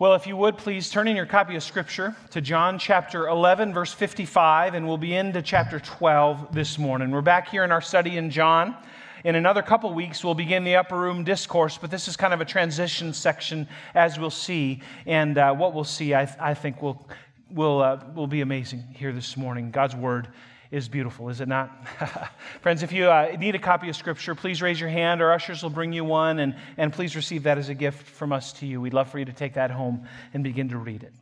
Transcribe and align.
Well, 0.00 0.14
if 0.14 0.26
you 0.26 0.34
would 0.34 0.56
please 0.56 0.88
turn 0.88 1.08
in 1.08 1.16
your 1.16 1.26
copy 1.26 1.56
of 1.56 1.62
Scripture 1.62 2.16
to 2.30 2.40
John 2.40 2.78
chapter 2.78 3.28
11, 3.28 3.74
verse 3.74 3.92
55, 3.92 4.72
and 4.72 4.88
we'll 4.88 4.96
be 4.96 5.14
into 5.14 5.42
chapter 5.42 5.78
12 5.78 6.54
this 6.54 6.78
morning. 6.78 7.10
We're 7.10 7.20
back 7.20 7.50
here 7.50 7.64
in 7.64 7.70
our 7.70 7.82
study 7.82 8.16
in 8.16 8.30
John. 8.30 8.74
In 9.24 9.34
another 9.34 9.60
couple 9.60 9.92
weeks, 9.92 10.24
we'll 10.24 10.32
begin 10.32 10.64
the 10.64 10.76
upper 10.76 10.96
room 10.98 11.22
discourse, 11.22 11.76
but 11.76 11.90
this 11.90 12.08
is 12.08 12.16
kind 12.16 12.32
of 12.32 12.40
a 12.40 12.46
transition 12.46 13.12
section, 13.12 13.68
as 13.94 14.18
we'll 14.18 14.30
see. 14.30 14.80
And 15.04 15.36
uh, 15.36 15.52
what 15.52 15.74
we'll 15.74 15.84
see, 15.84 16.14
I, 16.14 16.34
I 16.40 16.54
think, 16.54 16.80
will, 16.80 17.06
will, 17.50 17.82
uh, 17.82 18.02
will 18.14 18.26
be 18.26 18.40
amazing 18.40 18.80
here 18.96 19.12
this 19.12 19.36
morning. 19.36 19.70
God's 19.70 19.96
Word 19.96 20.28
is 20.70 20.88
beautiful, 20.88 21.28
is 21.28 21.40
it 21.40 21.48
not? 21.48 21.86
Friends, 22.60 22.82
if 22.82 22.92
you 22.92 23.10
uh, 23.10 23.36
need 23.38 23.56
a 23.56 23.58
copy 23.58 23.88
of 23.88 23.96
Scripture, 23.96 24.36
please 24.36 24.62
raise 24.62 24.78
your 24.78 24.88
hand. 24.88 25.20
Our 25.20 25.32
ushers 25.32 25.62
will 25.62 25.70
bring 25.70 25.92
you 25.92 26.04
one, 26.04 26.38
and, 26.38 26.54
and 26.76 26.92
please 26.92 27.16
receive 27.16 27.42
that 27.42 27.58
as 27.58 27.68
a 27.68 27.74
gift 27.74 28.06
from 28.06 28.32
us 28.32 28.52
to 28.54 28.66
you. 28.66 28.80
We'd 28.80 28.94
love 28.94 29.10
for 29.10 29.18
you 29.18 29.24
to 29.24 29.32
take 29.32 29.54
that 29.54 29.72
home 29.72 30.06
and 30.32 30.44
begin 30.44 30.68
to 30.68 30.78
read 30.78 31.02
it. 31.02 31.12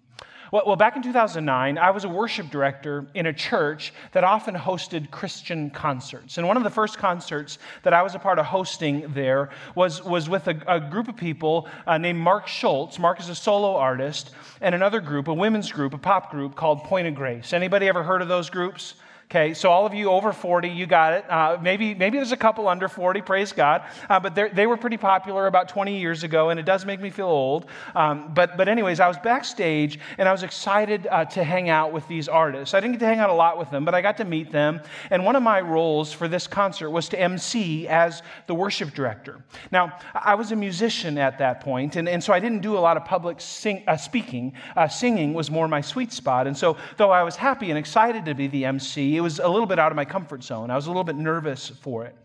Well, 0.53 0.63
well, 0.67 0.77
back 0.77 0.97
in 0.97 1.03
2009, 1.03 1.77
I 1.77 1.91
was 1.91 2.05
a 2.05 2.09
worship 2.09 2.51
director 2.51 3.07
in 3.15 3.27
a 3.27 3.33
church 3.33 3.93
that 4.13 4.25
often 4.25 4.55
hosted 4.55 5.11
Christian 5.11 5.71
concerts. 5.71 6.39
And 6.39 6.47
one 6.47 6.57
of 6.57 6.63
the 6.63 6.71
first 6.71 6.97
concerts 6.97 7.59
that 7.83 7.93
I 7.93 8.03
was 8.03 8.15
a 8.15 8.19
part 8.19 8.39
of 8.39 8.47
hosting 8.47 9.13
there 9.13 9.51
was, 9.75 10.03
was 10.03 10.29
with 10.29 10.49
a, 10.49 10.63
a 10.67 10.81
group 10.81 11.09
of 11.09 11.17
people 11.17 11.69
uh, 11.87 11.99
named 11.99 12.19
Mark 12.19 12.49
Schultz. 12.49 12.99
Mark 12.99 13.21
is 13.21 13.29
a 13.29 13.35
solo 13.35 13.77
artist, 13.77 14.31
and 14.61 14.75
another 14.75 15.01
group, 15.01 15.29
a 15.29 15.35
women's 15.35 15.71
group, 15.71 15.93
a 15.93 15.99
pop 15.99 16.31
group 16.31 16.55
called 16.55 16.83
Point 16.85 17.07
of 17.07 17.15
Grace. 17.15 17.53
Anybody 17.53 17.87
ever 17.87 18.03
heard 18.03 18.23
of 18.23 18.29
those 18.29 18.49
groups? 18.49 18.95
Okay, 19.31 19.53
so 19.53 19.71
all 19.71 19.85
of 19.85 19.93
you 19.93 20.11
over 20.11 20.33
40, 20.33 20.71
you 20.71 20.87
got 20.87 21.13
it. 21.13 21.31
Uh, 21.31 21.59
maybe, 21.61 21.95
maybe 21.95 22.17
there's 22.17 22.33
a 22.33 22.37
couple 22.37 22.67
under 22.67 22.89
40, 22.89 23.21
praise 23.21 23.53
God. 23.53 23.83
Uh, 24.09 24.19
but 24.19 24.35
they 24.35 24.67
were 24.67 24.79
pretty 24.79 24.97
popular 24.97 25.47
about 25.47 25.69
20 25.69 26.01
years 26.01 26.23
ago, 26.23 26.49
and 26.49 26.59
it 26.59 26.63
does 26.65 26.87
make 26.87 26.99
me 26.99 27.11
feel 27.11 27.27
old. 27.27 27.67
Um, 27.95 28.33
but, 28.33 28.57
but, 28.57 28.69
anyways, 28.69 29.01
I 29.01 29.07
was 29.07 29.19
backstage 29.19 29.99
and 30.17 30.27
I 30.27 30.33
was 30.33 30.45
excited 30.45 31.07
uh, 31.11 31.27
to 31.27 31.45
hang 31.45 31.69
out 31.69 31.93
with 31.93 32.09
these 32.09 32.27
artists. 32.27 32.73
I 32.73 32.81
didn't 32.81 32.95
get 32.95 33.01
to 33.01 33.07
hang 33.07 33.19
out 33.19 33.29
a 33.29 33.35
lot 33.35 33.59
with 33.59 33.71
them, 33.71 33.85
but 33.85 33.95
I 33.95 34.01
got 34.01 34.17
to 34.17 34.25
meet 34.25 34.51
them. 34.51 34.81
And 35.11 35.23
one 35.27 35.37
of 35.37 35.43
my 35.43 35.61
roles 35.61 36.11
for 36.11 36.27
this 36.27 36.47
concert 36.47 36.89
was 36.89 37.11
to 37.11 37.21
MC 37.21 37.87
as 37.87 38.23
the 38.47 38.55
worship 38.55 38.95
director. 38.95 39.45
Now, 39.71 39.99
I 40.15 40.37
was 40.37 40.53
a 40.53 40.57
musician 40.57 41.19
at 41.19 41.37
that 41.37 41.61
point, 41.61 41.97
and, 41.97 42.09
and 42.09 42.25
so 42.25 42.33
I 42.33 42.41
didn't 42.41 42.61
do 42.61 42.79
a 42.79 42.81
lot 42.81 42.97
of 42.97 43.05
public 43.05 43.43
sing, 43.43 43.85
uh, 43.87 43.99
speaking. 43.99 44.55
Uh, 44.75 44.89
singing 44.89 45.35
was 45.35 45.51
more 45.51 45.69
my 45.69 45.83
sweet 45.83 46.15
spot. 46.15 46.47
And 46.47 46.57
so, 46.57 46.79
though 46.97 47.11
I 47.11 47.25
was 47.25 47.37
happy 47.37 47.69
and 47.69 47.79
excited 47.79 48.25
to 48.25 48.35
be 48.35 48.47
the 48.47 48.65
MC, 48.65 49.18
it 49.19 49.21
was 49.21 49.39
a 49.39 49.49
little 49.49 49.67
bit 49.67 49.79
out 49.79 49.93
of 49.93 49.97
my 49.97 50.05
comfort 50.05 50.43
zone. 50.43 50.71
I 50.71 50.77
was 50.77 50.87
a 50.87 50.91
little 50.91 51.05
bit 51.05 51.17
nervous 51.17 51.69
for 51.69 52.05
it. 52.05 52.17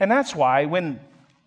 And 0.00 0.10
that's 0.10 0.34
why 0.34 0.64
when 0.64 1.00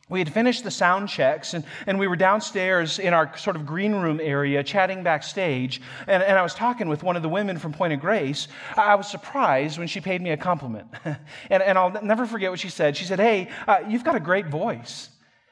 we 0.09 0.19
had 0.19 0.33
finished 0.33 0.63
the 0.63 0.71
sound 0.71 1.07
checks 1.07 1.53
and, 1.53 1.63
and 1.85 1.99
we 1.99 2.07
were 2.07 2.15
downstairs 2.15 2.99
in 2.99 3.13
our 3.13 3.35
sort 3.37 3.55
of 3.55 3.65
green 3.65 3.93
room 3.93 4.19
area 4.21 4.63
chatting 4.63 5.03
backstage. 5.03 5.81
And, 6.07 6.21
and 6.21 6.37
I 6.37 6.41
was 6.41 6.53
talking 6.55 6.89
with 6.89 7.03
one 7.03 7.15
of 7.15 7.21
the 7.21 7.29
women 7.29 7.57
from 7.59 7.73
Point 7.73 7.93
of 7.93 7.99
Grace. 7.99 8.47
I 8.75 8.95
was 8.95 9.09
surprised 9.09 9.77
when 9.77 9.87
she 9.87 10.01
paid 10.01 10.21
me 10.21 10.31
a 10.31 10.37
compliment. 10.37 10.87
and, 11.05 11.63
and 11.63 11.77
I'll 11.77 11.91
never 12.01 12.25
forget 12.25 12.49
what 12.49 12.59
she 12.59 12.69
said. 12.69 12.97
She 12.97 13.05
said, 13.05 13.19
Hey, 13.19 13.49
uh, 13.67 13.79
you've 13.87 14.03
got 14.03 14.15
a 14.15 14.19
great 14.19 14.47
voice. 14.47 15.09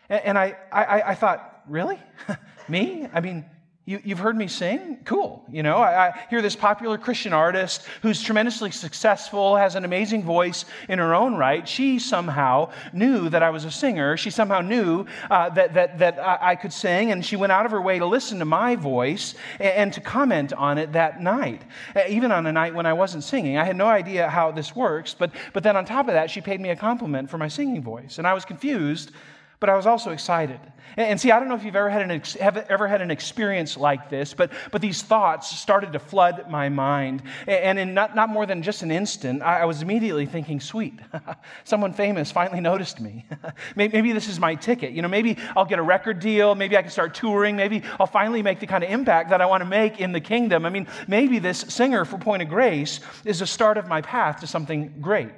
And, 0.09 0.25
and 0.25 0.37
I, 0.37 0.57
I, 0.71 1.01
I 1.01 1.15
thought, 1.15 1.63
Really? 1.67 1.99
me? 2.67 3.07
I 3.13 3.21
mean, 3.21 3.45
you, 3.87 4.01
have 4.09 4.19
heard 4.19 4.35
me 4.35 4.47
sing? 4.47 4.97
Cool. 5.05 5.41
You 5.49 5.63
know, 5.63 5.77
I, 5.77 6.09
I, 6.09 6.19
hear 6.29 6.41
this 6.41 6.57
popular 6.57 6.97
Christian 6.97 7.31
artist 7.31 7.83
who's 8.01 8.21
tremendously 8.21 8.69
successful, 8.69 9.55
has 9.55 9.75
an 9.75 9.85
amazing 9.85 10.23
voice 10.23 10.65
in 10.89 10.99
her 10.99 11.15
own 11.15 11.35
right. 11.35 11.65
She 11.65 11.97
somehow 11.97 12.71
knew 12.91 13.29
that 13.29 13.41
I 13.41 13.49
was 13.49 13.63
a 13.63 13.71
singer. 13.71 14.17
She 14.17 14.29
somehow 14.29 14.59
knew 14.59 15.05
uh, 15.31 15.51
that, 15.51 15.73
that, 15.75 15.99
that 15.99 16.19
I, 16.19 16.37
I, 16.41 16.55
could 16.55 16.73
sing, 16.73 17.13
and 17.13 17.25
she 17.25 17.37
went 17.37 17.53
out 17.53 17.65
of 17.65 17.71
her 17.71 17.81
way 17.81 17.97
to 17.97 18.05
listen 18.05 18.39
to 18.39 18.45
my 18.45 18.75
voice 18.75 19.35
and, 19.57 19.73
and 19.73 19.93
to 19.93 20.01
comment 20.01 20.51
on 20.51 20.77
it 20.77 20.91
that 20.91 21.21
night, 21.21 21.61
uh, 21.95 22.01
even 22.09 22.29
on 22.33 22.45
a 22.45 22.51
night 22.51 22.75
when 22.75 22.85
I 22.85 22.91
wasn't 22.91 23.23
singing. 23.23 23.57
I 23.57 23.63
had 23.63 23.77
no 23.77 23.87
idea 23.87 24.27
how 24.27 24.51
this 24.51 24.75
works, 24.75 25.15
but, 25.17 25.31
but 25.53 25.63
then 25.63 25.77
on 25.77 25.85
top 25.85 26.09
of 26.09 26.13
that, 26.13 26.29
she 26.29 26.41
paid 26.41 26.59
me 26.59 26.71
a 26.71 26.75
compliment 26.75 27.29
for 27.29 27.37
my 27.37 27.47
singing 27.47 27.81
voice. 27.81 28.17
And 28.17 28.27
I 28.27 28.33
was 28.33 28.43
confused 28.43 29.13
but 29.59 29.69
I 29.69 29.75
was 29.75 29.85
also 29.85 30.11
excited. 30.11 30.59
And, 30.95 31.19
see, 31.19 31.31
I 31.31 31.39
don't 31.39 31.47
know 31.47 31.55
if 31.55 31.63
you've 31.63 31.75
ever 31.75 31.89
had 31.89 32.01
an, 32.01 32.11
ex- 32.11 32.33
have 32.35 32.57
ever 32.57 32.87
had 32.87 33.01
an 33.01 33.11
experience 33.11 33.77
like 33.77 34.09
this, 34.09 34.33
but, 34.33 34.51
but 34.71 34.81
these 34.81 35.03
thoughts 35.03 35.55
started 35.55 35.93
to 35.93 35.99
flood 35.99 36.49
my 36.49 36.69
mind. 36.69 37.23
And 37.47 37.77
in 37.77 37.93
not, 37.93 38.15
not 38.15 38.29
more 38.29 38.45
than 38.45 38.63
just 38.63 38.81
an 38.81 38.89
instant, 38.89 39.43
I, 39.43 39.65
was 39.65 39.81
immediately 39.81 40.25
thinking, 40.25 40.59
sweet, 40.59 40.99
someone 41.65 41.93
famous 41.93 42.31
finally 42.31 42.61
noticed 42.61 42.99
me. 42.99 43.25
maybe 43.75 44.11
this 44.11 44.27
is 44.27 44.39
my 44.39 44.55
ticket. 44.55 44.91
You 44.91 45.01
know, 45.01 45.07
maybe 45.07 45.37
I'll 45.55 45.65
get 45.65 45.77
a 45.77 45.83
record 45.83 46.19
deal. 46.19 46.55
Maybe 46.55 46.77
I 46.77 46.81
can 46.81 46.91
start 46.91 47.13
touring. 47.13 47.55
Maybe 47.55 47.83
I'll 47.99 48.07
finally 48.07 48.41
make 48.41 48.59
the 48.59 48.67
kind 48.67 48.83
of 48.83 48.89
impact 48.89 49.29
that 49.29 49.41
I 49.41 49.45
want 49.45 49.61
to 49.61 49.69
make 49.69 49.99
in 49.99 50.13
the 50.13 50.21
kingdom. 50.21 50.65
I 50.65 50.69
mean, 50.69 50.87
maybe 51.07 51.39
this 51.39 51.59
singer 51.59 52.05
for 52.05 52.17
Point 52.17 52.41
of 52.41 52.49
Grace 52.49 53.01
is 53.25 53.39
the 53.39 53.47
start 53.47 53.77
of 53.77 53.87
my 53.87 54.01
path 54.01 54.39
to 54.39 54.47
something 54.47 54.95
great 54.99 55.31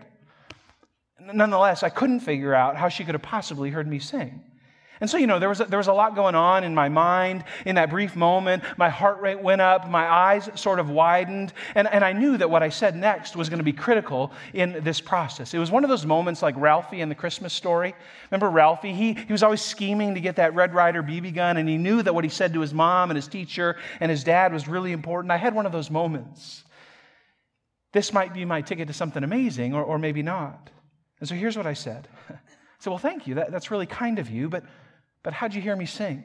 nonetheless, 1.33 1.83
I 1.83 1.89
couldn't 1.89 2.21
figure 2.21 2.53
out 2.53 2.75
how 2.75 2.89
she 2.89 3.03
could 3.03 3.15
have 3.15 3.21
possibly 3.21 3.69
heard 3.69 3.87
me 3.87 3.99
sing. 3.99 4.43
And 5.01 5.09
so, 5.09 5.17
you 5.17 5.27
know, 5.27 5.39
there 5.39 5.47
was, 5.47 5.61
a, 5.61 5.65
there 5.65 5.77
was 5.77 5.87
a 5.87 5.93
lot 5.93 6.13
going 6.13 6.35
on 6.35 6.65
in 6.65 6.75
my 6.75 6.89
mind 6.89 7.45
in 7.65 7.75
that 7.75 7.89
brief 7.89 8.17
moment. 8.17 8.63
My 8.77 8.89
heart 8.89 9.21
rate 9.21 9.39
went 9.39 9.61
up, 9.61 9.89
my 9.89 10.05
eyes 10.05 10.49
sort 10.55 10.77
of 10.77 10.89
widened, 10.89 11.53
and, 11.73 11.87
and 11.87 12.03
I 12.03 12.11
knew 12.11 12.35
that 12.35 12.49
what 12.49 12.63
I 12.63 12.69
said 12.69 12.97
next 12.97 13.37
was 13.37 13.47
going 13.47 13.59
to 13.59 13.63
be 13.63 13.71
critical 13.71 14.33
in 14.53 14.83
this 14.83 14.99
process. 14.99 15.53
It 15.53 15.59
was 15.59 15.71
one 15.71 15.85
of 15.85 15.89
those 15.89 16.05
moments 16.05 16.41
like 16.41 16.55
Ralphie 16.57 16.99
in 16.99 17.07
the 17.07 17.15
Christmas 17.15 17.53
story. 17.53 17.95
Remember 18.29 18.49
Ralphie? 18.49 18.93
He, 18.93 19.13
he 19.13 19.31
was 19.31 19.41
always 19.41 19.61
scheming 19.61 20.15
to 20.15 20.21
get 20.21 20.35
that 20.35 20.53
Red 20.53 20.73
Ryder 20.73 21.01
BB 21.01 21.33
gun, 21.33 21.55
and 21.55 21.69
he 21.69 21.77
knew 21.77 22.03
that 22.03 22.13
what 22.13 22.25
he 22.25 22.29
said 22.29 22.53
to 22.53 22.59
his 22.59 22.73
mom 22.73 23.09
and 23.09 23.15
his 23.15 23.27
teacher 23.27 23.77
and 24.01 24.11
his 24.11 24.25
dad 24.25 24.51
was 24.51 24.67
really 24.67 24.91
important. 24.91 25.31
I 25.31 25.37
had 25.37 25.55
one 25.55 25.65
of 25.65 25.71
those 25.71 25.89
moments. 25.89 26.65
This 27.93 28.11
might 28.11 28.33
be 28.33 28.43
my 28.43 28.61
ticket 28.61 28.87
to 28.87 28.93
something 28.93 29.23
amazing, 29.23 29.73
or, 29.73 29.81
or 29.81 29.97
maybe 29.97 30.23
not. 30.23 30.69
And 31.19 31.27
so 31.27 31.35
here's 31.35 31.57
what 31.57 31.67
I 31.67 31.73
said. 31.73 32.07
I 32.29 32.35
said, 32.79 32.89
Well, 32.89 32.99
thank 32.99 33.27
you. 33.27 33.35
That, 33.35 33.51
that's 33.51 33.71
really 33.71 33.85
kind 33.85 34.19
of 34.19 34.29
you, 34.29 34.49
but, 34.49 34.63
but 35.23 35.33
how'd 35.33 35.53
you 35.53 35.61
hear 35.61 35.75
me 35.75 35.85
sing? 35.85 36.23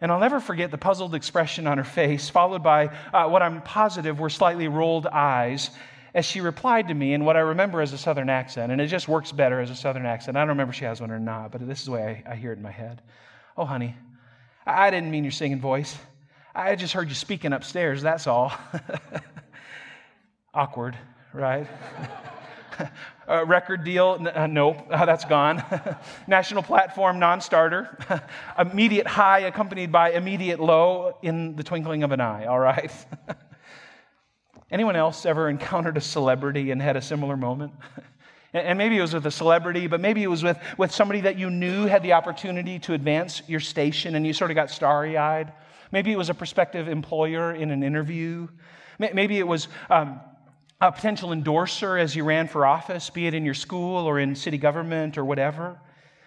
And 0.00 0.12
I'll 0.12 0.20
never 0.20 0.40
forget 0.40 0.70
the 0.70 0.78
puzzled 0.78 1.14
expression 1.14 1.66
on 1.66 1.78
her 1.78 1.84
face, 1.84 2.28
followed 2.28 2.62
by 2.62 2.88
uh, 3.14 3.28
what 3.28 3.42
I'm 3.42 3.62
positive 3.62 4.20
were 4.20 4.28
slightly 4.28 4.68
rolled 4.68 5.06
eyes 5.06 5.70
as 6.14 6.24
she 6.24 6.40
replied 6.40 6.88
to 6.88 6.94
me 6.94 7.14
in 7.14 7.24
what 7.24 7.36
I 7.36 7.40
remember 7.40 7.80
as 7.80 7.92
a 7.92 7.98
Southern 7.98 8.28
accent. 8.28 8.72
And 8.72 8.80
it 8.80 8.88
just 8.88 9.08
works 9.08 9.32
better 9.32 9.60
as 9.60 9.70
a 9.70 9.76
Southern 9.76 10.04
accent. 10.04 10.36
I 10.36 10.40
don't 10.40 10.50
remember 10.50 10.72
if 10.72 10.78
she 10.78 10.84
has 10.84 11.00
one 11.00 11.10
or 11.10 11.18
not, 11.18 11.50
but 11.52 11.66
this 11.66 11.80
is 11.80 11.86
the 11.86 11.92
way 11.92 12.22
I, 12.26 12.32
I 12.32 12.36
hear 12.36 12.52
it 12.52 12.56
in 12.56 12.62
my 12.62 12.70
head. 12.70 13.00
Oh, 13.56 13.64
honey, 13.64 13.94
I, 14.66 14.86
I 14.86 14.90
didn't 14.90 15.10
mean 15.10 15.24
your 15.24 15.30
singing 15.30 15.60
voice. 15.60 15.96
I 16.54 16.74
just 16.74 16.92
heard 16.92 17.08
you 17.08 17.14
speaking 17.14 17.52
upstairs, 17.52 18.02
that's 18.02 18.26
all. 18.26 18.52
Awkward, 20.54 20.96
right? 21.32 21.66
uh, 23.28 23.44
record 23.46 23.84
deal, 23.84 24.18
uh, 24.34 24.46
nope, 24.46 24.86
uh, 24.90 25.04
that's 25.06 25.24
gone. 25.24 25.62
National 26.26 26.62
platform, 26.62 27.18
non 27.18 27.40
starter. 27.40 27.98
immediate 28.58 29.06
high 29.06 29.40
accompanied 29.40 29.92
by 29.92 30.10
immediate 30.10 30.60
low 30.60 31.18
in 31.22 31.56
the 31.56 31.62
twinkling 31.62 32.02
of 32.02 32.12
an 32.12 32.20
eye, 32.20 32.46
all 32.46 32.58
right? 32.58 32.92
Anyone 34.70 34.96
else 34.96 35.26
ever 35.26 35.48
encountered 35.48 35.96
a 35.96 36.00
celebrity 36.00 36.70
and 36.70 36.82
had 36.82 36.96
a 36.96 37.02
similar 37.02 37.36
moment? 37.36 37.72
and 38.52 38.78
maybe 38.78 38.96
it 38.96 39.02
was 39.02 39.12
with 39.12 39.26
a 39.26 39.30
celebrity, 39.30 39.86
but 39.86 40.00
maybe 40.00 40.22
it 40.22 40.28
was 40.28 40.42
with, 40.42 40.58
with 40.78 40.90
somebody 40.90 41.20
that 41.20 41.38
you 41.38 41.50
knew 41.50 41.84
had 41.84 42.02
the 42.02 42.14
opportunity 42.14 42.78
to 42.78 42.94
advance 42.94 43.42
your 43.46 43.60
station 43.60 44.14
and 44.14 44.26
you 44.26 44.32
sort 44.32 44.50
of 44.50 44.54
got 44.54 44.70
starry 44.70 45.18
eyed. 45.18 45.52
Maybe 45.92 46.10
it 46.10 46.16
was 46.16 46.30
a 46.30 46.34
prospective 46.34 46.88
employer 46.88 47.54
in 47.54 47.70
an 47.70 47.82
interview. 47.82 48.48
Maybe 48.98 49.38
it 49.38 49.46
was 49.46 49.68
um, 49.90 50.20
a 50.80 50.92
potential 50.92 51.32
endorser 51.32 51.96
as 51.96 52.14
you 52.14 52.24
ran 52.24 52.48
for 52.48 52.66
office, 52.66 53.08
be 53.08 53.26
it 53.26 53.34
in 53.34 53.44
your 53.44 53.54
school 53.54 54.06
or 54.06 54.20
in 54.20 54.34
city 54.34 54.58
government 54.58 55.16
or 55.16 55.24
whatever. 55.24 55.78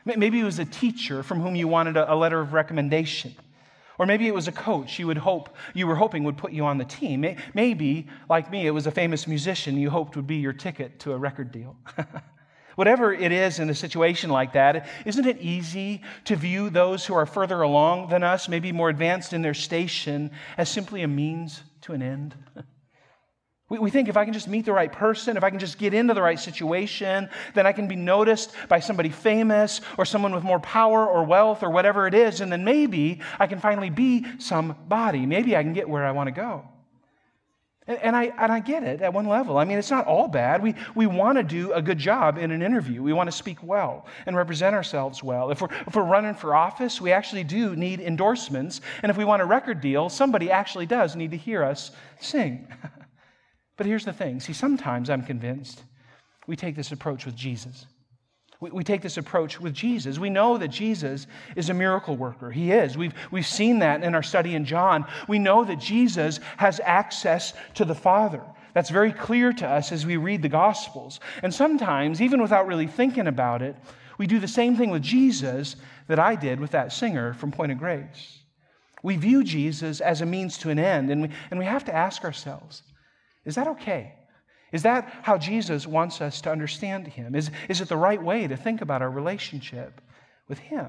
Maybe 0.05 0.39
it 0.39 0.43
was 0.43 0.57
a 0.57 0.65
teacher 0.65 1.21
from 1.21 1.39
whom 1.39 1.55
you 1.55 1.67
wanted 1.67 1.97
a 1.97 2.15
letter 2.15 2.39
of 2.39 2.53
recommendation. 2.53 3.35
Or 3.99 4.05
maybe 4.05 4.27
it 4.27 4.33
was 4.33 4.47
a 4.47 4.51
coach 4.51 4.97
you 4.97 5.07
would 5.07 5.17
hope 5.17 5.55
you 5.73 5.85
were 5.85 5.95
hoping 5.95 6.23
would 6.23 6.37
put 6.37 6.53
you 6.53 6.65
on 6.65 6.77
the 6.77 6.85
team. 6.85 7.25
Maybe, 7.53 8.07
like 8.29 8.49
me, 8.49 8.65
it 8.65 8.71
was 8.71 8.87
a 8.87 8.91
famous 8.91 9.27
musician 9.27 9.77
you 9.77 9.89
hoped 9.89 10.15
would 10.15 10.25
be 10.25 10.37
your 10.37 10.53
ticket 10.53 10.99
to 11.01 11.11
a 11.11 11.17
record 11.17 11.51
deal. 11.51 11.75
Whatever 12.75 13.13
it 13.13 13.33
is 13.33 13.59
in 13.59 13.69
a 13.69 13.75
situation 13.75 14.29
like 14.29 14.53
that, 14.53 14.87
isn't 15.05 15.27
it 15.27 15.37
easy 15.41 16.01
to 16.23 16.37
view 16.37 16.69
those 16.69 17.05
who 17.05 17.13
are 17.13 17.25
further 17.25 17.61
along 17.61 18.07
than 18.07 18.23
us, 18.23 18.47
maybe 18.47 18.71
more 18.71 18.87
advanced 18.87 19.33
in 19.33 19.41
their 19.41 19.53
station, 19.53 20.31
as 20.57 20.69
simply 20.69 21.03
a 21.03 21.07
means 21.07 21.61
to 21.81 21.91
an 21.91 22.01
end? 22.01 22.35
We, 23.69 23.77
we 23.77 23.89
think 23.91 24.09
if 24.09 24.17
I 24.17 24.25
can 24.25 24.33
just 24.33 24.47
meet 24.47 24.65
the 24.65 24.73
right 24.73 24.91
person, 24.91 25.37
if 25.37 25.43
I 25.43 25.49
can 25.49 25.59
just 25.59 25.77
get 25.77 25.93
into 25.93 26.13
the 26.13 26.21
right 26.21 26.39
situation, 26.39 27.29
then 27.53 27.65
I 27.65 27.71
can 27.71 27.87
be 27.87 27.95
noticed 27.95 28.53
by 28.67 28.79
somebody 28.79 29.09
famous 29.09 29.81
or 29.97 30.05
someone 30.05 30.33
with 30.33 30.43
more 30.43 30.59
power 30.59 31.07
or 31.07 31.23
wealth 31.23 31.63
or 31.63 31.69
whatever 31.69 32.07
it 32.07 32.13
is, 32.13 32.41
and 32.41 32.51
then 32.51 32.63
maybe 32.63 33.21
I 33.39 33.47
can 33.47 33.59
finally 33.59 33.89
be 33.89 34.25
somebody. 34.39 35.25
Maybe 35.25 35.55
I 35.55 35.63
can 35.63 35.73
get 35.73 35.87
where 35.87 36.05
I 36.05 36.11
want 36.11 36.27
to 36.27 36.31
go. 36.31 36.65
And, 37.87 38.15
I, 38.15 38.25
and 38.37 38.51
I 38.51 38.59
get 38.59 38.83
it 38.83 39.01
at 39.01 39.13
one 39.13 39.25
level. 39.25 39.57
I 39.57 39.65
mean, 39.65 39.79
it's 39.79 39.89
not 39.89 40.05
all 40.05 40.27
bad. 40.27 40.61
We, 40.61 40.75
we 40.93 41.07
want 41.07 41.39
to 41.39 41.43
do 41.43 41.73
a 41.73 41.81
good 41.81 41.97
job 41.97 42.37
in 42.37 42.51
an 42.51 42.61
interview. 42.61 43.01
We 43.01 43.13
want 43.13 43.31
to 43.31 43.35
speak 43.35 43.63
well 43.63 44.05
and 44.27 44.35
represent 44.35 44.75
ourselves 44.75 45.23
well. 45.23 45.49
If 45.49 45.61
we're, 45.61 45.69
if 45.87 45.95
we're 45.95 46.03
running 46.03 46.35
for 46.35 46.53
office, 46.53 47.01
we 47.01 47.11
actually 47.11 47.43
do 47.43 47.75
need 47.75 47.99
endorsements. 47.99 48.81
And 49.01 49.09
if 49.09 49.17
we 49.17 49.25
want 49.25 49.41
a 49.41 49.45
record 49.45 49.81
deal, 49.81 50.07
somebody 50.07 50.51
actually 50.51 50.85
does 50.85 51.15
need 51.15 51.31
to 51.31 51.37
hear 51.37 51.63
us 51.63 51.89
sing. 52.19 52.67
but 53.79 53.85
here's 53.85 54.03
the 54.03 54.11
thing 54.11 54.41
see, 54.41 54.51
sometimes 54.51 55.09
I'm 55.09 55.23
convinced 55.23 55.83
we 56.47 56.57
take 56.57 56.75
this 56.75 56.91
approach 56.91 57.25
with 57.25 57.33
Jesus. 57.33 57.85
We, 58.59 58.71
we 58.71 58.83
take 58.83 59.01
this 59.01 59.15
approach 59.15 59.57
with 59.57 59.73
Jesus. 59.73 60.19
We 60.19 60.29
know 60.29 60.57
that 60.57 60.67
Jesus 60.67 61.27
is 61.55 61.69
a 61.69 61.73
miracle 61.73 62.17
worker. 62.17 62.51
He 62.51 62.73
is. 62.73 62.97
We've, 62.97 63.13
we've 63.31 63.47
seen 63.47 63.79
that 63.79 64.03
in 64.03 64.15
our 64.15 64.21
study 64.21 64.53
in 64.53 64.65
John. 64.65 65.05
We 65.29 65.39
know 65.39 65.63
that 65.63 65.79
Jesus 65.79 66.41
has 66.57 66.81
access 66.83 67.53
to 67.75 67.85
the 67.85 67.95
Father. 67.95 68.43
That's 68.73 68.89
very 68.89 69.13
clear 69.13 69.53
to 69.53 69.65
us 69.65 69.93
as 69.93 70.05
we 70.05 70.17
read 70.17 70.41
the 70.41 70.49
Gospels. 70.49 71.21
And 71.41 71.53
sometimes, 71.53 72.21
even 72.21 72.41
without 72.41 72.67
really 72.67 72.87
thinking 72.87 73.27
about 73.27 73.61
it, 73.61 73.77
we 74.17 74.27
do 74.27 74.39
the 74.39 74.47
same 74.49 74.75
thing 74.75 74.89
with 74.89 75.03
Jesus 75.03 75.77
that 76.07 76.19
I 76.19 76.35
did 76.35 76.59
with 76.59 76.71
that 76.71 76.91
singer 76.91 77.33
from 77.33 77.53
Point 77.53 77.71
of 77.71 77.77
Grace. 77.77 78.39
We 79.03 79.15
view 79.15 79.41
Jesus 79.45 80.01
as 80.01 80.19
a 80.19 80.25
means 80.25 80.57
to 80.57 80.69
an 80.69 80.79
end, 80.79 81.09
and 81.09 81.21
we, 81.21 81.29
and 81.49 81.59
we 81.59 81.65
have 81.65 81.85
to 81.85 81.95
ask 81.95 82.25
ourselves 82.25 82.83
is 83.49 83.55
that 83.55 83.67
okay? 83.67 84.13
Is 84.71 84.83
that 84.83 85.11
how 85.23 85.37
Jesus 85.37 85.87
wants 85.87 86.21
us 86.21 86.41
to 86.41 86.51
understand 86.51 87.07
Him? 87.07 87.35
Is, 87.35 87.49
is 87.67 87.81
it 87.81 87.89
the 87.89 87.97
right 87.97 88.21
way 88.21 88.47
to 88.47 88.55
think 88.55 88.81
about 88.81 89.01
our 89.01 89.09
relationship 89.09 89.99
with 90.47 90.59
Him? 90.59 90.87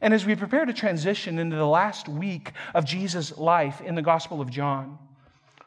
And 0.00 0.12
as 0.12 0.26
we 0.26 0.34
prepare 0.34 0.64
to 0.64 0.72
transition 0.72 1.38
into 1.38 1.56
the 1.56 1.66
last 1.66 2.08
week 2.08 2.52
of 2.74 2.84
Jesus' 2.84 3.36
life 3.38 3.80
in 3.80 3.94
the 3.94 4.02
Gospel 4.02 4.40
of 4.40 4.50
John, 4.50 4.98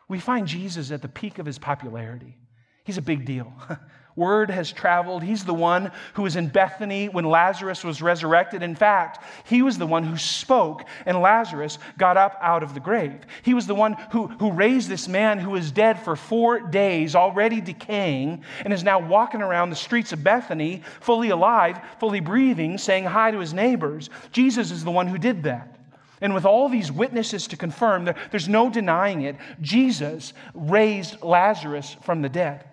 we 0.10 0.20
find 0.20 0.48
Jesus 0.48 0.92
at 0.92 1.02
the 1.02 1.08
peak 1.08 1.40
of 1.40 1.46
his 1.46 1.60
popularity. 1.60 2.36
He's 2.84 2.98
a 2.98 3.02
big 3.02 3.26
deal. 3.26 3.54
Word 4.18 4.50
has 4.50 4.72
traveled. 4.72 5.22
He's 5.22 5.46
the 5.46 5.54
one 5.54 5.92
who 6.16 6.24
was 6.24 6.36
in 6.36 6.48
Bethany 6.48 7.08
when 7.08 7.24
Lazarus 7.24 7.84
was 7.84 8.02
resurrected. 8.02 8.64
In 8.64 8.76
fact, 8.76 9.24
he 9.46 9.62
was 9.62 9.78
the 9.78 9.86
one 9.86 10.04
who 10.04 10.18
spoke, 10.18 10.84
and 11.06 11.22
Lazarus 11.22 11.78
got 12.00 12.18
up 12.18 12.36
out 12.42 12.64
of 12.64 12.74
the 12.74 12.80
grave. 12.80 13.22
He 13.44 13.54
was 13.54 13.68
the 13.68 13.76
one 13.76 13.94
who, 14.12 14.26
who 14.26 14.52
raised 14.52 14.90
this 14.90 15.08
man 15.08 15.38
who 15.38 15.52
was 15.52 15.72
dead 15.72 16.02
for 16.02 16.16
four 16.16 16.60
days, 16.60 17.16
already 17.16 17.62
decaying, 17.62 18.44
and 18.66 18.74
is 18.74 18.84
now 18.84 19.00
walking 19.08 19.44
around 19.44 19.70
the 19.70 19.76
streets 19.76 20.12
of 20.12 20.24
Bethany, 20.24 20.82
fully 21.00 21.30
alive, 21.30 21.80
fully 22.00 22.20
breathing, 22.20 22.80
saying 22.80 23.04
hi 23.04 23.30
to 23.30 23.40
his 23.40 23.54
neighbors. 23.54 24.10
Jesus 24.32 24.72
is 24.72 24.84
the 24.84 24.90
one 24.90 25.06
who 25.06 25.20
did 25.20 25.44
that. 25.44 25.78
And 26.22 26.34
with 26.34 26.46
all 26.46 26.70
these 26.70 26.92
witnesses 26.92 27.46
to 27.50 27.56
confirm, 27.58 28.06
there, 28.06 28.16
there's 28.32 28.50
no 28.50 28.72
denying 28.72 29.22
it, 29.22 29.36
Jesus 29.62 30.34
raised 30.56 31.22
Lazarus 31.22 31.96
from 32.02 32.24
the 32.24 32.30
dead. 32.30 32.66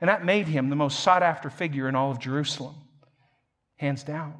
And 0.00 0.08
that 0.08 0.24
made 0.24 0.46
him 0.46 0.70
the 0.70 0.76
most 0.76 1.00
sought 1.00 1.22
after 1.22 1.50
figure 1.50 1.88
in 1.88 1.94
all 1.94 2.10
of 2.10 2.18
Jerusalem, 2.18 2.76
hands 3.76 4.04
down. 4.04 4.34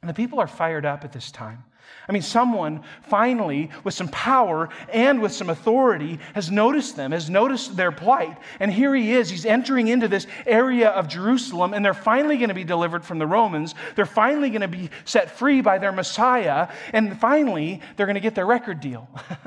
And 0.00 0.08
the 0.08 0.14
people 0.14 0.38
are 0.38 0.46
fired 0.46 0.84
up 0.84 1.04
at 1.04 1.12
this 1.12 1.30
time. 1.30 1.64
I 2.08 2.12
mean, 2.12 2.22
someone 2.22 2.82
finally, 3.02 3.70
with 3.82 3.94
some 3.94 4.08
power 4.08 4.68
and 4.90 5.22
with 5.22 5.32
some 5.32 5.48
authority, 5.48 6.18
has 6.34 6.50
noticed 6.50 6.96
them, 6.96 7.12
has 7.12 7.30
noticed 7.30 7.76
their 7.76 7.92
plight. 7.92 8.36
And 8.60 8.70
here 8.70 8.94
he 8.94 9.12
is. 9.12 9.30
He's 9.30 9.46
entering 9.46 9.88
into 9.88 10.08
this 10.08 10.26
area 10.46 10.90
of 10.90 11.08
Jerusalem, 11.08 11.72
and 11.72 11.84
they're 11.84 11.94
finally 11.94 12.36
going 12.36 12.48
to 12.48 12.54
be 12.54 12.64
delivered 12.64 13.04
from 13.04 13.18
the 13.18 13.26
Romans. 13.26 13.74
They're 13.96 14.06
finally 14.06 14.50
going 14.50 14.62
to 14.62 14.68
be 14.68 14.90
set 15.04 15.30
free 15.30 15.62
by 15.62 15.78
their 15.78 15.92
Messiah. 15.92 16.68
And 16.92 17.18
finally, 17.18 17.80
they're 17.96 18.06
going 18.06 18.14
to 18.14 18.20
get 18.20 18.34
their 18.34 18.46
record 18.46 18.80
deal. 18.80 19.08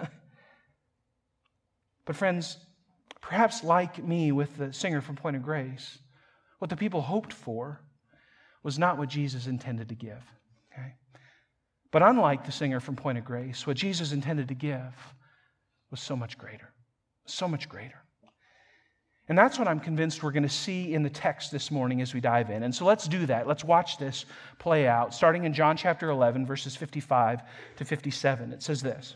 but, 2.05 2.15
friends, 2.15 2.57
Perhaps 3.27 3.61
like 3.65 4.01
me 4.01 4.31
with 4.31 4.55
the 4.55 4.71
singer 4.71 5.01
from 5.01 5.17
Point 5.17 5.35
of 5.35 5.43
Grace, 5.43 5.99
what 6.59 6.69
the 6.69 6.77
people 6.77 7.01
hoped 7.01 7.33
for 7.33 7.81
was 8.63 8.79
not 8.79 8.97
what 8.97 9.09
Jesus 9.09 9.47
intended 9.47 9.89
to 9.89 9.95
give. 9.95 10.23
Okay? 10.71 10.93
But 11.91 12.03
unlike 12.03 12.45
the 12.45 12.53
singer 12.53 12.79
from 12.79 12.95
Point 12.95 13.17
of 13.17 13.25
Grace, 13.25 13.67
what 13.67 13.75
Jesus 13.75 14.13
intended 14.13 14.47
to 14.47 14.53
give 14.53 14.93
was 15.91 15.99
so 15.99 16.15
much 16.15 16.37
greater. 16.37 16.69
So 17.25 17.49
much 17.49 17.67
greater. 17.67 18.01
And 19.27 19.37
that's 19.37 19.59
what 19.59 19.67
I'm 19.67 19.81
convinced 19.81 20.23
we're 20.23 20.31
going 20.31 20.43
to 20.43 20.49
see 20.49 20.93
in 20.93 21.03
the 21.03 21.09
text 21.09 21.51
this 21.51 21.69
morning 21.69 22.01
as 22.01 22.13
we 22.13 22.21
dive 22.21 22.49
in. 22.49 22.63
And 22.63 22.73
so 22.73 22.85
let's 22.85 23.09
do 23.09 23.25
that. 23.25 23.45
Let's 23.45 23.65
watch 23.65 23.97
this 23.97 24.23
play 24.57 24.87
out, 24.87 25.13
starting 25.13 25.43
in 25.43 25.53
John 25.53 25.75
chapter 25.75 26.09
11, 26.09 26.45
verses 26.45 26.77
55 26.77 27.41
to 27.75 27.83
57. 27.83 28.53
It 28.53 28.63
says 28.63 28.81
this. 28.81 29.15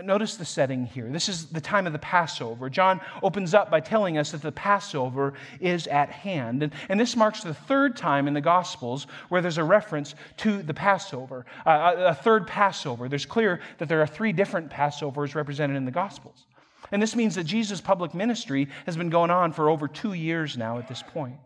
Notice 0.00 0.36
the 0.36 0.44
setting 0.46 0.86
here. 0.86 1.06
This 1.10 1.28
is 1.28 1.46
the 1.46 1.60
time 1.60 1.86
of 1.86 1.92
the 1.92 1.98
Passover. 1.98 2.70
John 2.70 2.98
opens 3.22 3.52
up 3.52 3.70
by 3.70 3.80
telling 3.80 4.16
us 4.16 4.32
that 4.32 4.40
the 4.40 4.50
Passover 4.50 5.34
is 5.60 5.86
at 5.86 6.08
hand. 6.08 6.62
And, 6.62 6.72
and 6.88 6.98
this 6.98 7.14
marks 7.14 7.42
the 7.42 7.52
third 7.52 7.94
time 7.94 8.26
in 8.26 8.32
the 8.32 8.40
Gospels 8.40 9.06
where 9.28 9.42
there's 9.42 9.58
a 9.58 9.64
reference 9.64 10.14
to 10.38 10.62
the 10.62 10.72
Passover, 10.72 11.44
uh, 11.66 11.94
a 11.98 12.14
third 12.14 12.46
Passover. 12.46 13.06
There's 13.06 13.26
clear 13.26 13.60
that 13.76 13.88
there 13.90 14.00
are 14.00 14.06
three 14.06 14.32
different 14.32 14.70
Passovers 14.70 15.34
represented 15.34 15.76
in 15.76 15.84
the 15.84 15.90
Gospels. 15.90 16.46
And 16.90 17.02
this 17.02 17.14
means 17.14 17.34
that 17.34 17.44
Jesus' 17.44 17.82
public 17.82 18.14
ministry 18.14 18.68
has 18.86 18.96
been 18.96 19.10
going 19.10 19.30
on 19.30 19.52
for 19.52 19.68
over 19.68 19.88
two 19.88 20.14
years 20.14 20.56
now 20.56 20.78
at 20.78 20.88
this 20.88 21.02
point. 21.02 21.36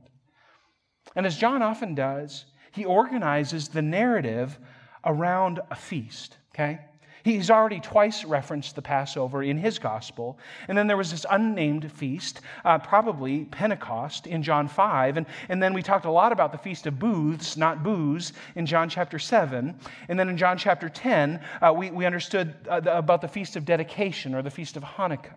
And 1.16 1.26
as 1.26 1.36
John 1.36 1.62
often 1.62 1.96
does, 1.96 2.44
he 2.70 2.84
organizes 2.84 3.68
the 3.68 3.82
narrative 3.82 4.56
around 5.04 5.60
a 5.68 5.74
feast, 5.74 6.36
okay? 6.54 6.78
He's 7.26 7.50
already 7.50 7.80
twice 7.80 8.24
referenced 8.24 8.76
the 8.76 8.82
Passover 8.82 9.42
in 9.42 9.58
his 9.58 9.80
gospel. 9.80 10.38
And 10.68 10.78
then 10.78 10.86
there 10.86 10.96
was 10.96 11.10
this 11.10 11.26
unnamed 11.28 11.90
feast, 11.90 12.40
uh, 12.64 12.78
probably 12.78 13.46
Pentecost 13.46 14.28
in 14.28 14.44
John 14.44 14.68
5. 14.68 15.16
And, 15.16 15.26
and 15.48 15.60
then 15.60 15.74
we 15.74 15.82
talked 15.82 16.04
a 16.04 16.10
lot 16.10 16.30
about 16.30 16.52
the 16.52 16.58
Feast 16.58 16.86
of 16.86 17.00
Booths, 17.00 17.56
not 17.56 17.82
booze, 17.82 18.32
in 18.54 18.64
John 18.64 18.88
chapter 18.88 19.18
7. 19.18 19.74
And 20.08 20.16
then 20.20 20.28
in 20.28 20.36
John 20.36 20.56
chapter 20.56 20.88
10, 20.88 21.40
uh, 21.60 21.74
we, 21.76 21.90
we 21.90 22.06
understood 22.06 22.54
uh, 22.68 22.78
the, 22.78 22.96
about 22.96 23.22
the 23.22 23.28
Feast 23.28 23.56
of 23.56 23.64
Dedication 23.64 24.32
or 24.32 24.40
the 24.40 24.48
Feast 24.48 24.76
of 24.76 24.84
Hanukkah. 24.84 25.34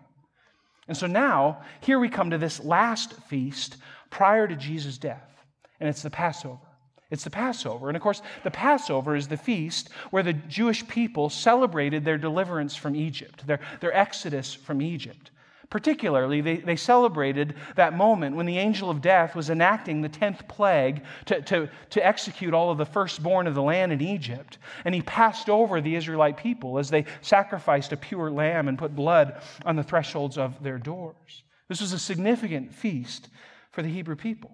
And 0.86 0.96
so 0.96 1.08
now, 1.08 1.62
here 1.80 1.98
we 1.98 2.08
come 2.08 2.30
to 2.30 2.38
this 2.38 2.62
last 2.62 3.14
feast 3.24 3.78
prior 4.10 4.46
to 4.46 4.54
Jesus' 4.54 4.96
death, 4.96 5.44
and 5.80 5.88
it's 5.88 6.02
the 6.02 6.10
Passover. 6.10 6.69
It's 7.10 7.24
the 7.24 7.30
Passover. 7.30 7.88
And 7.88 7.96
of 7.96 8.02
course, 8.02 8.22
the 8.44 8.50
Passover 8.50 9.16
is 9.16 9.28
the 9.28 9.36
feast 9.36 9.90
where 10.10 10.22
the 10.22 10.32
Jewish 10.32 10.86
people 10.86 11.28
celebrated 11.28 12.04
their 12.04 12.18
deliverance 12.18 12.76
from 12.76 12.94
Egypt, 12.94 13.46
their, 13.46 13.60
their 13.80 13.96
exodus 13.96 14.54
from 14.54 14.80
Egypt. 14.80 15.30
Particularly, 15.70 16.40
they, 16.40 16.56
they 16.56 16.74
celebrated 16.74 17.54
that 17.76 17.96
moment 17.96 18.34
when 18.34 18.46
the 18.46 18.58
angel 18.58 18.90
of 18.90 19.00
death 19.00 19.36
was 19.36 19.50
enacting 19.50 20.02
the 20.02 20.08
10th 20.08 20.48
plague 20.48 21.04
to, 21.26 21.40
to, 21.42 21.68
to 21.90 22.04
execute 22.04 22.52
all 22.52 22.72
of 22.72 22.78
the 22.78 22.84
firstborn 22.86 23.46
of 23.46 23.54
the 23.54 23.62
land 23.62 23.92
in 23.92 24.00
Egypt. 24.00 24.58
And 24.84 24.92
he 24.94 25.02
passed 25.02 25.48
over 25.48 25.80
the 25.80 25.94
Israelite 25.94 26.36
people 26.36 26.78
as 26.78 26.90
they 26.90 27.04
sacrificed 27.22 27.92
a 27.92 27.96
pure 27.96 28.32
lamb 28.32 28.66
and 28.66 28.78
put 28.78 28.96
blood 28.96 29.40
on 29.64 29.76
the 29.76 29.84
thresholds 29.84 30.36
of 30.36 30.60
their 30.60 30.78
doors. 30.78 31.44
This 31.68 31.80
was 31.80 31.92
a 31.92 32.00
significant 32.00 32.74
feast 32.74 33.28
for 33.70 33.82
the 33.82 33.88
Hebrew 33.88 34.16
people. 34.16 34.50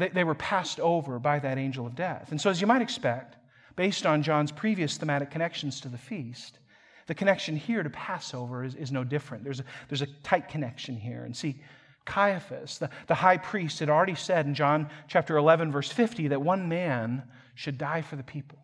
They, 0.00 0.08
they 0.08 0.24
were 0.24 0.34
passed 0.34 0.80
over 0.80 1.18
by 1.18 1.38
that 1.40 1.58
angel 1.58 1.86
of 1.86 1.94
death. 1.94 2.28
And 2.30 2.40
so, 2.40 2.48
as 2.48 2.58
you 2.58 2.66
might 2.66 2.80
expect, 2.80 3.36
based 3.76 4.06
on 4.06 4.22
John's 4.22 4.50
previous 4.50 4.96
thematic 4.96 5.30
connections 5.30 5.78
to 5.82 5.88
the 5.88 5.98
feast, 5.98 6.58
the 7.06 7.14
connection 7.14 7.54
here 7.54 7.82
to 7.82 7.90
Passover 7.90 8.64
is, 8.64 8.74
is 8.74 8.90
no 8.90 9.04
different. 9.04 9.44
There's 9.44 9.60
a, 9.60 9.64
there's 9.88 10.00
a 10.00 10.06
tight 10.22 10.48
connection 10.48 10.96
here. 10.96 11.24
And 11.24 11.36
see, 11.36 11.60
Caiaphas, 12.06 12.78
the, 12.78 12.88
the 13.08 13.14
high 13.14 13.36
priest, 13.36 13.80
had 13.80 13.90
already 13.90 14.14
said 14.14 14.46
in 14.46 14.54
John 14.54 14.88
chapter 15.06 15.36
11, 15.36 15.70
verse 15.70 15.92
50, 15.92 16.28
that 16.28 16.40
one 16.40 16.66
man 16.66 17.22
should 17.54 17.76
die 17.76 18.00
for 18.00 18.16
the 18.16 18.22
people, 18.22 18.58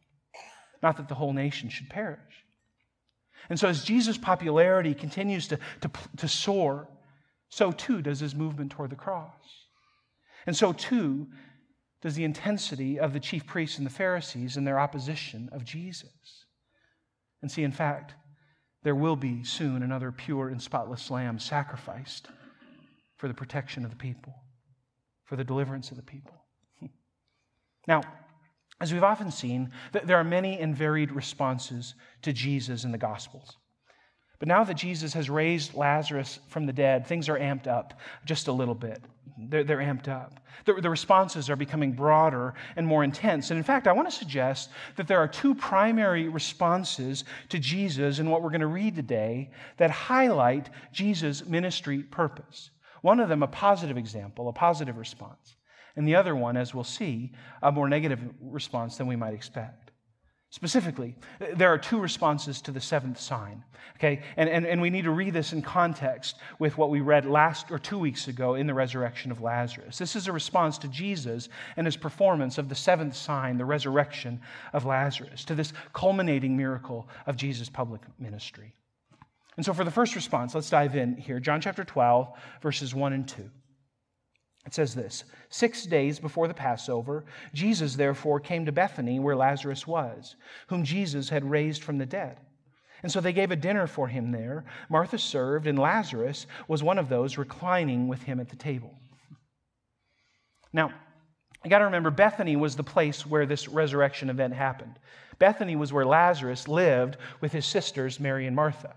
not 0.83 0.97
that 0.97 1.09
the 1.09 1.15
whole 1.15 1.35
nation 1.35 1.69
should 1.69 1.91
perish. 1.91 2.19
And 3.51 3.61
so, 3.61 3.69
as 3.69 3.85
Jesus' 3.85 4.17
popularity 4.17 4.95
continues 4.95 5.49
to, 5.49 5.59
to, 5.83 5.91
to 6.17 6.29
soar, 6.29 6.89
so 7.51 7.73
too 7.73 8.01
does 8.01 8.21
his 8.21 8.35
movement 8.35 8.73
toward 8.73 8.89
the 8.89 8.97
cross. 8.97 9.66
And 10.47 10.57
so, 10.57 10.73
too, 10.73 11.27
does 12.03 12.15
the 12.15 12.25
intensity 12.25 12.99
of 13.01 13.13
the 13.13 13.21
chief 13.21 13.47
priests 13.47 13.79
and 13.79 13.87
the 13.87 13.91
Pharisees 13.91 14.57
in 14.57 14.65
their 14.65 14.79
opposition 14.79 15.49
of 15.53 15.65
Jesus. 15.65 16.45
And 17.43 17.51
see, 17.51 17.65
in 17.65 17.73
fact, 17.73 18.15
there 18.83 18.95
will 18.95 19.17
be 19.17 19.43
soon 19.43 19.83
another 19.83 20.13
pure 20.13 20.49
and 20.49 20.63
spotless 20.63 21.11
lamb 21.11 21.39
sacrificed 21.39 22.29
for 23.17 23.29
the 23.29 23.35
protection 23.35 23.85
of 23.85 23.91
the 23.91 23.97
people, 23.97 24.35
for 25.25 25.37
the 25.37 25.45
deliverance 25.45 25.91
of 25.91 25.97
the 25.97 26.03
people. 26.03 26.35
Now, 27.89 28.03
as 28.81 28.93
we've 28.93 29.05
often 29.05 29.31
seen, 29.31 29.71
there 29.93 30.19
are 30.19 30.25
many 30.25 30.61
and 30.61 30.77
varied 30.77 31.11
responses 31.13 31.95
to 32.23 32.33
Jesus 32.33 32.85
in 32.85 32.93
the 32.93 32.99
Gospels. 32.99 33.57
But 34.39 34.49
now 34.49 34.65
that 34.65 34.75
Jesus 34.75 35.15
has 35.15 35.31
raised 35.31 35.75
Lazarus 35.75 36.41
from 36.49 36.67
the 36.67 36.73
dead, 36.73 37.07
things 37.07 37.29
are 37.29 37.39
amped 37.39 37.67
up 37.67 37.99
just 38.25 38.49
a 38.49 38.53
little 38.53 38.75
bit. 38.75 39.03
They're, 39.39 39.65
they're 39.65 39.79
amped 39.79 40.09
up. 40.09 40.41
The, 40.65 40.75
the, 40.75 40.89
responses 40.89 41.51
are 41.51 41.57
becoming 41.57 41.93
broader 41.93 42.55
and 42.77 42.87
more 42.87 43.05
intense. 43.05 43.51
And 43.51 43.59
in 43.59 43.65
fact, 43.65 43.87
I 43.87 43.93
want 43.93 44.09
to 44.09 44.15
suggest 44.15 44.71
that 44.97 45.07
there 45.07 45.19
are 45.19 45.29
two 45.29 45.55
primary 45.55 46.29
responses 46.29 47.25
to 47.51 47.59
Jesus 47.59 48.19
in 48.19 48.31
what 48.31 48.43
we're 48.43 48.51
going 48.51 48.63
to 48.63 48.67
read 48.67 48.97
today 48.97 49.51
that 49.77 49.91
highlight 49.91 50.71
Jesus' 50.93 51.45
ministry 51.45 52.03
purpose. 52.03 52.71
One 53.03 53.21
of 53.21 53.29
them, 53.29 53.43
a 53.43 53.47
positive 53.47 53.99
example, 53.99 54.49
a 54.49 54.53
positive 54.53 54.97
response. 54.97 55.57
And 55.97 56.09
the 56.09 56.17
other 56.17 56.35
one, 56.35 56.57
as 56.57 56.75
we'll 56.75 56.85
see, 56.85 57.33
a 57.63 57.71
more 57.71 57.89
negative 57.89 58.21
response 58.41 58.97
than 58.97 59.07
we 59.07 59.17
might 59.17 59.35
expect. 59.35 59.86
Specifically, 60.57 61.15
there 61.55 61.69
are 61.69 61.77
two 61.77 62.01
responses 62.01 62.63
to 62.63 62.73
the 62.73 62.81
seventh 62.81 63.21
sign. 63.21 63.63
Okay? 63.97 64.23
And, 64.39 64.49
and, 64.49 64.65
and 64.65 64.81
we 64.81 64.89
need 64.89 65.05
to 65.05 65.11
read 65.11 65.35
this 65.35 65.53
in 65.53 65.61
context 65.61 66.37
with 66.59 66.79
what 66.79 66.89
we 66.89 67.01
read 67.01 67.27
last 67.27 67.71
or 67.71 67.79
two 67.79 67.99
weeks 67.99 68.27
ago 68.27 68.55
in 68.55 68.67
the 68.67 68.73
resurrection 68.73 69.31
of 69.31 69.43
Lazarus. 69.43 69.99
This 69.99 70.17
is 70.17 70.29
a 70.29 70.33
response 70.33 70.79
to 70.79 70.89
Jesus 70.89 71.51
and 71.77 71.87
his 71.87 71.99
performance 71.99 72.57
of 72.57 72.71
the 72.71 72.75
seventh 72.75 73.15
sign, 73.15 73.59
the 73.59 73.67
resurrection 73.67 74.41
of 74.73 74.87
Lazarus, 74.87 75.45
to 75.45 75.55
this 75.55 75.75
culminating 75.93 76.57
miracle 76.57 77.07
of 77.27 77.37
Jesus' 77.37 77.69
public 77.69 78.01
ministry. 78.19 78.73
And 79.59 79.67
so, 79.67 79.75
for 79.75 79.85
the 79.85 79.91
first 79.91 80.15
response, 80.15 80.55
let's 80.55 80.71
dive 80.71 80.97
in 80.97 81.19
here. 81.19 81.39
John 81.39 81.61
chapter 81.61 81.85
12, 81.85 82.29
verses 82.63 82.95
1 82.95 83.13
and 83.13 83.29
2. 83.29 83.51
It 84.67 84.75
says 84.75 84.95
this 84.95 85.25
Six 85.49 85.87
days 85.87 86.19
before 86.19 86.49
the 86.49 86.55
Passover, 86.55 87.25
Jesus 87.55 87.95
therefore 87.95 88.41
came 88.41 88.67
to 88.67 88.73
Bethany 88.73 89.19
where 89.21 89.37
Lazarus 89.37 89.87
was, 89.87 90.37
whom 90.67 90.85
Jesus 90.85 91.29
had 91.29 91.49
raised 91.49 91.83
from 91.83 91.99
the 91.99 92.07
dead. 92.07 92.39
And 93.03 93.13
so 93.13 93.21
they 93.21 93.33
gave 93.33 93.53
a 93.53 93.57
dinner 93.57 93.87
for 93.87 94.09
him 94.09 94.33
there. 94.33 94.65
Martha 94.89 95.19
served, 95.19 95.67
and 95.67 95.79
Lazarus 95.79 96.47
was 96.67 96.83
one 96.83 96.99
of 96.99 97.09
those 97.09 97.39
reclining 97.39 98.09
with 98.09 98.23
him 98.25 98.41
at 98.41 98.49
the 98.49 98.57
table. 98.57 98.93
Now, 100.73 100.93
you 101.63 101.71
got 101.71 101.79
to 101.79 101.85
remember, 101.85 102.11
Bethany 102.11 102.57
was 102.57 102.75
the 102.75 102.83
place 102.83 103.25
where 103.25 103.47
this 103.47 103.69
resurrection 103.69 104.31
event 104.31 104.55
happened. 104.55 104.99
Bethany 105.39 105.77
was 105.77 105.93
where 105.93 106.07
Lazarus 106.07 106.67
lived 106.67 107.17
with 107.41 107.53
his 107.53 107.67
sisters, 107.67 108.19
Mary 108.19 108.47
and 108.47 108.57
Martha. 108.57 108.95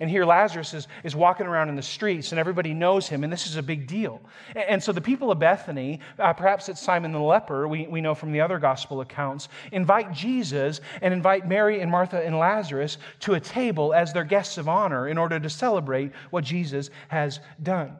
And 0.00 0.08
here 0.08 0.24
Lazarus 0.24 0.74
is, 0.74 0.88
is 1.02 1.16
walking 1.16 1.46
around 1.46 1.68
in 1.68 1.76
the 1.76 1.82
streets 1.82 2.30
and 2.30 2.38
everybody 2.38 2.72
knows 2.72 3.08
him, 3.08 3.24
and 3.24 3.32
this 3.32 3.46
is 3.46 3.56
a 3.56 3.62
big 3.62 3.86
deal. 3.86 4.20
And, 4.54 4.82
so 4.82 4.92
the 4.92 5.00
people 5.00 5.32
of 5.32 5.38
Bethany, 5.38 6.00
uh, 6.18 6.32
perhaps 6.32 6.68
it's 6.68 6.80
Simon 6.80 7.10
the 7.10 7.18
leper, 7.18 7.66
we, 7.66 7.86
we 7.88 8.00
know 8.00 8.14
from 8.14 8.30
the 8.30 8.40
other 8.40 8.58
gospel 8.58 9.00
accounts, 9.00 9.48
invite 9.72 10.12
Jesus 10.12 10.80
and 11.02 11.12
invite 11.12 11.48
Mary 11.48 11.80
and 11.80 11.90
Martha 11.90 12.24
and 12.24 12.38
Lazarus 12.38 12.98
to 13.20 13.34
a 13.34 13.40
table 13.40 13.92
as 13.92 14.12
their 14.12 14.24
guests 14.24 14.56
of 14.56 14.68
honor 14.68 15.08
in 15.08 15.18
order 15.18 15.40
to 15.40 15.50
celebrate 15.50 16.12
what 16.30 16.44
Jesus 16.44 16.90
has 17.08 17.40
done. 17.62 17.96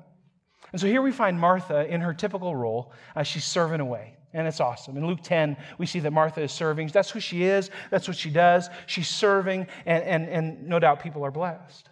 And 0.73 0.81
so 0.81 0.87
here 0.87 1.03
we 1.03 1.13
find 1.13 1.41
Martha 1.41 1.87
in 1.87 2.01
her 2.03 2.13
typical 2.13 2.55
role. 2.55 2.93
Uh, 3.17 3.23
she's 3.23 3.45
serving 3.45 3.81
away. 3.81 4.18
And 4.35 4.47
it's 4.47 4.61
awesome. 4.61 4.97
In 4.97 5.07
Luke 5.07 5.21
10, 5.23 5.57
we 5.79 5.87
see 5.87 6.01
that 6.01 6.13
Martha 6.13 6.43
is 6.43 6.53
serving. 6.53 6.89
That's 6.89 7.11
who 7.11 7.21
she 7.21 7.45
is, 7.45 7.71
that's 7.91 8.07
what 8.07 8.17
she 8.17 8.31
does. 8.31 8.69
She's 8.87 9.09
serving, 9.09 9.67
and, 9.87 10.05
and, 10.05 10.29
and 10.29 10.69
no 10.69 10.79
doubt 10.79 11.03
people 11.03 11.25
are 11.25 11.31
blessed. 11.31 11.89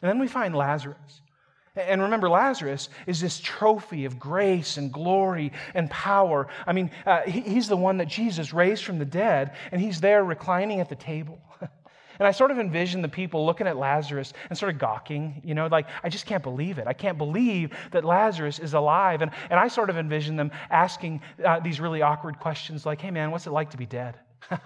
And 0.00 0.08
then 0.08 0.18
we 0.18 0.28
find 0.28 0.54
Lazarus. 0.54 1.22
And 1.74 2.02
remember, 2.02 2.28
Lazarus 2.28 2.90
is 3.06 3.20
this 3.20 3.40
trophy 3.40 4.04
of 4.04 4.18
grace 4.18 4.76
and 4.76 4.92
glory 4.92 5.52
and 5.74 5.90
power. 5.90 6.48
I 6.66 6.72
mean, 6.72 6.90
uh, 7.06 7.22
he, 7.22 7.40
he's 7.40 7.66
the 7.66 7.76
one 7.76 7.96
that 7.96 8.08
Jesus 8.08 8.52
raised 8.52 8.84
from 8.84 8.98
the 8.98 9.06
dead, 9.06 9.54
and 9.70 9.80
he's 9.80 10.00
there 10.00 10.22
reclining 10.22 10.80
at 10.80 10.88
the 10.90 10.96
table. 10.96 11.40
and 12.18 12.26
I 12.26 12.30
sort 12.30 12.50
of 12.50 12.58
envision 12.58 13.02
the 13.02 13.08
people 13.08 13.44
looking 13.46 13.66
at 13.66 13.76
Lazarus 13.76 14.32
and 14.48 14.58
sort 14.58 14.72
of 14.72 14.78
gawking, 14.78 15.40
you 15.44 15.54
know, 15.54 15.66
like, 15.66 15.86
I 16.02 16.08
just 16.08 16.26
can't 16.26 16.42
believe 16.42 16.78
it. 16.78 16.86
I 16.86 16.92
can't 16.92 17.18
believe 17.18 17.70
that 17.90 18.04
Lazarus 18.04 18.58
is 18.58 18.74
alive. 18.74 19.22
And, 19.22 19.30
and 19.50 19.58
I 19.58 19.68
sort 19.68 19.90
of 19.90 19.96
envision 19.96 20.36
them 20.36 20.50
asking 20.70 21.20
uh, 21.44 21.60
these 21.60 21.80
really 21.80 22.02
awkward 22.02 22.38
questions 22.38 22.86
like, 22.86 23.00
hey, 23.00 23.10
man, 23.10 23.30
what's 23.30 23.46
it 23.46 23.52
like 23.52 23.70
to 23.70 23.76
be 23.76 23.86
dead? 23.86 24.16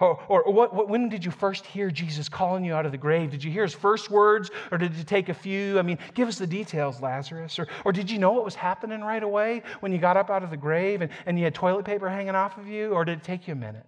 Or, 0.00 0.16
or 0.28 0.52
what, 0.52 0.72
what, 0.72 0.88
when 0.88 1.08
did 1.08 1.24
you 1.24 1.32
first 1.32 1.66
hear 1.66 1.90
Jesus 1.90 2.28
calling 2.28 2.64
you 2.64 2.72
out 2.72 2.86
of 2.86 2.92
the 2.92 2.98
grave? 2.98 3.32
Did 3.32 3.42
you 3.42 3.50
hear 3.50 3.64
his 3.64 3.74
first 3.74 4.10
words 4.10 4.48
or 4.70 4.78
did 4.78 4.94
you 4.94 5.02
take 5.02 5.28
a 5.28 5.34
few? 5.34 5.76
I 5.78 5.82
mean, 5.82 5.98
give 6.14 6.28
us 6.28 6.38
the 6.38 6.46
details, 6.46 7.00
Lazarus. 7.00 7.58
Or, 7.58 7.66
or 7.84 7.90
did 7.90 8.08
you 8.08 8.18
know 8.18 8.30
what 8.30 8.44
was 8.44 8.54
happening 8.54 9.00
right 9.00 9.22
away 9.22 9.62
when 9.80 9.90
you 9.90 9.98
got 9.98 10.16
up 10.16 10.30
out 10.30 10.44
of 10.44 10.50
the 10.50 10.56
grave 10.56 11.02
and, 11.02 11.10
and 11.26 11.36
you 11.36 11.44
had 11.44 11.54
toilet 11.54 11.84
paper 11.84 12.08
hanging 12.08 12.36
off 12.36 12.58
of 12.58 12.68
you? 12.68 12.92
Or 12.92 13.04
did 13.04 13.18
it 13.18 13.24
take 13.24 13.48
you 13.48 13.54
a 13.54 13.56
minute? 13.56 13.86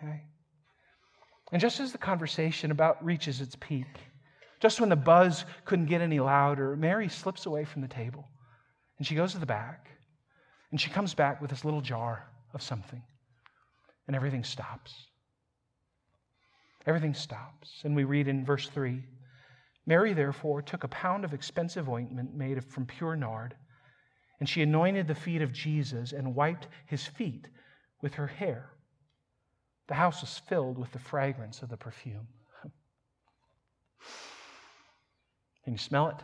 Okay? 0.00 0.22
And 1.52 1.60
just 1.60 1.80
as 1.80 1.92
the 1.92 1.98
conversation 1.98 2.70
about 2.70 3.04
reaches 3.04 3.40
its 3.40 3.56
peak, 3.56 3.86
just 4.60 4.80
when 4.80 4.88
the 4.88 4.96
buzz 4.96 5.44
couldn't 5.64 5.86
get 5.86 6.00
any 6.00 6.20
louder, 6.20 6.76
Mary 6.76 7.08
slips 7.08 7.46
away 7.46 7.64
from 7.64 7.82
the 7.82 7.88
table 7.88 8.28
and 8.98 9.06
she 9.06 9.14
goes 9.14 9.32
to 9.32 9.38
the 9.38 9.46
back 9.46 9.88
and 10.70 10.80
she 10.80 10.90
comes 10.90 11.14
back 11.14 11.40
with 11.40 11.50
this 11.50 11.64
little 11.64 11.80
jar 11.80 12.28
of 12.54 12.62
something 12.62 13.02
and 14.06 14.14
everything 14.14 14.44
stops. 14.44 14.94
Everything 16.86 17.14
stops. 17.14 17.80
And 17.84 17.94
we 17.94 18.04
read 18.04 18.28
in 18.28 18.44
verse 18.44 18.68
3 18.68 19.02
Mary, 19.86 20.12
therefore, 20.12 20.62
took 20.62 20.84
a 20.84 20.88
pound 20.88 21.24
of 21.24 21.32
expensive 21.32 21.88
ointment 21.88 22.34
made 22.34 22.62
from 22.64 22.86
pure 22.86 23.16
nard, 23.16 23.56
and 24.38 24.48
she 24.48 24.62
anointed 24.62 25.08
the 25.08 25.14
feet 25.14 25.42
of 25.42 25.52
Jesus 25.52 26.12
and 26.12 26.34
wiped 26.34 26.68
his 26.86 27.06
feet 27.06 27.48
with 28.02 28.14
her 28.14 28.26
hair. 28.26 28.70
The 29.90 29.96
house 29.96 30.20
was 30.20 30.38
filled 30.48 30.78
with 30.78 30.92
the 30.92 31.00
fragrance 31.00 31.62
of 31.62 31.68
the 31.68 31.76
perfume. 31.76 32.28
Can 35.64 35.72
you 35.72 35.78
smell 35.78 36.06
it? 36.10 36.14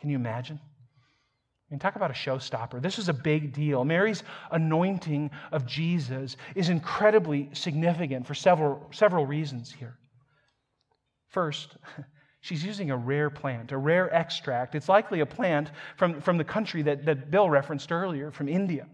Can 0.00 0.08
you 0.08 0.16
imagine? 0.16 0.58
I 0.58 1.68
mean, 1.70 1.78
talk 1.78 1.96
about 1.96 2.10
a 2.10 2.14
showstopper. 2.14 2.80
This 2.80 2.98
is 2.98 3.10
a 3.10 3.12
big 3.12 3.52
deal. 3.52 3.84
Mary's 3.84 4.22
anointing 4.50 5.30
of 5.52 5.66
Jesus 5.66 6.38
is 6.54 6.70
incredibly 6.70 7.50
significant 7.52 8.26
for 8.26 8.34
several, 8.34 8.88
several 8.90 9.26
reasons 9.26 9.70
here. 9.70 9.98
First, 11.28 11.76
she's 12.40 12.64
using 12.64 12.92
a 12.92 12.96
rare 12.96 13.28
plant, 13.28 13.72
a 13.72 13.76
rare 13.76 14.10
extract. 14.14 14.74
It's 14.74 14.88
likely 14.88 15.20
a 15.20 15.26
plant 15.26 15.70
from, 15.98 16.22
from 16.22 16.38
the 16.38 16.44
country 16.44 16.80
that, 16.80 17.04
that 17.04 17.30
Bill 17.30 17.50
referenced 17.50 17.92
earlier, 17.92 18.30
from 18.30 18.48
India. 18.48 18.86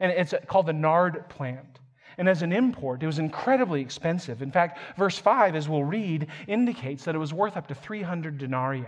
And 0.00 0.10
it's 0.10 0.32
called 0.48 0.64
the 0.64 0.72
nard 0.72 1.28
plant. 1.28 1.80
And 2.18 2.28
as 2.28 2.42
an 2.42 2.52
import, 2.52 3.02
it 3.02 3.06
was 3.06 3.18
incredibly 3.18 3.80
expensive. 3.80 4.42
In 4.42 4.50
fact, 4.50 4.78
verse 4.96 5.18
5, 5.18 5.54
as 5.54 5.68
we'll 5.68 5.84
read, 5.84 6.28
indicates 6.46 7.04
that 7.04 7.14
it 7.14 7.18
was 7.18 7.32
worth 7.32 7.56
up 7.56 7.66
to 7.68 7.74
300 7.74 8.38
denarii. 8.38 8.86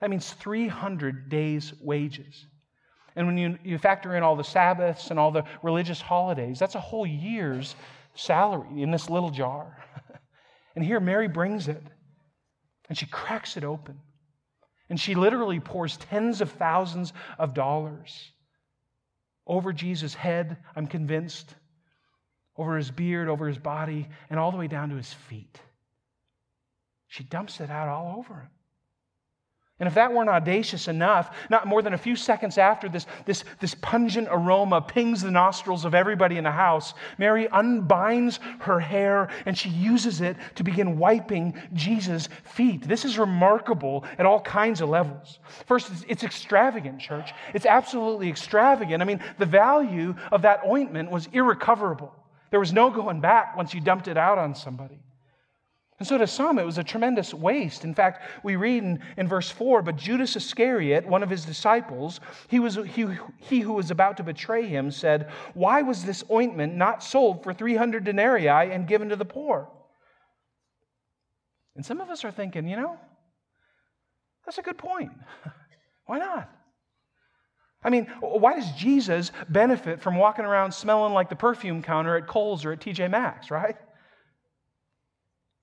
That 0.00 0.10
means 0.10 0.32
300 0.32 1.28
days' 1.28 1.72
wages. 1.80 2.46
And 3.16 3.26
when 3.26 3.38
you, 3.38 3.58
you 3.62 3.78
factor 3.78 4.16
in 4.16 4.22
all 4.22 4.36
the 4.36 4.44
Sabbaths 4.44 5.10
and 5.10 5.18
all 5.18 5.30
the 5.30 5.44
religious 5.62 6.00
holidays, 6.00 6.58
that's 6.58 6.74
a 6.74 6.80
whole 6.80 7.06
year's 7.06 7.76
salary 8.14 8.82
in 8.82 8.90
this 8.90 9.08
little 9.08 9.30
jar. 9.30 9.84
and 10.76 10.84
here 10.84 11.00
Mary 11.00 11.28
brings 11.28 11.68
it 11.68 11.82
and 12.88 12.98
she 12.98 13.06
cracks 13.06 13.56
it 13.56 13.64
open. 13.64 14.00
And 14.90 15.00
she 15.00 15.14
literally 15.14 15.60
pours 15.60 15.96
tens 15.96 16.40
of 16.40 16.50
thousands 16.52 17.12
of 17.38 17.54
dollars 17.54 18.32
over 19.46 19.72
Jesus' 19.72 20.14
head, 20.14 20.56
I'm 20.74 20.86
convinced, 20.86 21.54
over 22.56 22.76
his 22.76 22.90
beard, 22.90 23.28
over 23.28 23.48
his 23.48 23.58
body, 23.58 24.08
and 24.30 24.38
all 24.38 24.50
the 24.50 24.58
way 24.58 24.68
down 24.68 24.90
to 24.90 24.96
his 24.96 25.12
feet. 25.12 25.60
She 27.08 27.24
dumps 27.24 27.60
it 27.60 27.70
out 27.70 27.88
all 27.88 28.16
over 28.18 28.34
him. 28.34 28.50
And 29.80 29.88
if 29.88 29.94
that 29.94 30.12
weren't 30.12 30.30
audacious 30.30 30.86
enough, 30.86 31.36
not 31.50 31.66
more 31.66 31.82
than 31.82 31.94
a 31.94 31.98
few 31.98 32.14
seconds 32.14 32.58
after 32.58 32.88
this, 32.88 33.06
this, 33.24 33.42
this 33.58 33.74
pungent 33.74 34.28
aroma 34.30 34.80
pings 34.80 35.20
the 35.20 35.32
nostrils 35.32 35.84
of 35.84 35.96
everybody 35.96 36.38
in 36.38 36.44
the 36.44 36.52
house, 36.52 36.94
Mary 37.18 37.48
unbinds 37.50 38.38
her 38.60 38.78
hair 38.78 39.30
and 39.46 39.58
she 39.58 39.68
uses 39.70 40.20
it 40.20 40.36
to 40.54 40.62
begin 40.62 40.96
wiping 40.96 41.60
Jesus' 41.72 42.28
feet. 42.44 42.86
This 42.86 43.04
is 43.04 43.18
remarkable 43.18 44.04
at 44.16 44.26
all 44.26 44.40
kinds 44.40 44.80
of 44.80 44.90
levels. 44.90 45.40
First, 45.66 45.90
it's, 45.90 46.04
it's 46.08 46.24
extravagant, 46.24 47.00
church. 47.00 47.32
It's 47.52 47.66
absolutely 47.66 48.28
extravagant. 48.28 49.02
I 49.02 49.06
mean, 49.06 49.20
the 49.38 49.46
value 49.46 50.14
of 50.30 50.42
that 50.42 50.60
ointment 50.64 51.10
was 51.10 51.28
irrecoverable. 51.32 52.14
There 52.50 52.60
was 52.60 52.72
no 52.72 52.90
going 52.90 53.20
back 53.20 53.56
once 53.56 53.74
you 53.74 53.80
dumped 53.80 54.08
it 54.08 54.16
out 54.16 54.38
on 54.38 54.54
somebody. 54.54 55.00
And 55.98 56.08
so 56.08 56.18
to 56.18 56.26
some, 56.26 56.58
it 56.58 56.64
was 56.64 56.78
a 56.78 56.84
tremendous 56.84 57.32
waste. 57.32 57.84
In 57.84 57.94
fact, 57.94 58.22
we 58.42 58.56
read 58.56 58.82
in, 58.82 59.00
in 59.16 59.28
verse 59.28 59.50
4 59.50 59.82
But 59.82 59.96
Judas 59.96 60.34
Iscariot, 60.34 61.06
one 61.06 61.22
of 61.22 61.30
his 61.30 61.44
disciples, 61.44 62.20
he, 62.48 62.58
was, 62.58 62.74
he, 62.74 63.06
he 63.38 63.60
who 63.60 63.74
was 63.74 63.90
about 63.90 64.16
to 64.16 64.24
betray 64.24 64.66
him, 64.66 64.90
said, 64.90 65.30
Why 65.54 65.82
was 65.82 66.04
this 66.04 66.24
ointment 66.30 66.74
not 66.74 67.02
sold 67.02 67.44
for 67.44 67.54
300 67.54 68.02
denarii 68.04 68.48
and 68.48 68.88
given 68.88 69.08
to 69.10 69.16
the 69.16 69.24
poor? 69.24 69.70
And 71.76 71.86
some 71.86 72.00
of 72.00 72.10
us 72.10 72.24
are 72.24 72.32
thinking, 72.32 72.68
you 72.68 72.76
know, 72.76 72.98
that's 74.44 74.58
a 74.58 74.62
good 74.62 74.78
point. 74.78 75.12
Why 76.06 76.18
not? 76.18 76.50
I 77.84 77.90
mean, 77.90 78.06
why 78.20 78.54
does 78.54 78.70
Jesus 78.72 79.30
benefit 79.48 80.00
from 80.00 80.16
walking 80.16 80.46
around 80.46 80.72
smelling 80.72 81.12
like 81.12 81.28
the 81.28 81.36
perfume 81.36 81.82
counter 81.82 82.16
at 82.16 82.26
Kohl's 82.26 82.64
or 82.64 82.72
at 82.72 82.80
TJ 82.80 83.10
Maxx, 83.10 83.50
right? 83.50 83.76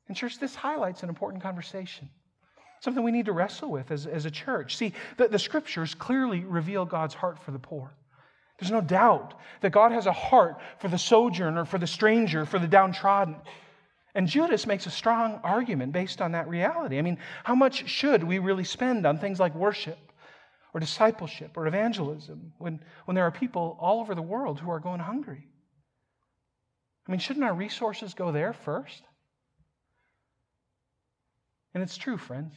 And, 0.08 0.16
church, 0.16 0.38
this 0.40 0.54
highlights 0.54 1.02
an 1.04 1.10
important 1.10 1.42
conversation, 1.42 2.10
something 2.82 3.04
we 3.04 3.12
need 3.12 3.26
to 3.26 3.32
wrestle 3.32 3.72
with 3.72 3.90
as, 3.90 4.06
as 4.06 4.26
a 4.26 4.32
church. 4.32 4.76
See, 4.76 4.94
the, 5.18 5.30
the 5.30 5.40
scriptures 5.40 5.96
clearly 5.96 6.42
reveal 6.42 6.86
God's 6.86 7.16
heart 7.16 7.40
for 7.40 7.52
the 7.52 7.60
poor. 7.60 7.92
There's 8.60 8.72
no 8.72 8.82
doubt 8.82 9.34
that 9.62 9.72
God 9.72 9.92
has 9.92 10.06
a 10.06 10.12
heart 10.12 10.62
for 10.78 10.90
the 10.90 10.98
sojourner, 10.98 11.66
for 11.66 11.80
the 11.80 11.88
stranger, 11.88 12.46
for 12.46 12.60
the 12.60 12.68
downtrodden. 12.68 13.38
And 14.14 14.28
Judas 14.28 14.68
makes 14.68 14.86
a 14.86 14.92
strong 14.92 15.40
argument 15.44 15.94
based 15.94 16.22
on 16.22 16.34
that 16.34 16.48
reality. 16.48 17.00
I 17.00 17.02
mean, 17.02 17.18
how 17.44 17.56
much 17.56 17.90
should 17.90 18.24
we 18.24 18.38
really 18.38 18.66
spend 18.66 19.08
on 19.08 19.18
things 19.18 19.40
like 19.40 19.56
worship 19.56 19.98
or 20.74 20.80
discipleship 20.80 21.52
or 21.56 21.68
evangelism 21.68 22.54
when, 22.58 22.80
when 23.06 23.16
there 23.16 23.26
are 23.26 23.32
people 23.32 23.78
all 23.80 24.00
over 24.00 24.16
the 24.16 24.22
world 24.22 24.60
who 24.60 24.72
are 24.72 24.80
going 24.80 25.00
hungry? 25.00 25.48
I 27.08 27.12
mean, 27.12 27.20
shouldn't 27.20 27.46
our 27.46 27.54
resources 27.54 28.14
go 28.14 28.32
there 28.32 28.54
first? 28.54 29.02
And 31.74 31.82
it's 31.82 31.98
true, 31.98 32.18
friends. 32.18 32.54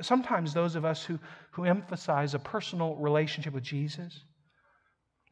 Sometimes 0.00 0.52
those 0.52 0.74
of 0.74 0.84
us 0.84 1.04
who, 1.04 1.18
who 1.52 1.64
emphasize 1.64 2.34
a 2.34 2.38
personal 2.38 2.96
relationship 2.96 3.52
with 3.52 3.62
Jesus, 3.62 4.24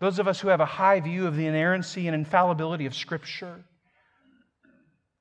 those 0.00 0.18
of 0.18 0.28
us 0.28 0.40
who 0.40 0.48
have 0.48 0.60
a 0.60 0.66
high 0.66 1.00
view 1.00 1.26
of 1.26 1.36
the 1.36 1.46
inerrancy 1.46 2.06
and 2.06 2.14
infallibility 2.14 2.86
of 2.86 2.94
Scripture, 2.94 3.64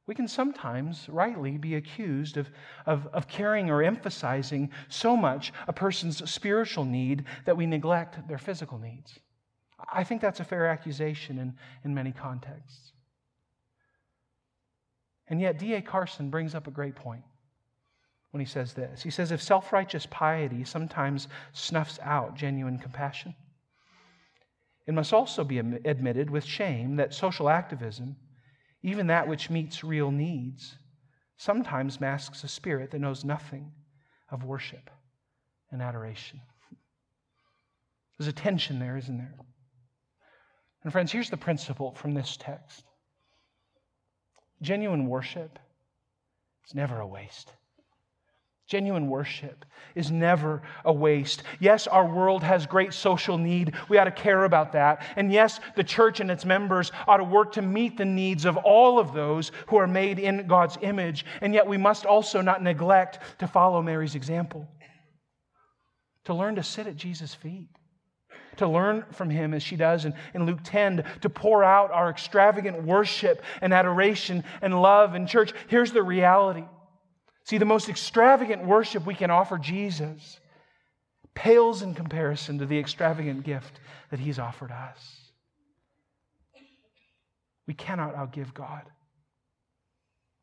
we 0.10 0.16
can 0.16 0.28
sometimes 0.28 1.08
rightly 1.08 1.60
be 1.60 1.76
accused 1.76 2.36
of, 2.36 2.50
of, 2.88 3.06
of 3.14 3.28
caring 3.28 3.70
or 3.70 3.84
emphasizing 3.84 4.72
so 4.88 5.16
much 5.16 5.54
a 5.68 5.72
person's 5.72 6.28
spiritual 6.28 6.84
need 6.84 7.26
that 7.46 7.56
we 7.56 7.68
neglect 7.68 8.28
their 8.28 8.40
physical 8.40 8.80
needs. 8.80 9.20
I 9.94 10.04
think 10.04 10.20
that's 10.20 10.40
a 10.40 10.44
fair 10.44 10.66
accusation 10.66 11.38
in, 11.38 11.54
in 11.84 11.94
many 11.94 12.12
contexts. 12.12 12.92
And 15.28 15.40
yet, 15.40 15.60
D.A. 15.60 15.80
Carson 15.80 16.32
brings 16.32 16.56
up 16.56 16.66
a 16.66 16.72
great 16.72 16.96
point 16.96 17.22
when 18.32 18.42
he 18.42 18.48
says 18.48 18.74
this. 18.74 19.04
He 19.04 19.12
says, 19.12 19.32
if 19.32 19.44
self 19.44 19.72
righteous 19.72 20.08
piety 20.10 20.64
sometimes 20.64 21.28
snuffs 21.54 22.00
out 22.02 22.36
genuine 22.36 22.80
compassion, 22.80 23.36
it 24.88 24.96
must 24.96 25.14
also 25.14 25.44
be 25.44 25.60
admitted 25.60 26.32
with 26.32 26.46
shame 26.46 26.96
that 26.96 27.14
social 27.14 27.48
activism 27.48 28.16
even 28.82 29.08
that 29.08 29.28
which 29.28 29.50
meets 29.50 29.84
real 29.84 30.12
needs, 30.12 30.76
sometimes 31.38 32.00
masks 32.00 32.44
a 32.44 32.48
spirit 32.48 32.92
that 32.92 33.00
knows 33.00 33.26
nothing 33.26 33.72
of 34.32 34.44
worship 34.44 34.90
and 35.72 35.82
adoration. 35.82 36.42
There's 38.18 38.28
a 38.28 38.34
tension 38.34 38.80
there, 38.80 38.98
isn't 38.98 39.18
there? 39.18 39.36
And, 40.84 40.92
friends, 40.92 41.12
here's 41.12 41.30
the 41.30 41.38
principle 41.38 41.94
from 41.94 42.14
this 42.14 42.38
text 42.38 42.84
genuine 44.62 45.08
worship 45.08 45.58
is 46.68 46.76
never 46.76 47.00
a 47.00 47.08
waste. 47.08 47.54
Genuine 48.70 49.10
worship 49.10 49.66
is 49.96 50.12
never 50.12 50.62
a 50.86 50.94
waste. 50.94 51.42
Yes, 51.60 51.88
our 51.88 52.06
world 52.06 52.44
has 52.44 52.68
great 52.68 52.94
social 52.94 53.36
need. 53.36 53.74
We 53.90 53.98
ought 53.98 54.04
to 54.04 54.12
care 54.12 54.46
about 54.46 54.74
that. 54.74 55.02
And 55.16 55.34
yes, 55.34 55.60
the 55.76 55.84
church 55.84 56.20
and 56.20 56.30
its 56.30 56.46
members 56.46 56.92
ought 57.08 57.18
to 57.18 57.24
work 57.24 57.54
to 57.54 57.64
meet 57.64 57.98
the 57.98 58.06
needs 58.06 58.46
of 58.46 58.58
all 58.58 59.00
of 59.00 59.12
those 59.12 59.52
who 59.70 59.78
are 59.78 59.88
made 59.88 60.20
in 60.20 60.46
God's 60.46 60.78
image. 60.84 61.26
And 61.42 61.52
yet, 61.52 61.66
we 61.66 61.78
must 61.78 62.06
also 62.06 62.42
not 62.42 62.62
neglect 62.62 63.40
to 63.40 63.48
follow 63.48 63.82
Mary's 63.82 64.14
example, 64.14 64.68
to 66.26 66.36
learn 66.36 66.54
to 66.54 66.64
sit 66.64 66.86
at 66.86 66.96
Jesus' 66.96 67.34
feet. 67.34 67.70
To 68.58 68.68
learn 68.68 69.06
from 69.14 69.32
him 69.32 69.54
as 69.54 69.64
she 69.64 69.78
does 69.78 70.06
in, 70.06 70.14
in 70.34 70.46
Luke 70.46 70.60
10, 70.64 71.06
to 71.22 71.30
pour 71.30 71.64
out 71.64 71.92
our 71.92 72.10
extravagant 72.10 72.84
worship 72.84 73.42
and 73.62 73.74
adoration 73.74 74.44
and 74.62 74.80
love. 74.80 75.16
in 75.16 75.26
church, 75.26 75.54
here's 75.70 75.94
the 75.94 76.04
reality 76.04 76.66
See, 77.50 77.58
the 77.58 77.66
most 77.66 77.90
extravagant 77.90 78.64
worship 78.64 79.08
we 79.08 79.16
can 79.16 79.32
offer 79.32 79.58
Jesus 79.58 80.40
pales 81.34 81.82
in 81.82 81.96
comparison 81.96 82.60
to 82.60 82.68
the 82.68 82.78
extravagant 82.78 83.44
gift 83.44 83.80
that 84.12 84.20
He's 84.20 84.38
offered 84.38 84.72
us. 84.72 85.00
We 87.66 87.74
cannot 87.74 88.14
outgive 88.14 88.54
God. 88.54 88.84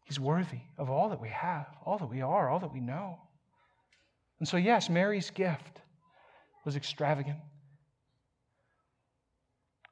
He's 0.03 0.19
worthy 0.19 0.59
of 0.79 0.91
all 0.91 1.11
that 1.11 1.21
we 1.21 1.29
have, 1.29 1.69
all 1.85 1.97
that 1.99 2.11
we 2.11 2.23
are, 2.23 2.49
all 2.49 2.59
that 2.59 2.73
we 2.73 2.81
know. 2.81 3.19
And 4.41 4.49
so, 4.49 4.57
yes, 4.57 4.91
Mary's 4.91 5.31
gift 5.31 5.83
was 6.65 6.75
extravagant. 6.75 7.39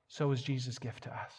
So 0.09 0.27
was 0.27 0.43
Jesus' 0.43 0.81
gift 0.81 1.05
to 1.05 1.15
us. 1.15 1.33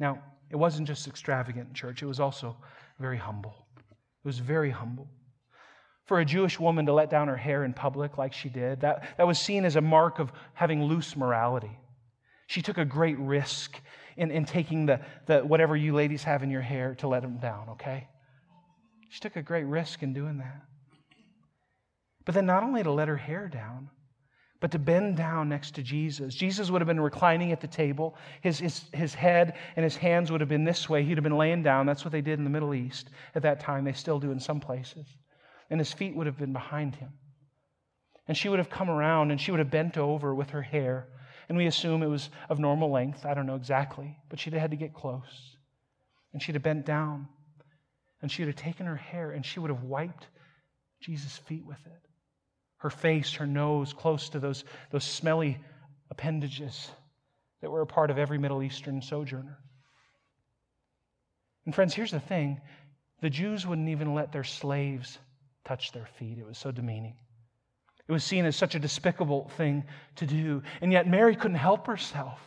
Now, 0.00 0.20
it 0.50 0.56
wasn't 0.56 0.88
just 0.88 1.06
extravagant, 1.06 1.74
church, 1.74 2.02
it 2.02 2.06
was 2.06 2.18
also 2.18 2.56
very 2.98 3.18
humble. 3.18 3.54
It 3.76 4.26
was 4.26 4.38
very 4.38 4.70
humble. 4.70 5.08
For 6.06 6.20
a 6.20 6.24
Jewish 6.24 6.58
woman 6.58 6.86
to 6.86 6.92
let 6.92 7.10
down 7.10 7.28
her 7.28 7.36
hair 7.36 7.64
in 7.64 7.74
public 7.74 8.16
like 8.16 8.32
she 8.32 8.48
did, 8.48 8.80
that, 8.80 9.16
that 9.18 9.26
was 9.26 9.38
seen 9.38 9.64
as 9.64 9.76
a 9.76 9.80
mark 9.80 10.18
of 10.18 10.32
having 10.54 10.84
loose 10.84 11.16
morality. 11.16 11.78
She 12.46 12.62
took 12.62 12.78
a 12.78 12.84
great 12.84 13.18
risk 13.18 13.78
in, 14.16 14.30
in 14.30 14.46
taking 14.46 14.86
the, 14.86 15.00
the 15.26 15.40
whatever 15.40 15.76
you 15.76 15.94
ladies 15.94 16.24
have 16.24 16.42
in 16.42 16.50
your 16.50 16.62
hair 16.62 16.94
to 16.96 17.08
let 17.08 17.22
them 17.22 17.38
down, 17.38 17.68
okay? 17.70 18.08
She 19.10 19.20
took 19.20 19.36
a 19.36 19.42
great 19.42 19.64
risk 19.64 20.02
in 20.02 20.14
doing 20.14 20.38
that. 20.38 20.62
But 22.24 22.34
then 22.34 22.46
not 22.46 22.62
only 22.62 22.82
to 22.82 22.90
let 22.90 23.08
her 23.08 23.16
hair 23.16 23.48
down, 23.48 23.90
but 24.60 24.72
to 24.72 24.78
bend 24.78 25.16
down 25.16 25.48
next 25.48 25.74
to 25.76 25.82
Jesus. 25.82 26.34
Jesus 26.34 26.70
would 26.70 26.80
have 26.80 26.88
been 26.88 27.00
reclining 27.00 27.52
at 27.52 27.60
the 27.60 27.68
table. 27.68 28.16
His, 28.40 28.58
his, 28.58 28.84
his 28.92 29.14
head 29.14 29.56
and 29.76 29.84
his 29.84 29.96
hands 29.96 30.32
would 30.32 30.40
have 30.40 30.48
been 30.48 30.64
this 30.64 30.88
way. 30.88 31.04
He'd 31.04 31.16
have 31.16 31.22
been 31.22 31.36
laying 31.36 31.62
down. 31.62 31.86
That's 31.86 32.04
what 32.04 32.10
they 32.10 32.20
did 32.20 32.38
in 32.38 32.44
the 32.44 32.50
Middle 32.50 32.74
East 32.74 33.10
at 33.36 33.42
that 33.42 33.60
time. 33.60 33.84
They 33.84 33.92
still 33.92 34.18
do 34.18 34.32
in 34.32 34.40
some 34.40 34.58
places. 34.58 35.06
And 35.70 35.78
his 35.78 35.92
feet 35.92 36.16
would 36.16 36.26
have 36.26 36.38
been 36.38 36.52
behind 36.52 36.96
him. 36.96 37.10
And 38.26 38.36
she 38.36 38.48
would 38.48 38.58
have 38.58 38.70
come 38.70 38.90
around 38.90 39.30
and 39.30 39.40
she 39.40 39.52
would 39.52 39.60
have 39.60 39.70
bent 39.70 39.96
over 39.96 40.34
with 40.34 40.50
her 40.50 40.62
hair. 40.62 41.06
And 41.48 41.56
we 41.56 41.66
assume 41.66 42.02
it 42.02 42.08
was 42.08 42.28
of 42.48 42.58
normal 42.58 42.90
length. 42.90 43.24
I 43.24 43.34
don't 43.34 43.46
know 43.46 43.54
exactly. 43.54 44.16
But 44.28 44.40
she'd 44.40 44.54
have 44.54 44.62
had 44.62 44.70
to 44.72 44.76
get 44.76 44.92
close. 44.92 45.56
And 46.32 46.42
she'd 46.42 46.56
have 46.56 46.64
bent 46.64 46.84
down. 46.84 47.28
And 48.22 48.30
she 48.30 48.42
would 48.42 48.48
have 48.48 48.56
taken 48.56 48.86
her 48.86 48.96
hair 48.96 49.30
and 49.30 49.46
she 49.46 49.60
would 49.60 49.70
have 49.70 49.84
wiped 49.84 50.26
Jesus' 51.00 51.36
feet 51.36 51.64
with 51.64 51.78
it 51.86 52.07
her 52.78 52.90
face, 52.90 53.34
her 53.34 53.46
nose, 53.46 53.92
close 53.92 54.28
to 54.30 54.38
those, 54.38 54.64
those 54.90 55.04
smelly 55.04 55.58
appendages 56.10 56.90
that 57.60 57.70
were 57.70 57.82
a 57.82 57.86
part 57.86 58.10
of 58.10 58.18
every 58.18 58.38
Middle 58.38 58.62
Eastern 58.62 59.02
sojourner. 59.02 59.58
And, 61.66 61.74
friends, 61.74 61.94
here's 61.94 62.12
the 62.12 62.20
thing 62.20 62.60
the 63.20 63.30
Jews 63.30 63.66
wouldn't 63.66 63.88
even 63.88 64.14
let 64.14 64.32
their 64.32 64.44
slaves 64.44 65.18
touch 65.64 65.92
their 65.92 66.06
feet, 66.18 66.38
it 66.38 66.46
was 66.46 66.56
so 66.56 66.70
demeaning. 66.70 67.16
It 68.06 68.12
was 68.12 68.24
seen 68.24 68.46
as 68.46 68.56
such 68.56 68.74
a 68.74 68.78
despicable 68.78 69.50
thing 69.56 69.84
to 70.16 70.26
do. 70.26 70.62
And 70.80 70.90
yet, 70.90 71.06
Mary 71.06 71.36
couldn't 71.36 71.58
help 71.58 71.86
herself 71.86 72.40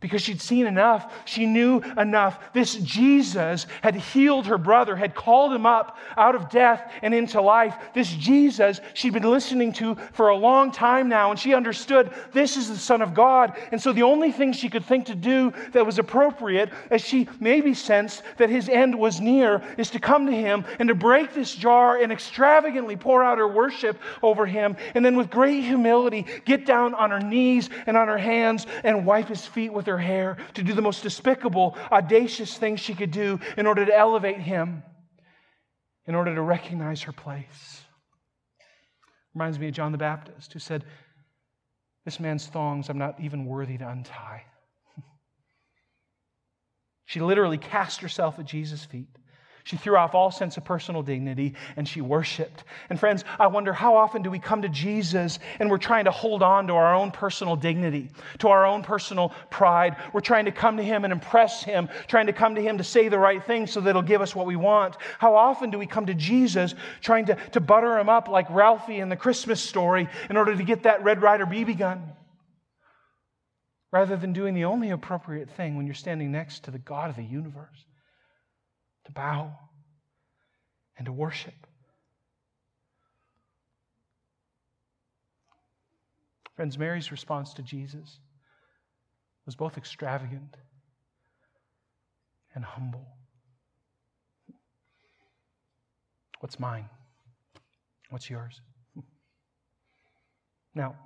because 0.00 0.22
she'd 0.22 0.40
seen 0.40 0.66
enough. 0.66 1.12
She 1.24 1.46
knew 1.46 1.80
enough. 1.96 2.38
This 2.52 2.74
Jesus 2.76 3.66
had 3.82 3.96
healed 3.96 4.46
her 4.46 4.58
brother, 4.58 4.94
had 4.94 5.14
called 5.14 5.52
him 5.52 5.66
up 5.66 5.96
out 6.16 6.34
of 6.34 6.48
death 6.50 6.92
and 7.02 7.12
into 7.12 7.40
life. 7.40 7.74
This 7.94 8.12
Jesus 8.12 8.80
she'd 8.94 9.12
been 9.12 9.22
listening 9.22 9.72
to 9.74 9.96
for 10.12 10.28
a 10.28 10.36
long 10.36 10.70
time 10.70 11.08
now, 11.08 11.30
and 11.30 11.38
she 11.38 11.54
understood 11.54 12.12
this 12.32 12.56
is 12.56 12.68
the 12.68 12.76
Son 12.76 13.02
of 13.02 13.14
God. 13.14 13.56
And 13.72 13.80
so 13.80 13.92
the 13.92 14.02
only 14.02 14.32
thing 14.32 14.52
she 14.52 14.68
could 14.68 14.84
think 14.84 15.06
to 15.06 15.14
do 15.14 15.52
that 15.72 15.84
was 15.84 15.98
appropriate, 15.98 16.70
as 16.90 17.02
she 17.02 17.28
maybe 17.40 17.74
sensed 17.74 18.22
that 18.36 18.50
his 18.50 18.68
end 18.68 18.96
was 18.96 19.20
near, 19.20 19.62
is 19.76 19.90
to 19.90 19.98
come 19.98 20.26
to 20.26 20.32
him 20.32 20.64
and 20.78 20.88
to 20.88 20.94
break 20.94 21.34
this 21.34 21.54
jar 21.54 22.00
and 22.00 22.12
extravagantly 22.12 22.96
pour 22.96 23.24
out 23.24 23.38
her 23.38 23.48
worship 23.48 23.98
over 24.22 24.46
him, 24.46 24.76
and 24.94 25.04
then 25.04 25.16
with 25.16 25.30
great 25.30 25.64
humility 25.64 26.26
get 26.44 26.64
down 26.64 26.94
on 26.94 27.10
her 27.10 27.20
knees 27.20 27.70
and 27.86 27.96
on 27.96 28.08
her 28.08 28.18
hands 28.18 28.66
and 28.84 29.04
wipe 29.04 29.28
his 29.28 29.44
feet 29.44 29.72
with 29.72 29.87
her 29.88 29.98
hair, 29.98 30.36
to 30.54 30.62
do 30.62 30.72
the 30.72 30.82
most 30.82 31.02
despicable, 31.02 31.76
audacious 31.90 32.56
thing 32.56 32.76
she 32.76 32.94
could 32.94 33.10
do 33.10 33.40
in 33.56 33.66
order 33.66 33.84
to 33.84 33.96
elevate 33.96 34.38
him, 34.38 34.82
in 36.06 36.14
order 36.14 36.34
to 36.34 36.40
recognize 36.40 37.02
her 37.02 37.12
place. 37.12 37.82
Reminds 39.34 39.58
me 39.58 39.68
of 39.68 39.74
John 39.74 39.92
the 39.92 39.98
Baptist, 39.98 40.52
who 40.52 40.58
said, 40.58 40.84
This 42.04 42.20
man's 42.20 42.46
thongs 42.46 42.88
I'm 42.88 42.98
not 42.98 43.20
even 43.20 43.44
worthy 43.44 43.76
to 43.78 43.88
untie. 43.88 44.44
she 47.04 47.20
literally 47.20 47.58
cast 47.58 48.00
herself 48.00 48.38
at 48.38 48.46
Jesus' 48.46 48.84
feet. 48.84 49.17
She 49.68 49.76
threw 49.76 49.98
off 49.98 50.14
all 50.14 50.30
sense 50.30 50.56
of 50.56 50.64
personal 50.64 51.02
dignity 51.02 51.52
and 51.76 51.86
she 51.86 52.00
worshiped. 52.00 52.64
And 52.88 52.98
friends, 52.98 53.22
I 53.38 53.48
wonder 53.48 53.74
how 53.74 53.96
often 53.96 54.22
do 54.22 54.30
we 54.30 54.38
come 54.38 54.62
to 54.62 54.68
Jesus 54.70 55.38
and 55.60 55.70
we're 55.70 55.76
trying 55.76 56.06
to 56.06 56.10
hold 56.10 56.42
on 56.42 56.68
to 56.68 56.72
our 56.72 56.94
own 56.94 57.10
personal 57.10 57.54
dignity, 57.54 58.08
to 58.38 58.48
our 58.48 58.64
own 58.64 58.82
personal 58.82 59.28
pride. 59.50 59.96
We're 60.14 60.22
trying 60.22 60.46
to 60.46 60.52
come 60.52 60.78
to 60.78 60.82
Him 60.82 61.04
and 61.04 61.12
impress 61.12 61.62
Him, 61.62 61.90
trying 62.06 62.28
to 62.28 62.32
come 62.32 62.54
to 62.54 62.62
Him 62.62 62.78
to 62.78 62.84
say 62.84 63.08
the 63.08 63.18
right 63.18 63.44
thing 63.44 63.66
so 63.66 63.82
that 63.82 63.94
He'll 63.94 64.00
give 64.00 64.22
us 64.22 64.34
what 64.34 64.46
we 64.46 64.56
want. 64.56 64.96
How 65.18 65.34
often 65.34 65.68
do 65.68 65.78
we 65.78 65.86
come 65.86 66.06
to 66.06 66.14
Jesus 66.14 66.74
trying 67.02 67.26
to, 67.26 67.34
to 67.50 67.60
butter 67.60 67.98
Him 67.98 68.08
up 68.08 68.28
like 68.28 68.48
Ralphie 68.48 69.00
in 69.00 69.10
the 69.10 69.16
Christmas 69.16 69.60
story 69.60 70.08
in 70.30 70.38
order 70.38 70.56
to 70.56 70.62
get 70.62 70.84
that 70.84 71.04
Red 71.04 71.20
Ryder 71.20 71.44
BB 71.44 71.76
gun? 71.76 72.12
Rather 73.92 74.16
than 74.16 74.32
doing 74.32 74.54
the 74.54 74.64
only 74.64 74.88
appropriate 74.88 75.50
thing 75.50 75.76
when 75.76 75.84
you're 75.84 75.94
standing 75.94 76.32
next 76.32 76.64
to 76.64 76.70
the 76.70 76.78
God 76.78 77.10
of 77.10 77.16
the 77.16 77.22
universe 77.22 77.84
to 79.08 79.12
bow 79.12 79.50
and 80.98 81.06
to 81.06 81.12
worship. 81.12 81.54
Friends, 86.54 86.76
Mary's 86.76 87.10
response 87.10 87.54
to 87.54 87.62
Jesus 87.62 88.18
was 89.46 89.54
both 89.54 89.78
extravagant 89.78 90.56
and 92.54 92.62
humble. 92.62 93.06
What's 96.40 96.60
mine? 96.60 96.88
What's 98.10 98.28
yours? 98.28 98.60
Now, 100.74 100.96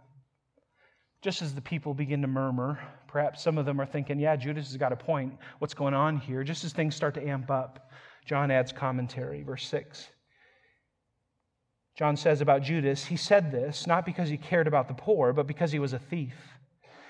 just 1.23 1.41
as 1.41 1.55
the 1.55 1.61
people 1.61 1.95
begin 1.95 2.21
to 2.21 2.29
murmur, 2.29 2.81
perhaps 3.07 3.43
some 3.43 3.57
of 3.57 3.65
them 3.65 3.81
are 3.81 3.87
thinking, 3.87 4.19
yeah, 4.19 4.35
Judas 4.35 4.67
has 4.67 4.77
got 4.77 4.93
a 4.93 4.97
point. 4.97 5.33
What's 5.61 5.73
going 5.73 5.95
on 5.95 6.19
here? 6.19 6.43
Just 6.43 6.65
as 6.65 6.73
things 6.73 6.97
start 6.97 7.15
to 7.15 7.27
amp 7.27 7.51
up, 7.51 7.91
John 8.27 8.51
adds 8.51 8.73
commentary, 8.73 9.43
verse 9.43 9.67
6. 9.69 10.09
John 11.97 12.17
says 12.17 12.41
about 12.41 12.63
Judas, 12.63 13.05
he 13.05 13.17
said 13.17 13.53
this 13.53 13.87
not 13.87 14.05
because 14.05 14.29
he 14.29 14.37
cared 14.37 14.67
about 14.67 14.89
the 14.89 14.95
poor, 14.95 15.33
but 15.33 15.47
because 15.47 15.71
he 15.71 15.79
was 15.79 15.93
a 15.93 15.99
thief. 15.99 16.35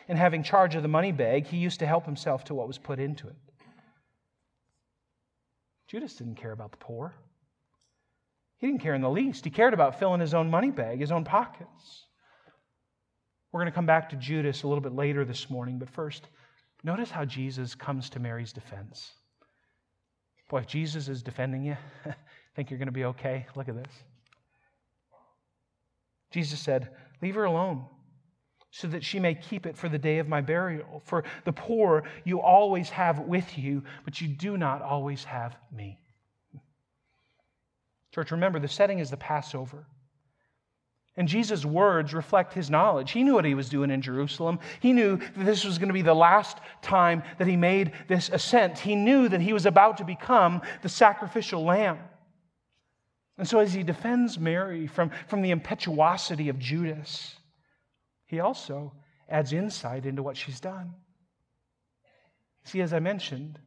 And 0.09 0.19
having 0.19 0.43
charge 0.43 0.75
of 0.75 0.83
the 0.83 0.89
money 0.89 1.13
bag, 1.13 1.47
he 1.47 1.57
used 1.57 1.79
to 1.79 1.87
help 1.87 2.05
himself 2.05 2.45
to 2.45 2.55
what 2.55 2.67
was 2.67 2.77
put 2.77 2.99
into 2.99 3.29
it. 3.29 3.37
Judas 5.87 6.15
didn't 6.15 6.35
care 6.35 6.53
about 6.53 6.73
the 6.73 6.79
poor. 6.79 7.15
He 8.59 8.67
didn't 8.67 8.83
care 8.83 8.95
in 8.95 9.01
the 9.01 9.11
least. 9.11 9.45
He 9.45 9.51
cared 9.51 9.73
about 9.73 9.99
filling 9.99 10.21
his 10.21 10.35
own 10.35 10.51
money 10.51 10.71
bag, 10.71 11.01
his 11.01 11.13
own 11.13 11.25
pockets. 11.25 12.07
We're 13.53 13.61
going 13.61 13.71
to 13.71 13.75
come 13.75 13.87
back 13.87 14.09
to 14.11 14.17
Judas 14.17 14.63
a 14.63 14.69
little 14.69 14.83
bit 14.83 14.95
later 14.95 15.25
this 15.25 15.51
morning, 15.51 15.79
but 15.79 15.91
first, 15.91 16.29
notice 16.83 17.11
how 17.11 17.25
Jesus 17.25 17.75
comes 17.75 18.09
to 18.11 18.19
Mary's 18.19 18.53
defense. 18.53 19.13
Boy, 20.49 20.59
if 20.59 20.67
Jesus 20.67 21.09
is 21.09 21.23
defending 21.23 21.63
you, 21.63 21.77
think 22.57 22.71
you're 22.71 22.79
going 22.79 22.87
to 22.87 22.93
be 22.93 23.05
okay? 23.05 23.47
Look 23.55 23.69
at 23.69 23.77
this. 23.77 23.93
Jesus 26.31 26.61
said, 26.61 26.91
Leave 27.21 27.35
her 27.35 27.45
alone 27.45 27.85
so 28.71 28.89
that 28.89 29.05
she 29.05 29.21
may 29.21 29.35
keep 29.35 29.67
it 29.67 29.77
for 29.77 29.89
the 29.89 29.99
day 29.99 30.19
of 30.19 30.29
my 30.29 30.41
burial. 30.41 31.03
For 31.05 31.25
the 31.45 31.53
poor 31.53 32.05
you 32.25 32.41
always 32.41 32.89
have 32.89 33.21
with 33.21 33.59
you, 33.59 33.83
but 34.05 34.21
you 34.21 34.29
do 34.29 34.57
not 34.57 34.81
always 34.81 35.23
have 35.25 35.55
me. 35.71 36.01
Church, 38.15 38.31
remember, 38.31 38.59
the 38.59 38.69
setting 38.69 38.99
is 38.99 39.11
the 39.11 39.17
Passover. 39.17 39.87
And 41.17 41.29
Jesus' 41.29 41.65
words 41.65 42.15
reflect 42.15 42.55
his 42.55 42.71
knowledge. 42.71 43.11
He 43.11 43.23
knew 43.23 43.35
what 43.35 43.45
he 43.45 43.55
was 43.55 43.69
doing 43.69 43.91
in 43.91 44.01
Jerusalem. 44.01 44.59
He 44.81 44.95
knew 44.95 45.19
that 45.19 45.45
this 45.45 45.65
was 45.65 45.77
going 45.77 45.91
to 45.91 45.95
be 45.95 46.01
the 46.01 46.15
last 46.15 46.59
time 46.81 47.23
that 47.39 47.47
he 47.47 47.57
made 47.57 47.93
this 48.09 48.31
ascent. 48.31 48.79
He 48.79 48.97
knew 48.97 49.29
that 49.29 49.43
he 49.43 49.53
was 49.53 49.67
about 49.67 49.99
to 49.99 50.05
become 50.05 50.63
the 50.81 50.89
sacrificial 50.89 51.65
lamb. 51.65 51.99
And 53.37 53.47
so, 53.47 53.59
as 53.59 53.75
he 53.75 53.83
defends 53.83 54.39
Mary 54.39 54.87
from, 54.87 55.11
from 55.27 55.43
the 55.43 55.51
impetuosity 55.51 56.49
of 56.49 56.59
Judas, 56.59 57.37
he 58.27 58.41
also 58.41 58.95
adds 59.29 59.53
insight 59.53 60.07
into 60.07 60.23
what 60.23 60.37
she's 60.37 60.61
done. 60.61 60.95
See, 62.65 62.81
as 62.81 62.93
I 62.93 63.01
mentioned, 63.01 63.59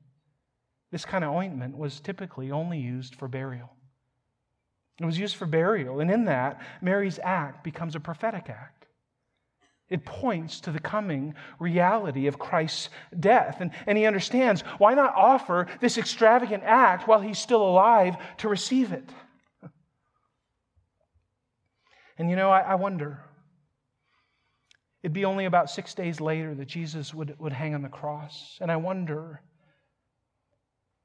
this 0.91 1.05
kind 1.05 1.23
of 1.23 1.33
ointment 1.33 1.77
was 1.77 1.99
typically 1.99 2.51
only 2.51 2.79
used 2.79 3.15
for 3.15 3.27
burial. 3.27 3.69
It 4.99 5.05
was 5.05 5.19
used 5.19 5.35
for 5.35 5.45
burial. 5.45 5.99
And 5.99 6.09
in 6.09 6.25
that, 6.25 6.61
Mary's 6.81 7.19
act 7.21 7.63
becomes 7.63 7.95
a 7.95 7.99
prophetic 7.99 8.49
act. 8.49 8.85
It 9.89 10.03
points 10.03 10.61
to 10.61 10.71
the 10.71 10.79
coming 10.79 11.35
reality 11.59 12.27
of 12.27 12.39
Christ's 12.39 12.89
death. 13.19 13.57
And, 13.59 13.71
and 13.85 13.97
he 13.97 14.05
understands 14.05 14.61
why 14.77 14.95
not 14.95 15.13
offer 15.15 15.67
this 15.79 15.97
extravagant 15.97 16.63
act 16.63 17.07
while 17.07 17.21
he's 17.21 17.37
still 17.37 17.61
alive 17.61 18.15
to 18.37 18.49
receive 18.49 18.91
it? 18.91 19.09
And 22.17 22.29
you 22.29 22.37
know, 22.37 22.49
I, 22.49 22.61
I 22.61 22.75
wonder. 22.75 23.19
It'd 25.03 25.11
be 25.11 25.25
only 25.25 25.43
about 25.43 25.69
six 25.69 25.93
days 25.93 26.21
later 26.21 26.55
that 26.55 26.65
Jesus 26.65 27.13
would, 27.13 27.37
would 27.39 27.51
hang 27.51 27.75
on 27.75 27.81
the 27.81 27.89
cross. 27.89 28.57
And 28.61 28.71
I 28.71 28.77
wonder, 28.77 29.41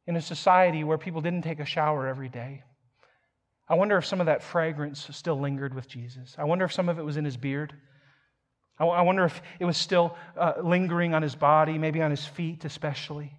in 0.06 0.14
a 0.14 0.22
society 0.22 0.84
where 0.84 0.98
people 0.98 1.20
didn't 1.20 1.42
take 1.42 1.58
a 1.58 1.64
shower 1.64 2.06
every 2.06 2.28
day, 2.28 2.62
I 3.70 3.74
wonder 3.74 3.96
if 3.96 4.04
some 4.04 4.18
of 4.18 4.26
that 4.26 4.42
fragrance 4.42 5.06
still 5.12 5.38
lingered 5.38 5.74
with 5.74 5.86
Jesus. 5.86 6.34
I 6.36 6.42
wonder 6.42 6.64
if 6.64 6.72
some 6.72 6.88
of 6.88 6.98
it 6.98 7.04
was 7.04 7.16
in 7.16 7.24
his 7.24 7.36
beard. 7.36 7.72
I 8.80 9.02
wonder 9.02 9.24
if 9.24 9.40
it 9.60 9.64
was 9.64 9.76
still 9.76 10.16
uh, 10.36 10.54
lingering 10.62 11.14
on 11.14 11.22
his 11.22 11.34
body, 11.34 11.78
maybe 11.78 12.02
on 12.02 12.10
his 12.10 12.24
feet 12.24 12.64
especially. 12.64 13.36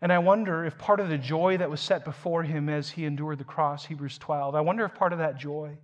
And 0.00 0.10
I 0.12 0.18
wonder 0.20 0.64
if 0.64 0.78
part 0.78 1.00
of 1.00 1.10
the 1.10 1.18
joy 1.18 1.58
that 1.58 1.68
was 1.68 1.80
set 1.80 2.04
before 2.04 2.42
him 2.42 2.68
as 2.68 2.88
he 2.88 3.04
endured 3.04 3.38
the 3.38 3.44
cross, 3.44 3.84
Hebrews 3.84 4.16
12, 4.18 4.54
I 4.54 4.60
wonder 4.62 4.84
if 4.84 4.94
part 4.94 5.12
of 5.12 5.18
that 5.18 5.36
joy 5.36 5.76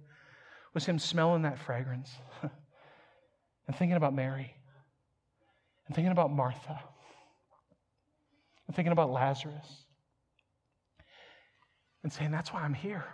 was 0.73 0.87
him 0.87 0.99
smelling 0.99 1.43
that 1.43 1.59
fragrance 1.59 2.11
and 3.67 3.77
thinking 3.77 3.97
about 3.97 4.15
Mary 4.15 4.55
and 5.87 5.95
thinking 5.95 6.13
about 6.13 6.31
Martha 6.31 6.81
and 8.67 8.75
thinking 8.75 8.93
about 8.93 9.11
Lazarus 9.11 9.86
and 12.07 12.13
saying, 12.13 12.31
That's 12.31 12.53
why 12.53 12.61
I'm 12.61 12.73
here. 12.73 13.05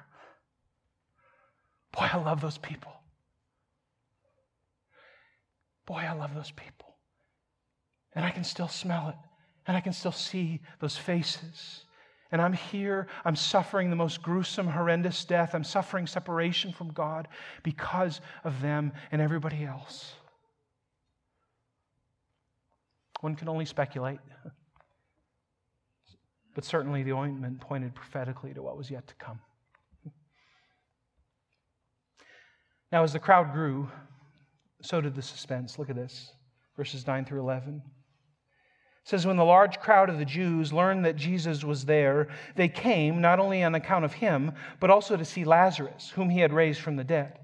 Boy, 1.92 2.10
I 2.12 2.18
love 2.18 2.42
those 2.42 2.58
people. 2.58 2.92
Boy, 5.86 6.04
I 6.06 6.12
love 6.12 6.34
those 6.34 6.50
people. 6.50 6.94
And 8.14 8.22
I 8.22 8.30
can 8.30 8.44
still 8.44 8.68
smell 8.68 9.08
it, 9.08 9.14
and 9.66 9.78
I 9.78 9.80
can 9.80 9.94
still 9.94 10.12
see 10.12 10.60
those 10.78 10.94
faces. 10.94 11.86
And 12.32 12.42
I'm 12.42 12.52
here, 12.52 13.06
I'm 13.24 13.34
suffering 13.34 13.88
the 13.88 13.96
most 13.96 14.20
gruesome, 14.20 14.66
horrendous 14.66 15.24
death. 15.24 15.54
I'm 15.54 15.64
suffering 15.64 16.06
separation 16.06 16.70
from 16.70 16.92
God 16.92 17.28
because 17.62 18.20
of 18.44 18.60
them 18.60 18.92
and 19.10 19.22
everybody 19.22 19.64
else. 19.64 20.16
One 23.22 23.36
can 23.36 23.48
only 23.48 23.64
speculate. 23.64 24.18
But 26.54 26.64
certainly 26.64 27.02
the 27.02 27.12
ointment 27.12 27.60
pointed 27.60 27.94
prophetically 27.94 28.52
to 28.54 28.62
what 28.62 28.76
was 28.76 28.90
yet 28.90 29.06
to 29.08 29.14
come. 29.14 29.40
Now, 32.90 33.02
as 33.02 33.14
the 33.14 33.18
crowd 33.18 33.52
grew, 33.54 33.88
so 34.82 35.00
did 35.00 35.14
the 35.14 35.22
suspense. 35.22 35.78
Look 35.78 35.88
at 35.88 35.96
this 35.96 36.32
verses 36.76 37.06
9 37.06 37.24
through 37.24 37.40
11. 37.40 37.82
It 37.84 39.08
says, 39.08 39.26
When 39.26 39.36
the 39.36 39.44
large 39.44 39.80
crowd 39.80 40.10
of 40.10 40.18
the 40.18 40.24
Jews 40.24 40.72
learned 40.72 41.04
that 41.04 41.16
Jesus 41.16 41.64
was 41.64 41.86
there, 41.86 42.28
they 42.54 42.68
came 42.68 43.20
not 43.20 43.40
only 43.40 43.62
on 43.62 43.74
account 43.74 44.04
of 44.04 44.12
him, 44.12 44.52
but 44.78 44.90
also 44.90 45.16
to 45.16 45.24
see 45.24 45.44
Lazarus, 45.44 46.10
whom 46.14 46.30
he 46.30 46.40
had 46.40 46.52
raised 46.52 46.80
from 46.80 46.96
the 46.96 47.04
dead. 47.04 47.38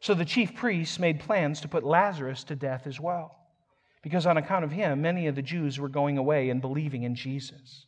So 0.00 0.14
the 0.14 0.24
chief 0.24 0.54
priests 0.54 0.98
made 0.98 1.20
plans 1.20 1.60
to 1.60 1.68
put 1.68 1.84
Lazarus 1.84 2.42
to 2.44 2.56
death 2.56 2.86
as 2.86 2.98
well, 2.98 3.36
because 4.02 4.24
on 4.24 4.38
account 4.38 4.64
of 4.64 4.72
him, 4.72 5.02
many 5.02 5.26
of 5.26 5.34
the 5.34 5.42
Jews 5.42 5.78
were 5.78 5.90
going 5.90 6.16
away 6.16 6.48
and 6.48 6.60
believing 6.60 7.02
in 7.02 7.14
Jesus. 7.14 7.86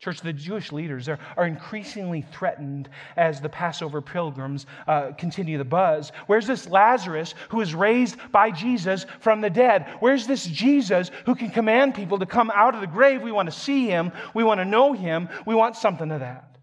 Church, 0.00 0.20
the 0.20 0.32
Jewish 0.32 0.70
leaders 0.70 1.08
are, 1.08 1.18
are 1.36 1.46
increasingly 1.46 2.22
threatened 2.22 2.88
as 3.16 3.40
the 3.40 3.48
Passover 3.48 4.00
pilgrims 4.00 4.66
uh, 4.86 5.10
continue 5.18 5.58
the 5.58 5.64
buzz. 5.64 6.12
Where's 6.28 6.46
this 6.46 6.68
Lazarus 6.68 7.34
who 7.48 7.60
is 7.60 7.74
raised 7.74 8.16
by 8.30 8.52
Jesus 8.52 9.06
from 9.18 9.40
the 9.40 9.50
dead? 9.50 9.86
Where's 9.98 10.28
this 10.28 10.46
Jesus 10.46 11.10
who 11.26 11.34
can 11.34 11.50
command 11.50 11.96
people 11.96 12.20
to 12.20 12.26
come 12.26 12.52
out 12.54 12.76
of 12.76 12.80
the 12.80 12.86
grave? 12.86 13.22
We 13.22 13.32
want 13.32 13.50
to 13.50 13.58
see 13.58 13.86
him. 13.86 14.12
We 14.34 14.44
want 14.44 14.60
to 14.60 14.64
know 14.64 14.92
him. 14.92 15.28
We 15.46 15.56
want 15.56 15.74
something 15.74 16.12
of 16.12 16.20
that. 16.20 16.58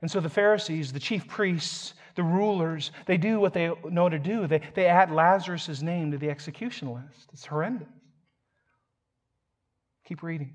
And 0.00 0.08
so 0.08 0.20
the 0.20 0.30
Pharisees, 0.30 0.92
the 0.92 1.00
chief 1.00 1.26
priests, 1.26 1.94
the 2.14 2.22
rulers, 2.22 2.92
they 3.06 3.16
do 3.16 3.40
what 3.40 3.52
they 3.52 3.72
know 3.90 4.08
to 4.08 4.18
do. 4.20 4.46
They, 4.46 4.60
they 4.74 4.86
add 4.86 5.10
Lazarus' 5.10 5.82
name 5.82 6.12
to 6.12 6.18
the 6.18 6.30
execution 6.30 6.94
list. 6.94 7.30
It's 7.32 7.46
horrendous. 7.46 7.88
Keep 10.06 10.22
reading. 10.22 10.54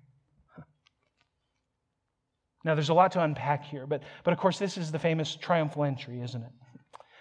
Now, 2.63 2.75
there's 2.75 2.89
a 2.89 2.93
lot 2.93 3.13
to 3.13 3.23
unpack 3.23 3.65
here, 3.65 3.87
but, 3.87 4.03
but 4.23 4.33
of 4.33 4.39
course, 4.39 4.59
this 4.59 4.77
is 4.77 4.91
the 4.91 4.99
famous 4.99 5.35
triumphal 5.35 5.83
entry, 5.83 6.21
isn't 6.21 6.41
it? 6.41 6.51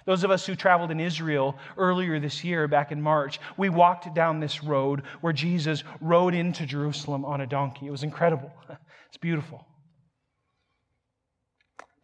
Those 0.07 0.25
of 0.25 0.31
us 0.31 0.47
who 0.47 0.55
traveled 0.55 0.91
in 0.91 1.01
Israel 1.01 1.57
earlier 1.77 2.19
this 2.19 2.43
year, 2.43 2.67
back 2.69 2.91
in 2.91 3.01
March, 3.01 3.39
we 3.57 3.69
walked 3.69 4.13
down 4.15 4.41
this 4.41 4.63
road 4.63 5.03
where 5.21 5.33
Jesus 5.33 5.85
rode 6.01 6.35
into 6.35 6.67
Jerusalem 6.67 7.25
on 7.25 7.41
a 7.41 7.47
donkey. 7.47 7.87
It 7.87 7.91
was 7.91 8.03
incredible. 8.03 8.53
It's 9.09 9.17
beautiful. 9.17 9.67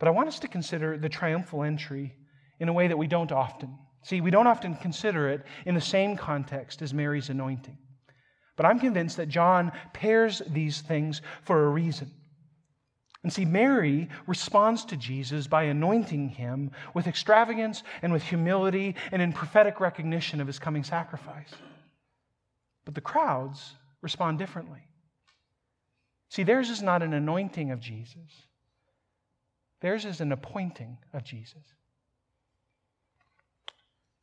But 0.01 0.09
I 0.09 0.11
want 0.11 0.27
us 0.27 0.41
to 0.41 0.49
consider 0.49 0.99
the 0.99 1.09
triumphal 1.09 1.63
entry 1.63 2.17
in 2.59 2.69
a 2.69 2.73
way 2.73 2.89
that 2.89 2.99
we 2.99 3.07
don't 3.07 3.31
often. 3.31 3.79
See, 4.03 4.21
we 4.21 4.33
don't 4.33 4.49
often 4.49 4.75
consider 4.75 5.29
it 5.29 5.45
in 5.67 5.77
the 5.77 5.81
same 5.81 6.17
context 6.17 6.83
as 6.83 6.93
Mary's 6.93 7.31
anointing. 7.31 7.79
But 8.57 8.67
I'm 8.67 8.81
convinced 8.81 9.19
that 9.19 9.29
John 9.29 9.71
pairs 9.93 10.43
these 10.49 10.81
things 10.81 11.23
for 11.43 11.65
a 11.65 11.69
reason. 11.69 12.11
And 13.27 13.33
see, 13.33 13.45
Mary 13.45 14.09
responds 14.29 14.85
to 14.85 14.97
Jesus 14.97 15.49
by 15.49 15.65
anointing 15.65 16.29
him 16.29 16.71
with 16.95 17.09
extravagance 17.09 17.83
and 18.01 18.13
with 18.13 18.23
humility 18.23 18.95
and 19.11 19.21
in 19.21 19.33
prophetic 19.33 19.81
recognition 19.81 20.41
of 20.41 20.47
his 20.47 20.61
coming 20.61 20.85
sacrifice. 20.85 21.51
But 22.85 22.95
the 22.95 23.01
crowds 23.01 23.75
respond 24.01 24.39
differently. 24.39 24.79
See, 26.29 26.45
theirs 26.45 26.71
is 26.71 26.83
not 26.83 27.03
an 27.03 27.15
anointing 27.15 27.73
of 27.73 27.81
Jesus, 27.81 28.47
theirs 29.81 30.05
is 30.05 30.21
an 30.21 30.31
appointing 30.31 30.97
of 31.13 31.25
Jesus. 31.25 31.65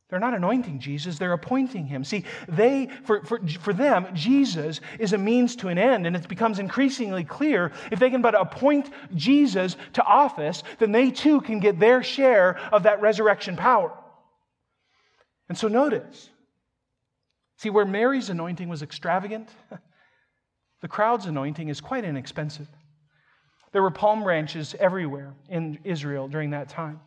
They're 0.10 0.20
not 0.20 0.36
anointing 0.36 0.80
Jesus, 0.80 1.18
they're 1.18 1.34
appointing 1.34 1.88
him. 1.88 2.04
See, 2.04 2.24
they, 2.48 2.90
for, 3.04 3.24
for, 3.24 3.40
for 3.62 3.74
them, 3.74 4.08
Jesus 4.14 4.80
is 5.00 5.14
a 5.14 5.18
means 5.18 5.56
to 5.58 5.70
an 5.70 5.78
end, 5.78 6.06
and 6.06 6.16
it 6.16 6.28
becomes 6.28 6.60
increasingly 6.60 7.24
clear 7.24 7.72
if 7.92 8.00
they 8.00 8.10
can 8.10 8.22
but 8.22 8.40
appoint 8.40 8.90
Jesus 9.16 9.76
to 9.94 10.04
office, 10.04 10.62
then 10.78 10.92
they 10.92 11.10
too 11.10 11.42
can 11.42 11.60
get 11.60 11.80
their 11.80 12.04
share 12.04 12.60
of 12.72 12.84
that 12.84 13.02
resurrection 13.02 13.56
power. 13.56 13.92
And 15.50 15.58
so 15.58 15.68
notice, 15.68 16.30
see, 17.58 17.70
where 17.70 17.86
Mary's 17.86 18.30
anointing 18.30 18.70
was 18.70 18.84
extravagant, 18.84 19.50
the 20.82 20.88
crowd's 20.88 21.26
anointing 21.26 21.70
is 21.70 21.82
quite 21.82 22.04
inexpensive. 22.04 22.68
There 23.72 23.82
were 23.82 23.92
palm 23.92 24.24
branches 24.24 24.76
everywhere 24.80 25.34
in 25.50 25.80
Israel 25.84 26.28
during 26.28 26.52
that 26.52 26.70
time. 26.70 27.00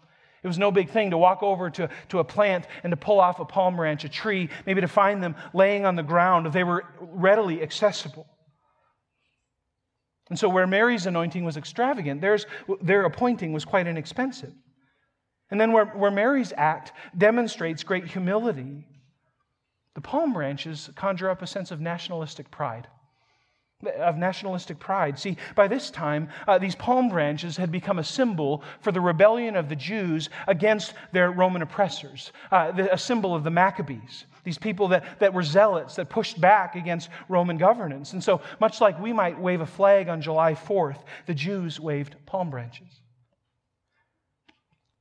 It 0.47 0.49
was 0.49 0.59
no 0.59 0.71
big 0.71 0.91
thing 0.91 1.11
to 1.11 1.19
walk 1.19 1.43
over 1.43 1.71
to, 1.71 1.91
to 2.11 2.21
a 2.21 2.25
plant 2.25 2.69
and 2.85 2.93
to 2.93 2.97
pull 2.97 3.19
off 3.19 3.41
a 3.41 3.45
palm 3.45 3.75
branch, 3.75 4.05
a 4.05 4.09
tree, 4.09 4.49
maybe 4.65 4.81
to 4.81 4.87
find 4.87 5.21
them 5.21 5.35
laying 5.53 5.85
on 5.85 5.97
the 5.97 6.05
ground. 6.05 6.53
They 6.53 6.63
were 6.63 6.85
readily 7.01 7.63
accessible. 7.63 8.29
And 10.31 10.39
so, 10.39 10.49
where 10.49 10.69
Mary's 10.69 11.07
anointing 11.07 11.45
was 11.45 11.57
extravagant, 11.57 12.21
theirs, 12.21 12.47
their 12.81 13.03
appointing 13.07 13.53
was 13.53 13.65
quite 13.65 13.89
inexpensive. 13.89 14.53
And 15.51 15.61
then, 15.61 15.73
where, 15.73 15.87
where 15.87 16.13
Mary's 16.13 16.53
act 16.57 16.93
demonstrates 17.19 17.83
great 17.83 18.07
humility, 18.07 18.87
the 19.97 20.01
palm 20.01 20.33
branches 20.33 20.91
conjure 20.95 21.29
up 21.29 21.43
a 21.43 21.49
sense 21.49 21.73
of 21.73 21.81
nationalistic 21.81 22.53
pride 22.53 22.87
of 23.85 24.17
nationalistic 24.17 24.79
pride. 24.79 25.19
See, 25.19 25.37
by 25.55 25.69
this 25.69 25.91
time, 25.91 26.31
uh, 26.49 26.59
these 26.59 26.75
palm 26.75 27.11
branches 27.11 27.59
had 27.59 27.71
become 27.71 27.99
a 27.99 28.05
symbol 28.05 28.63
for 28.81 28.91
the 28.91 29.01
rebellion 29.01 29.55
of 29.55 29.69
the 29.69 29.77
Jews 29.77 30.31
against 30.47 30.95
their 31.13 31.31
Roman 31.31 31.61
oppressors, 31.61 32.33
uh, 32.51 32.73
the, 32.73 32.93
a 32.93 32.97
symbol 32.97 33.35
of 33.35 33.45
the 33.45 33.51
Maccabees, 33.51 34.25
these 34.45 34.57
people 34.57 34.89
that, 34.89 35.21
that 35.21 35.35
were 35.35 35.43
zealots, 35.43 35.97
that 35.97 36.09
pushed 36.09 36.41
back 36.41 36.75
against 36.75 37.11
Roman 37.29 37.59
governance. 37.59 38.15
And 38.15 38.25
so, 38.25 38.41
much 38.61 38.81
like 38.81 38.99
we 38.99 39.13
might 39.13 39.39
wave 39.39 39.61
a 39.61 39.67
flag 39.67 40.09
on 40.09 40.23
July 40.23 40.55
4th, 40.55 41.03
the 41.27 41.35
Jews 41.35 41.79
waved 41.79 42.17
palm 42.25 42.49
branches. 42.49 43.03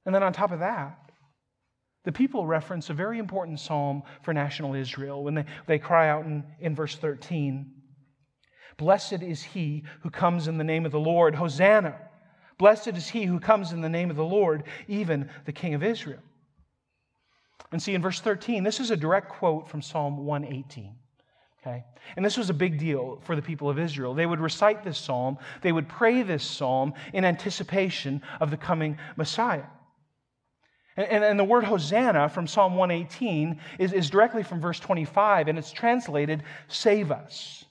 And 0.05 0.13
then 0.13 0.21
on 0.21 0.33
top 0.33 0.51
of 0.51 0.59
that, 0.59 0.99
the 2.03 2.11
people 2.11 2.45
reference 2.45 2.89
a 2.89 2.93
very 2.93 3.19
important 3.19 3.59
psalm 3.59 4.03
for 4.21 4.33
national 4.33 4.75
Israel 4.75 5.23
when 5.23 5.33
they, 5.33 5.45
they 5.65 5.79
cry 5.79 6.09
out 6.09 6.25
in, 6.25 6.43
in 6.59 6.75
verse 6.75 6.95
13 6.95 7.71
Blessed 8.77 9.21
is 9.21 9.41
he 9.41 9.83
who 10.01 10.09
comes 10.09 10.47
in 10.47 10.57
the 10.57 10.63
name 10.63 10.85
of 10.85 10.91
the 10.91 10.99
Lord. 10.99 11.35
Hosanna. 11.35 11.95
Blessed 12.57 12.89
is 12.89 13.07
he 13.07 13.25
who 13.25 13.39
comes 13.39 13.71
in 13.71 13.81
the 13.81 13.89
name 13.89 14.09
of 14.09 14.15
the 14.15 14.23
Lord, 14.23 14.63
even 14.87 15.29
the 15.45 15.51
King 15.51 15.73
of 15.73 15.83
Israel. 15.83 16.19
And 17.71 17.81
see, 17.81 17.93
in 17.93 18.01
verse 18.01 18.21
13, 18.21 18.63
this 18.63 18.79
is 18.79 18.91
a 18.91 18.97
direct 18.97 19.29
quote 19.29 19.67
from 19.67 19.81
Psalm 19.81 20.25
118. 20.25 20.95
Okay? 21.61 21.83
And 22.15 22.23
this 22.23 22.37
was 22.37 22.49
a 22.49 22.53
big 22.53 22.77
deal 22.77 23.19
for 23.23 23.35
the 23.35 23.41
people 23.41 23.69
of 23.69 23.79
Israel. 23.79 24.13
They 24.13 24.25
would 24.25 24.39
recite 24.39 24.83
this 24.83 24.97
psalm, 24.97 25.37
they 25.61 25.71
would 25.71 25.89
pray 25.89 26.21
this 26.21 26.43
psalm 26.43 26.93
in 27.13 27.25
anticipation 27.25 28.21
of 28.39 28.51
the 28.51 28.57
coming 28.57 28.97
Messiah. 29.15 29.63
And, 30.95 31.07
and, 31.07 31.23
and, 31.23 31.39
the 31.39 31.43
word 31.43 31.65
Hosanna 31.65 32.29
from 32.29 32.47
Psalm 32.47 32.75
118 32.75 33.59
is, 33.79 33.91
is 33.91 34.09
directly 34.09 34.43
from 34.43 34.61
verse 34.61 34.79
25, 34.79 35.49
and 35.49 35.57
it's 35.57 35.71
translated, 35.71 36.43
save 36.69 37.11
us. 37.11 37.64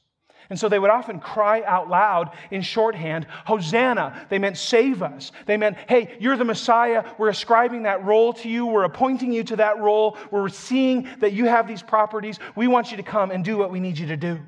And 0.50 0.58
so 0.58 0.68
they 0.68 0.78
would 0.78 0.90
often 0.90 1.20
cry 1.20 1.62
out 1.62 1.88
loud 1.88 2.30
in 2.50 2.62
shorthand, 2.62 3.26
Hosanna. 3.46 4.26
They 4.28 4.38
meant 4.38 4.58
save 4.58 5.02
us. 5.02 5.32
They 5.46 5.56
meant, 5.56 5.76
hey, 5.88 6.16
you're 6.20 6.36
the 6.36 6.44
Messiah. 6.44 7.04
We're 7.18 7.30
ascribing 7.30 7.84
that 7.84 8.04
role 8.04 8.32
to 8.34 8.48
you. 8.48 8.66
We're 8.66 8.84
appointing 8.84 9.32
you 9.32 9.44
to 9.44 9.56
that 9.56 9.78
role. 9.78 10.18
We're 10.30 10.48
seeing 10.48 11.08
that 11.20 11.32
you 11.32 11.46
have 11.46 11.66
these 11.66 11.82
properties. 11.82 12.38
We 12.56 12.68
want 12.68 12.90
you 12.90 12.98
to 12.98 13.02
come 13.02 13.30
and 13.30 13.44
do 13.44 13.56
what 13.56 13.70
we 13.70 13.80
need 13.80 13.98
you 13.98 14.06
to 14.08 14.16
do. 14.16 14.40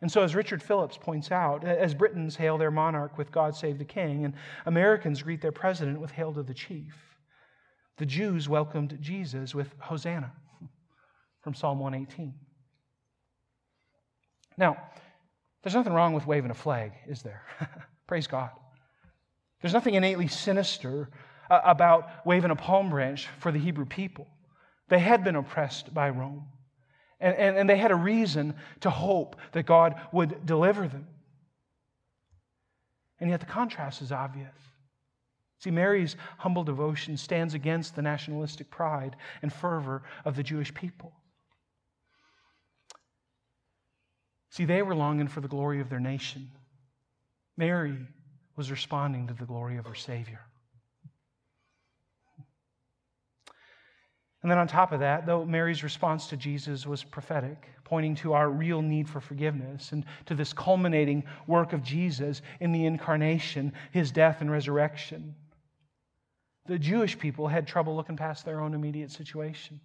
And 0.00 0.12
so, 0.12 0.22
as 0.22 0.34
Richard 0.34 0.62
Phillips 0.62 0.98
points 0.98 1.30
out, 1.30 1.64
as 1.64 1.94
Britons 1.94 2.36
hail 2.36 2.58
their 2.58 2.70
monarch 2.70 3.16
with 3.16 3.32
God 3.32 3.56
save 3.56 3.78
the 3.78 3.86
king, 3.86 4.26
and 4.26 4.34
Americans 4.66 5.22
greet 5.22 5.40
their 5.40 5.50
president 5.50 5.98
with 5.98 6.10
hail 6.10 6.30
to 6.34 6.42
the 6.42 6.52
chief, 6.52 6.94
the 7.96 8.04
Jews 8.04 8.46
welcomed 8.46 8.98
Jesus 9.00 9.54
with 9.54 9.74
Hosanna 9.78 10.30
from 11.40 11.54
Psalm 11.54 11.78
118. 11.78 12.34
Now, 14.56 14.76
there's 15.62 15.74
nothing 15.74 15.92
wrong 15.92 16.12
with 16.12 16.26
waving 16.26 16.50
a 16.50 16.54
flag, 16.54 16.92
is 17.08 17.22
there? 17.22 17.42
Praise 18.06 18.26
God. 18.26 18.50
There's 19.60 19.72
nothing 19.72 19.94
innately 19.94 20.28
sinister 20.28 21.08
uh, 21.50 21.60
about 21.64 22.26
waving 22.26 22.50
a 22.50 22.56
palm 22.56 22.90
branch 22.90 23.28
for 23.38 23.50
the 23.50 23.58
Hebrew 23.58 23.86
people. 23.86 24.28
They 24.88 24.98
had 24.98 25.24
been 25.24 25.36
oppressed 25.36 25.94
by 25.94 26.10
Rome, 26.10 26.44
and, 27.18 27.34
and, 27.36 27.56
and 27.56 27.70
they 27.70 27.78
had 27.78 27.90
a 27.90 27.96
reason 27.96 28.54
to 28.80 28.90
hope 28.90 29.36
that 29.52 29.64
God 29.64 29.98
would 30.12 30.44
deliver 30.44 30.86
them. 30.86 31.06
And 33.20 33.30
yet 33.30 33.40
the 33.40 33.46
contrast 33.46 34.02
is 34.02 34.12
obvious. 34.12 34.54
See, 35.60 35.70
Mary's 35.70 36.16
humble 36.36 36.64
devotion 36.64 37.16
stands 37.16 37.54
against 37.54 37.96
the 37.96 38.02
nationalistic 38.02 38.70
pride 38.70 39.16
and 39.40 39.50
fervor 39.50 40.02
of 40.26 40.36
the 40.36 40.42
Jewish 40.42 40.74
people. 40.74 41.12
See, 44.54 44.66
they 44.66 44.82
were 44.82 44.94
longing 44.94 45.26
for 45.26 45.40
the 45.40 45.48
glory 45.48 45.80
of 45.80 45.90
their 45.90 45.98
nation. 45.98 46.48
Mary 47.56 47.98
was 48.54 48.70
responding 48.70 49.26
to 49.26 49.34
the 49.34 49.46
glory 49.46 49.78
of 49.78 49.86
her 49.86 49.96
Savior. 49.96 50.38
And 54.42 54.48
then 54.48 54.58
on 54.58 54.68
top 54.68 54.92
of 54.92 55.00
that, 55.00 55.26
though 55.26 55.44
Mary's 55.44 55.82
response 55.82 56.28
to 56.28 56.36
Jesus 56.36 56.86
was 56.86 57.02
prophetic, 57.02 57.66
pointing 57.82 58.14
to 58.16 58.34
our 58.34 58.48
real 58.48 58.80
need 58.80 59.08
for 59.08 59.20
forgiveness 59.20 59.90
and 59.90 60.04
to 60.26 60.36
this 60.36 60.52
culminating 60.52 61.24
work 61.48 61.72
of 61.72 61.82
Jesus 61.82 62.40
in 62.60 62.70
the 62.70 62.86
incarnation, 62.86 63.72
his 63.90 64.12
death 64.12 64.40
and 64.40 64.52
resurrection, 64.52 65.34
the 66.66 66.78
Jewish 66.78 67.18
people 67.18 67.48
had 67.48 67.66
trouble 67.66 67.96
looking 67.96 68.16
past 68.16 68.44
their 68.44 68.60
own 68.60 68.72
immediate 68.72 69.10
situation. 69.10 69.80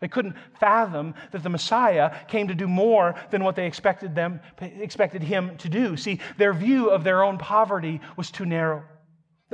They 0.00 0.08
couldn't 0.08 0.36
fathom 0.58 1.14
that 1.30 1.42
the 1.42 1.50
Messiah 1.50 2.26
came 2.26 2.48
to 2.48 2.54
do 2.54 2.66
more 2.66 3.14
than 3.30 3.44
what 3.44 3.54
they 3.54 3.66
expected 3.66 4.14
them 4.14 4.40
expected 4.60 5.22
him 5.22 5.56
to 5.58 5.68
do. 5.68 5.96
See, 5.96 6.20
their 6.38 6.54
view 6.54 6.88
of 6.88 7.04
their 7.04 7.22
own 7.22 7.36
poverty 7.36 8.00
was 8.16 8.30
too 8.30 8.46
narrow. 8.46 8.84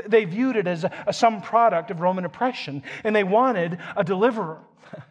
They 0.06 0.24
viewed 0.24 0.56
it 0.56 0.68
as 0.68 0.84
a, 0.84 0.92
a 1.06 1.12
some 1.12 1.42
product 1.42 1.90
of 1.90 2.00
Roman 2.00 2.24
oppression, 2.24 2.82
and 3.02 3.16
they 3.16 3.24
wanted 3.24 3.78
a 3.96 4.04
deliverer. 4.04 4.62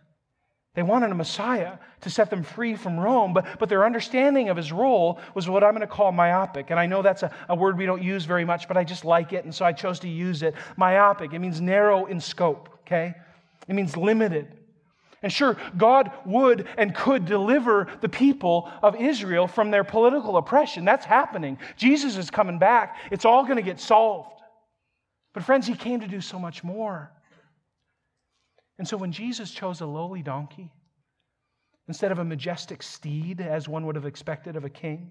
They 0.75 0.83
wanted 0.83 1.09
a 1.09 1.15
Messiah 1.15 1.77
to 2.01 2.09
set 2.09 2.29
them 2.29 2.43
free 2.43 2.75
from 2.75 2.99
Rome, 2.99 3.33
but, 3.33 3.59
but 3.59 3.69
their 3.69 3.85
understanding 3.85 4.49
of 4.49 4.57
his 4.57 4.73
role 4.73 5.21
was 5.33 5.47
what 5.47 5.63
I'm 5.63 5.71
going 5.71 5.79
to 5.79 5.87
call 5.87 6.11
myopic. 6.11 6.69
And 6.69 6.77
I 6.77 6.85
know 6.85 7.01
that's 7.01 7.23
a, 7.23 7.33
a 7.47 7.55
word 7.55 7.77
we 7.77 7.85
don't 7.85 8.03
use 8.03 8.25
very 8.25 8.43
much, 8.43 8.67
but 8.67 8.75
I 8.75 8.83
just 8.83 9.05
like 9.05 9.31
it, 9.31 9.45
and 9.45 9.55
so 9.55 9.63
I 9.63 9.71
chose 9.71 9.99
to 9.99 10.09
use 10.09 10.43
it. 10.43 10.53
Myopic, 10.75 11.31
it 11.31 11.39
means 11.39 11.61
narrow 11.61 12.07
in 12.07 12.19
scope, 12.19 12.67
okay? 12.81 13.15
It 13.69 13.73
means 13.73 13.95
limited. 13.95 14.47
And 15.25 15.33
sure, 15.33 15.57
God 15.75 16.11
would 16.23 16.67
and 16.77 16.93
could 16.93 17.25
deliver 17.25 17.87
the 17.99 18.07
people 18.07 18.71
of 18.83 18.95
Israel 18.95 19.47
from 19.47 19.71
their 19.71 19.83
political 19.83 20.37
oppression. 20.37 20.85
That's 20.85 21.03
happening. 21.03 21.57
Jesus 21.77 22.15
is 22.15 22.29
coming 22.29 22.59
back. 22.59 22.97
It's 23.09 23.25
all 23.25 23.43
going 23.43 23.55
to 23.55 23.63
get 23.63 23.79
solved. 23.79 24.39
But, 25.33 25.43
friends, 25.43 25.65
He 25.65 25.73
came 25.73 26.01
to 26.01 26.07
do 26.07 26.21
so 26.21 26.37
much 26.37 26.63
more. 26.63 27.11
And 28.77 28.87
so, 28.87 28.97
when 28.97 29.11
Jesus 29.11 29.49
chose 29.49 29.81
a 29.81 29.87
lowly 29.87 30.21
donkey 30.21 30.71
instead 31.87 32.11
of 32.11 32.19
a 32.19 32.23
majestic 32.23 32.83
steed, 32.83 33.41
as 33.41 33.67
one 33.67 33.87
would 33.87 33.95
have 33.95 34.05
expected 34.05 34.55
of 34.55 34.63
a 34.63 34.69
king, 34.69 35.09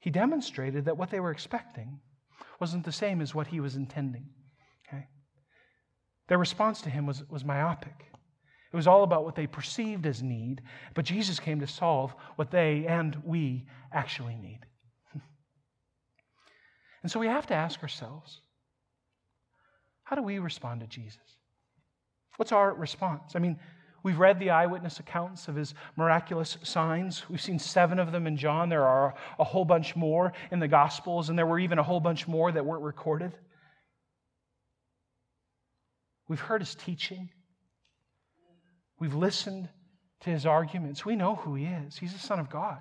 He 0.00 0.10
demonstrated 0.10 0.84
that 0.84 0.98
what 0.98 1.08
they 1.08 1.20
were 1.20 1.30
expecting 1.30 1.98
wasn't 2.60 2.84
the 2.84 2.92
same 2.92 3.22
as 3.22 3.34
what 3.34 3.46
He 3.46 3.58
was 3.58 3.76
intending. 3.76 4.28
Okay? 4.86 5.06
Their 6.28 6.36
response 6.36 6.82
to 6.82 6.90
Him 6.90 7.06
was, 7.06 7.26
was 7.30 7.42
myopic. 7.42 8.09
It 8.72 8.76
was 8.76 8.86
all 8.86 9.02
about 9.02 9.24
what 9.24 9.34
they 9.34 9.46
perceived 9.46 10.06
as 10.06 10.22
need, 10.22 10.62
but 10.94 11.04
Jesus 11.04 11.40
came 11.40 11.60
to 11.60 11.66
solve 11.66 12.14
what 12.36 12.50
they 12.50 12.86
and 12.86 13.16
we 13.24 13.66
actually 13.92 14.36
need. 14.36 14.60
and 17.02 17.10
so 17.10 17.18
we 17.18 17.26
have 17.26 17.46
to 17.48 17.54
ask 17.54 17.82
ourselves 17.82 18.40
how 20.04 20.16
do 20.16 20.22
we 20.22 20.40
respond 20.40 20.80
to 20.80 20.88
Jesus? 20.88 21.18
What's 22.36 22.50
our 22.50 22.74
response? 22.74 23.36
I 23.36 23.38
mean, 23.38 23.58
we've 24.02 24.18
read 24.18 24.40
the 24.40 24.50
eyewitness 24.50 24.98
accounts 24.98 25.46
of 25.46 25.54
his 25.54 25.74
miraculous 25.96 26.58
signs. 26.64 27.28
We've 27.28 27.40
seen 27.40 27.60
seven 27.60 28.00
of 28.00 28.10
them 28.10 28.26
in 28.26 28.36
John. 28.36 28.68
There 28.68 28.86
are 28.86 29.14
a 29.38 29.44
whole 29.44 29.64
bunch 29.64 29.94
more 29.94 30.32
in 30.50 30.58
the 30.58 30.66
Gospels, 30.66 31.28
and 31.28 31.38
there 31.38 31.46
were 31.46 31.60
even 31.60 31.78
a 31.78 31.82
whole 31.84 32.00
bunch 32.00 32.26
more 32.26 32.50
that 32.50 32.66
weren't 32.66 32.82
recorded. 32.82 33.32
We've 36.26 36.40
heard 36.40 36.62
his 36.62 36.74
teaching. 36.74 37.30
We've 39.00 39.14
listened 39.14 39.68
to 40.20 40.30
his 40.30 40.46
arguments. 40.46 41.04
We 41.04 41.16
know 41.16 41.34
who 41.34 41.54
he 41.54 41.64
is. 41.64 41.96
He's 41.96 42.12
the 42.12 42.18
Son 42.18 42.38
of 42.38 42.50
God. 42.50 42.78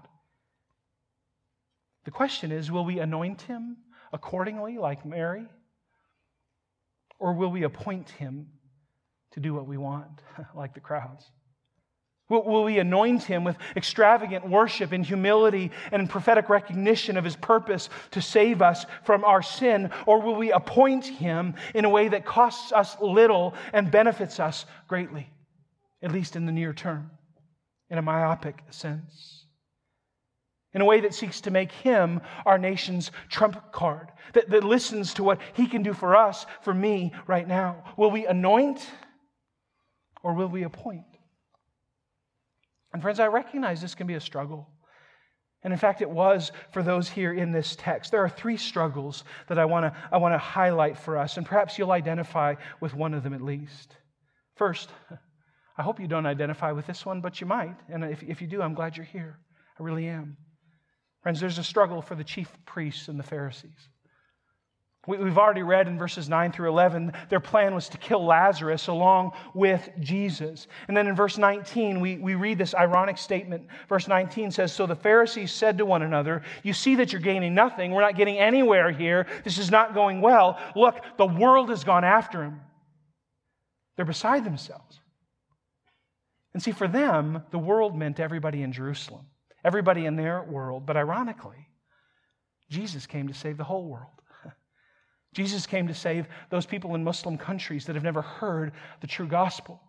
The 2.04 2.12
question 2.12 2.52
is 2.52 2.70
will 2.70 2.86
we 2.86 3.00
anoint 3.00 3.42
him 3.44 3.78
accordingly, 4.12 4.78
like 4.78 5.06
Mary? 5.06 5.46
Or 7.18 7.34
will 7.34 7.50
we 7.50 7.64
appoint 7.64 8.10
him 8.12 8.48
to 9.32 9.40
do 9.40 9.54
what 9.54 9.68
we 9.68 9.78
want, 9.78 10.22
like 10.56 10.74
the 10.74 10.80
crowds? 10.80 11.26
Will, 12.30 12.64
we 12.64 12.78
anoint 12.78 13.24
him 13.24 13.44
with 13.44 13.58
extravagant 13.76 14.48
worship 14.48 14.92
and 14.92 15.04
humility 15.04 15.72
and 15.92 16.08
prophetic 16.08 16.48
recognition 16.48 17.18
of 17.18 17.24
his 17.24 17.36
purpose 17.36 17.90
to 18.12 18.22
save 18.22 18.62
us 18.62 18.86
from 19.04 19.26
our 19.26 19.42
sin? 19.42 19.90
Or 20.06 20.22
will 20.22 20.36
we 20.36 20.52
appoint 20.52 21.08
him 21.08 21.56
in 21.74 21.86
a 21.86 21.90
way 21.90 22.10
that 22.10 22.26
costs 22.26 22.72
us 22.72 22.96
little 23.02 23.56
and 23.74 23.90
benefits 23.90 24.40
us 24.40 24.66
greatly? 24.88 25.32
At 26.02 26.12
least 26.12 26.36
in 26.36 26.46
the 26.46 26.52
near 26.52 26.74
term, 26.74 27.12
in 27.90 27.98
a 27.98 28.02
myopic 28.02 28.62
sense. 28.70 29.46
In 30.74 30.82
a 30.82 30.86
way 30.86 31.02
that 31.02 31.16
seeks 31.16 31.42
to 31.42 31.52
make 31.52 31.72
him 31.72 32.22
our 32.46 32.60
nation's 32.60 33.12
trump 33.30 33.72
card, 33.72 34.12
that, 34.34 34.50
that 34.52 34.64
listens 34.64 35.16
to 35.16 35.24
what 35.24 35.40
he 35.54 35.68
can 35.68 35.82
do 35.82 35.94
for 35.94 36.16
us, 36.16 36.46
for 36.62 36.74
me, 36.74 37.12
right 37.26 37.48
now. 37.48 37.84
Will 37.98 38.12
we 38.12 38.28
anoint 38.28 38.88
or 40.22 40.34
will 40.34 40.48
we 40.48 40.64
appoint? 40.64 41.06
And 42.94 43.02
friends, 43.02 43.20
I 43.20 43.28
recognize 43.28 43.82
this 43.82 43.96
can 43.96 44.08
be 44.08 44.14
a 44.14 44.22
struggle. 44.22 44.70
And 45.64 45.74
in 45.74 45.80
fact, 45.80 46.02
it 46.02 46.10
was 46.10 46.52
for 46.72 46.82
those 46.82 47.10
here 47.10 47.34
in 47.34 47.52
this 47.52 47.76
text. 47.76 48.12
There 48.12 48.24
are 48.24 48.30
three 48.30 48.56
struggles 48.58 49.24
that 49.48 49.60
I 49.60 49.66
want 49.66 49.86
to 49.86 50.00
I 50.12 50.18
want 50.18 50.34
to 50.34 50.38
highlight 50.38 50.98
for 50.98 51.18
us, 51.18 51.36
and 51.38 51.46
perhaps 51.46 51.78
you'll 51.78 51.92
identify 51.92 52.56
with 52.80 52.94
one 52.94 53.14
of 53.14 53.24
them 53.24 53.34
at 53.34 53.42
least. 53.42 53.96
First, 54.56 54.90
I 55.80 55.82
hope 55.82 56.02
you 56.02 56.10
don't 56.10 56.26
identify 56.26 56.74
with 56.74 56.86
this 56.86 57.06
one, 57.06 57.22
but 57.22 57.40
you 57.40 57.48
might. 57.48 57.78
And 57.88 58.04
if, 58.04 58.22
if 58.22 58.42
you 58.42 58.48
do, 58.48 58.62
I'm 58.62 58.74
glad 58.74 58.98
you're 58.98 59.06
here. 59.06 59.40
I 59.80 59.84
really 59.84 60.08
am. 60.08 60.36
Friends, 61.24 61.40
there's 61.40 61.58
a 61.58 61.64
struggle 61.64 62.02
for 62.02 62.16
the 62.16 62.24
chief 62.24 62.52
priests 62.66 63.08
and 63.08 63.18
the 63.18 63.24
Pharisees. 63.24 63.88
We, 65.08 65.20
we've 65.20 65.38
already 65.38 65.64
read 65.64 65.88
in 65.88 65.98
verses 65.98 66.28
9 66.28 66.52
through 66.52 66.68
11, 66.68 67.14
their 67.30 67.40
plan 67.40 67.74
was 67.74 67.88
to 67.90 67.98
kill 67.98 68.26
Lazarus 68.26 68.88
along 68.88 69.32
with 69.54 69.90
Jesus. 70.02 70.68
And 70.90 70.98
then 70.98 71.08
in 71.08 71.16
verse 71.16 71.38
19, 71.38 72.02
we, 72.02 72.18
we 72.18 72.36
read 72.36 72.58
this 72.58 72.76
ironic 72.76 73.18
statement. 73.18 73.68
Verse 73.88 74.10
19 74.10 74.52
says 74.52 74.74
So 74.74 74.86
the 74.86 74.98
Pharisees 74.98 75.54
said 75.54 75.78
to 75.78 75.86
one 75.86 76.02
another, 76.02 76.42
You 76.62 76.74
see 76.74 76.96
that 76.96 77.14
you're 77.14 77.22
gaining 77.22 77.56
nothing. 77.56 77.92
We're 77.92 78.02
not 78.02 78.18
getting 78.18 78.38
anywhere 78.38 78.92
here. 78.92 79.28
This 79.46 79.58
is 79.58 79.72
not 79.72 79.94
going 79.94 80.20
well. 80.20 80.60
Look, 80.76 81.00
the 81.18 81.26
world 81.26 81.70
has 81.70 81.86
gone 81.86 82.04
after 82.04 82.44
him. 82.44 82.60
They're 83.96 84.04
beside 84.04 84.44
themselves. 84.44 85.00
And 86.54 86.64
see, 86.64 86.72
for 86.72 86.88
them, 86.88 87.44
the 87.52 87.60
world 87.60 87.98
meant 87.98 88.20
everybody 88.20 88.64
in 88.64 88.72
Jerusalem, 88.72 89.28
everybody 89.64 90.06
in 90.06 90.16
their 90.16 90.44
world. 90.44 90.86
But 90.86 90.98
ironically, 90.98 91.68
Jesus 92.70 93.06
came 93.06 93.28
to 93.28 93.34
save 93.34 93.58
the 93.58 93.64
whole 93.64 93.88
world. 93.88 94.22
Jesus 95.34 95.66
came 95.66 95.88
to 95.88 95.94
save 95.94 96.28
those 96.50 96.66
people 96.66 96.96
in 96.96 97.04
Muslim 97.04 97.38
countries 97.38 97.86
that 97.86 97.96
have 97.96 98.04
never 98.04 98.22
heard 98.22 98.72
the 99.02 99.08
true 99.08 99.28
gospel. 99.28 99.82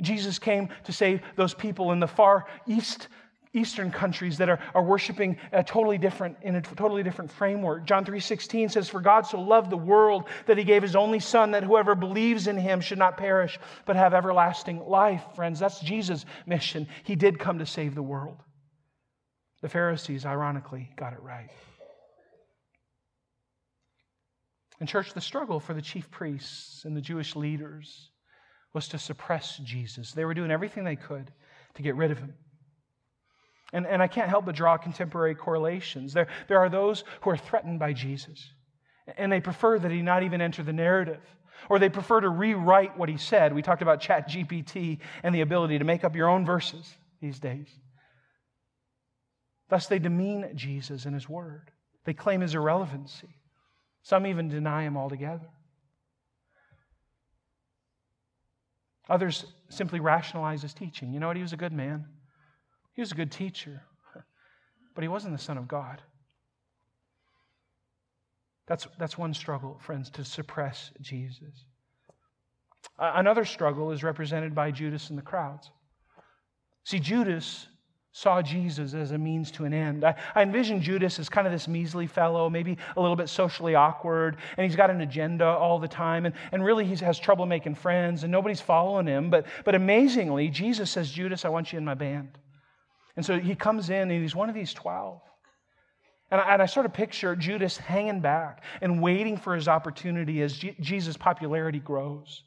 Jesus 0.00 0.38
came 0.38 0.68
to 0.84 0.92
save 0.92 1.20
those 1.36 1.54
people 1.54 1.92
in 1.92 2.00
the 2.00 2.08
far 2.08 2.46
east 2.66 3.08
Eastern 3.54 3.90
countries 3.90 4.38
that 4.38 4.48
are, 4.48 4.58
are 4.74 4.82
worshiping 4.82 5.36
a 5.52 5.62
totally 5.62 5.98
different 5.98 6.38
in 6.42 6.54
a 6.54 6.62
totally 6.62 7.02
different 7.02 7.30
framework. 7.30 7.84
John 7.84 8.04
3:16 8.04 8.70
says, 8.70 8.88
For 8.88 9.00
God 9.00 9.26
so 9.26 9.40
loved 9.40 9.70
the 9.70 9.76
world 9.76 10.24
that 10.46 10.56
he 10.56 10.64
gave 10.64 10.82
his 10.82 10.96
only 10.96 11.20
son 11.20 11.50
that 11.50 11.62
whoever 11.62 11.94
believes 11.94 12.46
in 12.46 12.56
him 12.56 12.80
should 12.80 12.98
not 12.98 13.18
perish, 13.18 13.58
but 13.84 13.96
have 13.96 14.14
everlasting 14.14 14.80
life. 14.86 15.22
Friends, 15.34 15.60
that's 15.60 15.80
Jesus' 15.80 16.24
mission. 16.46 16.88
He 17.04 17.14
did 17.14 17.38
come 17.38 17.58
to 17.58 17.66
save 17.66 17.94
the 17.94 18.02
world. 18.02 18.38
The 19.60 19.68
Pharisees, 19.68 20.24
ironically, 20.24 20.90
got 20.96 21.12
it 21.12 21.20
right. 21.20 21.50
In 24.80 24.86
church, 24.86 25.12
the 25.12 25.20
struggle 25.20 25.60
for 25.60 25.74
the 25.74 25.82
chief 25.82 26.10
priests 26.10 26.84
and 26.84 26.96
the 26.96 27.00
Jewish 27.00 27.36
leaders 27.36 28.10
was 28.72 28.88
to 28.88 28.98
suppress 28.98 29.58
Jesus. 29.58 30.12
They 30.12 30.24
were 30.24 30.34
doing 30.34 30.50
everything 30.50 30.82
they 30.84 30.96
could 30.96 31.30
to 31.74 31.82
get 31.82 31.94
rid 31.94 32.10
of 32.10 32.18
him. 32.18 32.34
And, 33.72 33.86
and 33.86 34.02
I 34.02 34.06
can't 34.06 34.28
help 34.28 34.44
but 34.44 34.54
draw 34.54 34.76
contemporary 34.76 35.34
correlations. 35.34 36.12
There, 36.12 36.28
there 36.48 36.58
are 36.58 36.68
those 36.68 37.04
who 37.22 37.30
are 37.30 37.36
threatened 37.36 37.78
by 37.78 37.92
Jesus, 37.92 38.52
and 39.16 39.32
they 39.32 39.40
prefer 39.40 39.78
that 39.78 39.90
he 39.90 40.02
not 40.02 40.22
even 40.22 40.40
enter 40.40 40.62
the 40.62 40.72
narrative, 40.72 41.22
or 41.68 41.78
they 41.78 41.88
prefer 41.88 42.20
to 42.20 42.28
rewrite 42.28 42.98
what 42.98 43.08
he 43.08 43.16
said. 43.16 43.54
We 43.54 43.62
talked 43.62 43.82
about 43.82 44.00
Chat 44.00 44.28
GPT 44.28 44.98
and 45.22 45.34
the 45.34 45.40
ability 45.40 45.78
to 45.78 45.84
make 45.84 46.04
up 46.04 46.14
your 46.14 46.28
own 46.28 46.44
verses 46.44 46.94
these 47.20 47.38
days. 47.38 47.68
Thus, 49.70 49.86
they 49.86 49.98
demean 49.98 50.50
Jesus 50.54 51.06
and 51.06 51.14
his 51.14 51.28
word. 51.28 51.70
They 52.04 52.12
claim 52.12 52.42
his 52.42 52.54
irrelevancy. 52.54 53.36
Some 54.02 54.26
even 54.26 54.48
deny 54.48 54.82
him 54.82 54.96
altogether. 54.98 55.48
Others 59.08 59.46
simply 59.68 60.00
rationalize 60.00 60.62
his 60.62 60.74
teaching. 60.74 61.12
You 61.12 61.20
know 61.20 61.28
what? 61.28 61.36
He 61.36 61.42
was 61.42 61.52
a 61.52 61.56
good 61.56 61.72
man. 61.72 62.06
He 62.94 63.02
was 63.02 63.12
a 63.12 63.14
good 63.14 63.32
teacher, 63.32 63.82
but 64.94 65.02
he 65.02 65.08
wasn't 65.08 65.36
the 65.36 65.42
Son 65.42 65.56
of 65.56 65.66
God. 65.66 66.02
That's, 68.66 68.86
that's 68.98 69.18
one 69.18 69.34
struggle, 69.34 69.78
friends, 69.80 70.10
to 70.10 70.24
suppress 70.24 70.92
Jesus. 71.00 71.64
Another 72.98 73.44
struggle 73.44 73.90
is 73.92 74.02
represented 74.02 74.54
by 74.54 74.70
Judas 74.70 75.10
and 75.10 75.18
the 75.18 75.22
crowds. 75.22 75.70
See, 76.84 76.98
Judas 76.98 77.66
saw 78.12 78.42
Jesus 78.42 78.92
as 78.92 79.12
a 79.12 79.18
means 79.18 79.50
to 79.52 79.64
an 79.64 79.72
end. 79.72 80.04
I, 80.04 80.14
I, 80.34 80.42
envision 80.42 80.82
Judas 80.82 81.18
as 81.18 81.30
kind 81.30 81.46
of 81.46 81.52
this 81.52 81.66
measly 81.66 82.06
fellow, 82.06 82.50
maybe 82.50 82.76
a 82.96 83.00
little 83.00 83.16
bit 83.16 83.30
socially 83.30 83.74
awkward, 83.74 84.36
and 84.56 84.66
he's 84.66 84.76
got 84.76 84.90
an 84.90 85.00
agenda 85.00 85.46
all 85.46 85.78
the 85.78 85.88
time, 85.88 86.26
and, 86.26 86.34
and 86.52 86.62
really 86.62 86.84
he 86.84 86.94
has 86.96 87.18
trouble 87.18 87.46
making 87.46 87.74
friends, 87.74 88.22
and 88.22 88.30
nobody's 88.30 88.60
following 88.60 89.06
him. 89.06 89.30
But, 89.30 89.46
but 89.64 89.74
amazingly, 89.74 90.48
Jesus 90.48 90.90
says, 90.90 91.10
Judas, 91.10 91.46
I 91.46 91.48
want 91.48 91.72
you 91.72 91.78
in 91.78 91.86
my 91.86 91.94
band. 91.94 92.38
And 93.16 93.24
so 93.24 93.38
he 93.38 93.54
comes 93.54 93.90
in 93.90 94.10
and 94.10 94.22
he's 94.22 94.34
one 94.34 94.48
of 94.48 94.54
these 94.54 94.72
12. 94.72 95.20
And 96.30 96.40
I, 96.40 96.54
and 96.54 96.62
I 96.62 96.66
sort 96.66 96.86
of 96.86 96.94
picture 96.94 97.36
Judas 97.36 97.76
hanging 97.76 98.20
back 98.20 98.62
and 98.80 99.02
waiting 99.02 99.36
for 99.36 99.54
his 99.54 99.68
opportunity 99.68 100.40
as 100.42 100.56
G- 100.56 100.76
Jesus' 100.80 101.16
popularity 101.16 101.78
grows. 101.78 102.42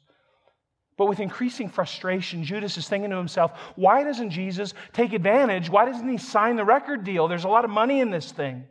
But 0.96 1.06
with 1.06 1.20
increasing 1.20 1.68
frustration, 1.68 2.42
Judas 2.42 2.76
is 2.78 2.88
thinking 2.88 3.10
to 3.10 3.16
himself, 3.16 3.52
why 3.76 4.02
doesn't 4.02 4.30
Jesus 4.30 4.74
take 4.92 5.12
advantage? 5.12 5.68
Why 5.68 5.84
doesn't 5.84 6.08
he 6.08 6.16
sign 6.16 6.56
the 6.56 6.64
record 6.64 7.04
deal? 7.04 7.28
There's 7.28 7.44
a 7.44 7.48
lot 7.48 7.64
of 7.64 7.70
money 7.70 8.00
in 8.00 8.10
this 8.10 8.32
thing. 8.32 8.64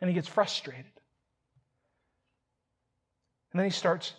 And 0.00 0.10
he 0.10 0.14
gets 0.14 0.28
frustrated. 0.28 0.84
And 3.52 3.60
then 3.60 3.64
he 3.64 3.70
starts, 3.70 4.12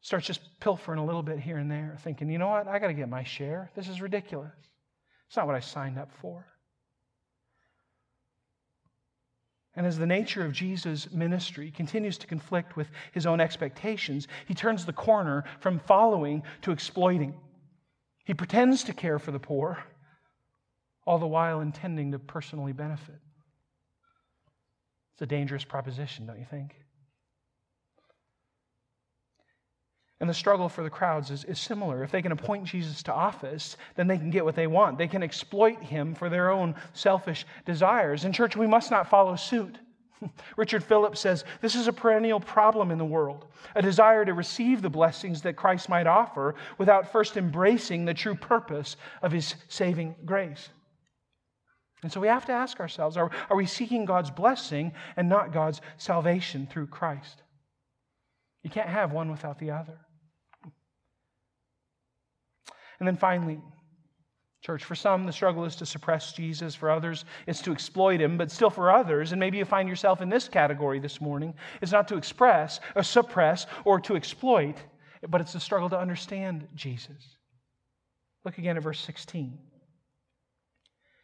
starts 0.00 0.26
just 0.26 0.40
pilfering 0.58 0.98
a 0.98 1.04
little 1.04 1.22
bit 1.22 1.38
here 1.38 1.58
and 1.58 1.70
there, 1.70 1.96
thinking, 2.02 2.28
you 2.28 2.38
know 2.38 2.48
what? 2.48 2.66
I 2.66 2.80
got 2.80 2.88
to 2.88 2.94
get 2.94 3.08
my 3.08 3.22
share. 3.22 3.70
This 3.76 3.88
is 3.88 4.02
ridiculous. 4.02 4.52
It's 5.28 5.36
not 5.36 5.46
what 5.46 5.56
I 5.56 5.60
signed 5.60 5.98
up 5.98 6.10
for. 6.20 6.46
And 9.76 9.86
as 9.86 9.96
the 9.96 10.06
nature 10.06 10.44
of 10.44 10.52
Jesus' 10.52 11.12
ministry 11.12 11.70
continues 11.70 12.18
to 12.18 12.26
conflict 12.26 12.76
with 12.76 12.88
his 13.12 13.26
own 13.26 13.40
expectations, 13.40 14.26
he 14.46 14.54
turns 14.54 14.84
the 14.84 14.92
corner 14.92 15.44
from 15.60 15.78
following 15.78 16.42
to 16.62 16.72
exploiting. 16.72 17.34
He 18.24 18.34
pretends 18.34 18.82
to 18.84 18.92
care 18.92 19.18
for 19.18 19.30
the 19.30 19.38
poor, 19.38 19.78
all 21.06 21.18
the 21.18 21.26
while 21.26 21.60
intending 21.60 22.10
to 22.12 22.18
personally 22.18 22.72
benefit. 22.72 23.20
It's 25.12 25.22
a 25.22 25.26
dangerous 25.26 25.64
proposition, 25.64 26.26
don't 26.26 26.38
you 26.38 26.46
think? 26.50 26.74
And 30.20 30.28
the 30.28 30.34
struggle 30.34 30.68
for 30.68 30.82
the 30.82 30.90
crowds 30.90 31.30
is, 31.30 31.44
is 31.44 31.60
similar. 31.60 32.02
If 32.02 32.10
they 32.10 32.22
can 32.22 32.32
appoint 32.32 32.64
Jesus 32.64 33.04
to 33.04 33.12
office, 33.12 33.76
then 33.94 34.08
they 34.08 34.18
can 34.18 34.30
get 34.30 34.44
what 34.44 34.56
they 34.56 34.66
want. 34.66 34.98
They 34.98 35.06
can 35.06 35.22
exploit 35.22 35.80
him 35.80 36.14
for 36.14 36.28
their 36.28 36.50
own 36.50 36.74
selfish 36.92 37.46
desires. 37.64 38.24
In 38.24 38.32
church, 38.32 38.56
we 38.56 38.66
must 38.66 38.90
not 38.90 39.08
follow 39.08 39.36
suit. 39.36 39.78
Richard 40.56 40.82
Phillips 40.82 41.20
says 41.20 41.44
this 41.60 41.76
is 41.76 41.86
a 41.86 41.92
perennial 41.92 42.40
problem 42.40 42.90
in 42.90 42.98
the 42.98 43.04
world 43.04 43.46
a 43.76 43.82
desire 43.82 44.24
to 44.24 44.34
receive 44.34 44.82
the 44.82 44.90
blessings 44.90 45.42
that 45.42 45.56
Christ 45.56 45.88
might 45.88 46.06
offer 46.06 46.56
without 46.78 47.12
first 47.12 47.36
embracing 47.36 48.04
the 48.04 48.14
true 48.14 48.34
purpose 48.34 48.96
of 49.22 49.30
his 49.30 49.54
saving 49.68 50.16
grace. 50.24 50.68
And 52.02 52.12
so 52.12 52.20
we 52.20 52.28
have 52.28 52.46
to 52.46 52.52
ask 52.52 52.80
ourselves 52.80 53.16
are, 53.16 53.30
are 53.50 53.56
we 53.56 53.66
seeking 53.66 54.04
God's 54.04 54.30
blessing 54.30 54.92
and 55.16 55.28
not 55.28 55.52
God's 55.52 55.80
salvation 55.96 56.66
through 56.66 56.88
Christ? 56.88 57.42
You 58.62 58.70
can't 58.70 58.88
have 58.88 59.12
one 59.12 59.30
without 59.30 59.58
the 59.58 59.70
other. 59.70 59.98
And 62.98 63.06
then 63.06 63.16
finally, 63.16 63.60
church, 64.62 64.84
for 64.84 64.94
some, 64.94 65.24
the 65.24 65.32
struggle 65.32 65.64
is 65.64 65.76
to 65.76 65.86
suppress 65.86 66.32
Jesus. 66.32 66.74
For 66.74 66.90
others, 66.90 67.24
it's 67.46 67.62
to 67.62 67.72
exploit 67.72 68.20
him. 68.20 68.36
But 68.36 68.50
still, 68.50 68.70
for 68.70 68.90
others, 68.90 69.32
and 69.32 69.40
maybe 69.40 69.58
you 69.58 69.64
find 69.64 69.88
yourself 69.88 70.20
in 70.20 70.28
this 70.28 70.48
category 70.48 70.98
this 70.98 71.20
morning, 71.20 71.54
it's 71.80 71.92
not 71.92 72.08
to 72.08 72.16
express 72.16 72.80
or 72.94 73.02
suppress 73.02 73.66
or 73.84 74.00
to 74.00 74.16
exploit, 74.16 74.76
but 75.28 75.40
it's 75.40 75.52
the 75.52 75.60
struggle 75.60 75.88
to 75.90 75.98
understand 75.98 76.66
Jesus. 76.74 77.36
Look 78.44 78.58
again 78.58 78.76
at 78.76 78.82
verse 78.82 79.00
16. 79.00 79.58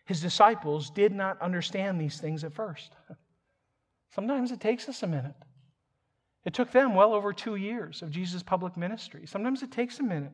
His 0.07 0.21
disciples 0.21 0.91
did 0.91 1.13
not 1.13 1.41
understand 1.41 2.01
these 2.01 2.21
things 2.21 2.45
at 2.45 2.53
first. 2.53 2.93
Sometimes 4.15 4.53
it 4.53 4.61
takes 4.61 4.89
us 4.89 5.03
a 5.03 5.07
minute. 5.07 5.35
It 6.45 6.53
took 6.53 6.71
them 6.71 6.95
well 6.95 7.15
over 7.15 7.33
two 7.33 7.57
years 7.57 8.03
of 8.03 8.11
Jesus' 8.11 8.43
public 8.43 8.77
ministry. 8.77 9.27
Sometimes 9.27 9.63
it 9.63 9.71
takes 9.71 9.99
a 9.99 10.03
minute. 10.03 10.33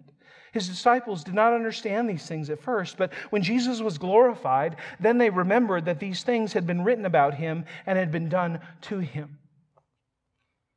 His 0.52 0.68
disciples 0.68 1.22
did 1.22 1.34
not 1.34 1.52
understand 1.52 2.08
these 2.08 2.26
things 2.26 2.50
at 2.50 2.60
first, 2.60 2.96
but 2.96 3.12
when 3.30 3.42
Jesus 3.42 3.80
was 3.80 3.98
glorified, 3.98 4.76
then 4.98 5.18
they 5.18 5.30
remembered 5.30 5.84
that 5.84 6.00
these 6.00 6.24
things 6.24 6.52
had 6.52 6.66
been 6.66 6.82
written 6.82 7.06
about 7.06 7.34
him 7.34 7.64
and 7.86 7.96
had 7.96 8.10
been 8.10 8.28
done 8.28 8.60
to 8.82 8.98
him. 8.98 9.38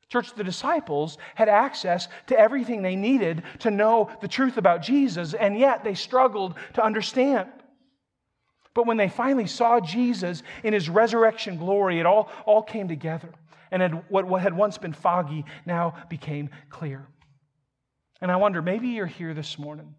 Church, 0.09 0.35
the 0.35 0.43
disciples 0.43 1.17
had 1.33 1.49
access 1.49 2.07
to 2.27 2.37
everything 2.37 2.83
they 2.83 2.95
needed 2.95 3.41
to 3.59 3.71
know 3.71 4.11
the 4.21 4.27
truth 4.27 4.57
about 4.57 4.83
Jesus, 4.83 5.33
and 5.33 5.57
yet 5.57 5.83
they 5.83 5.95
struggled 5.95 6.53
to 6.75 6.83
understand. 6.83 7.49
But 8.75 8.85
when 8.85 8.97
they 8.97 9.09
finally 9.09 9.47
saw 9.47 9.79
Jesus 9.79 10.43
in 10.63 10.73
his 10.73 10.87
resurrection 10.87 11.57
glory, 11.57 11.99
it 11.99 12.05
all, 12.05 12.29
all 12.45 12.61
came 12.61 12.87
together 12.87 13.29
and 13.73 13.81
had, 13.81 14.03
what, 14.07 14.25
what 14.25 14.41
had 14.41 14.55
once 14.55 14.77
been 14.77 14.93
foggy 14.93 15.43
now 15.65 15.95
became 16.07 16.49
clear. 16.69 17.05
And 18.21 18.31
I 18.31 18.37
wonder, 18.37 18.61
maybe 18.61 18.89
you're 18.89 19.05
here 19.07 19.33
this 19.33 19.59
morning 19.59 19.95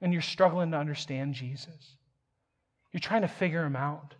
and 0.00 0.12
you're 0.12 0.22
struggling 0.22 0.70
to 0.70 0.76
understand 0.76 1.34
Jesus. 1.34 1.96
You're 2.92 3.00
trying 3.00 3.22
to 3.22 3.28
figure 3.28 3.64
him 3.64 3.74
out. 3.74 4.14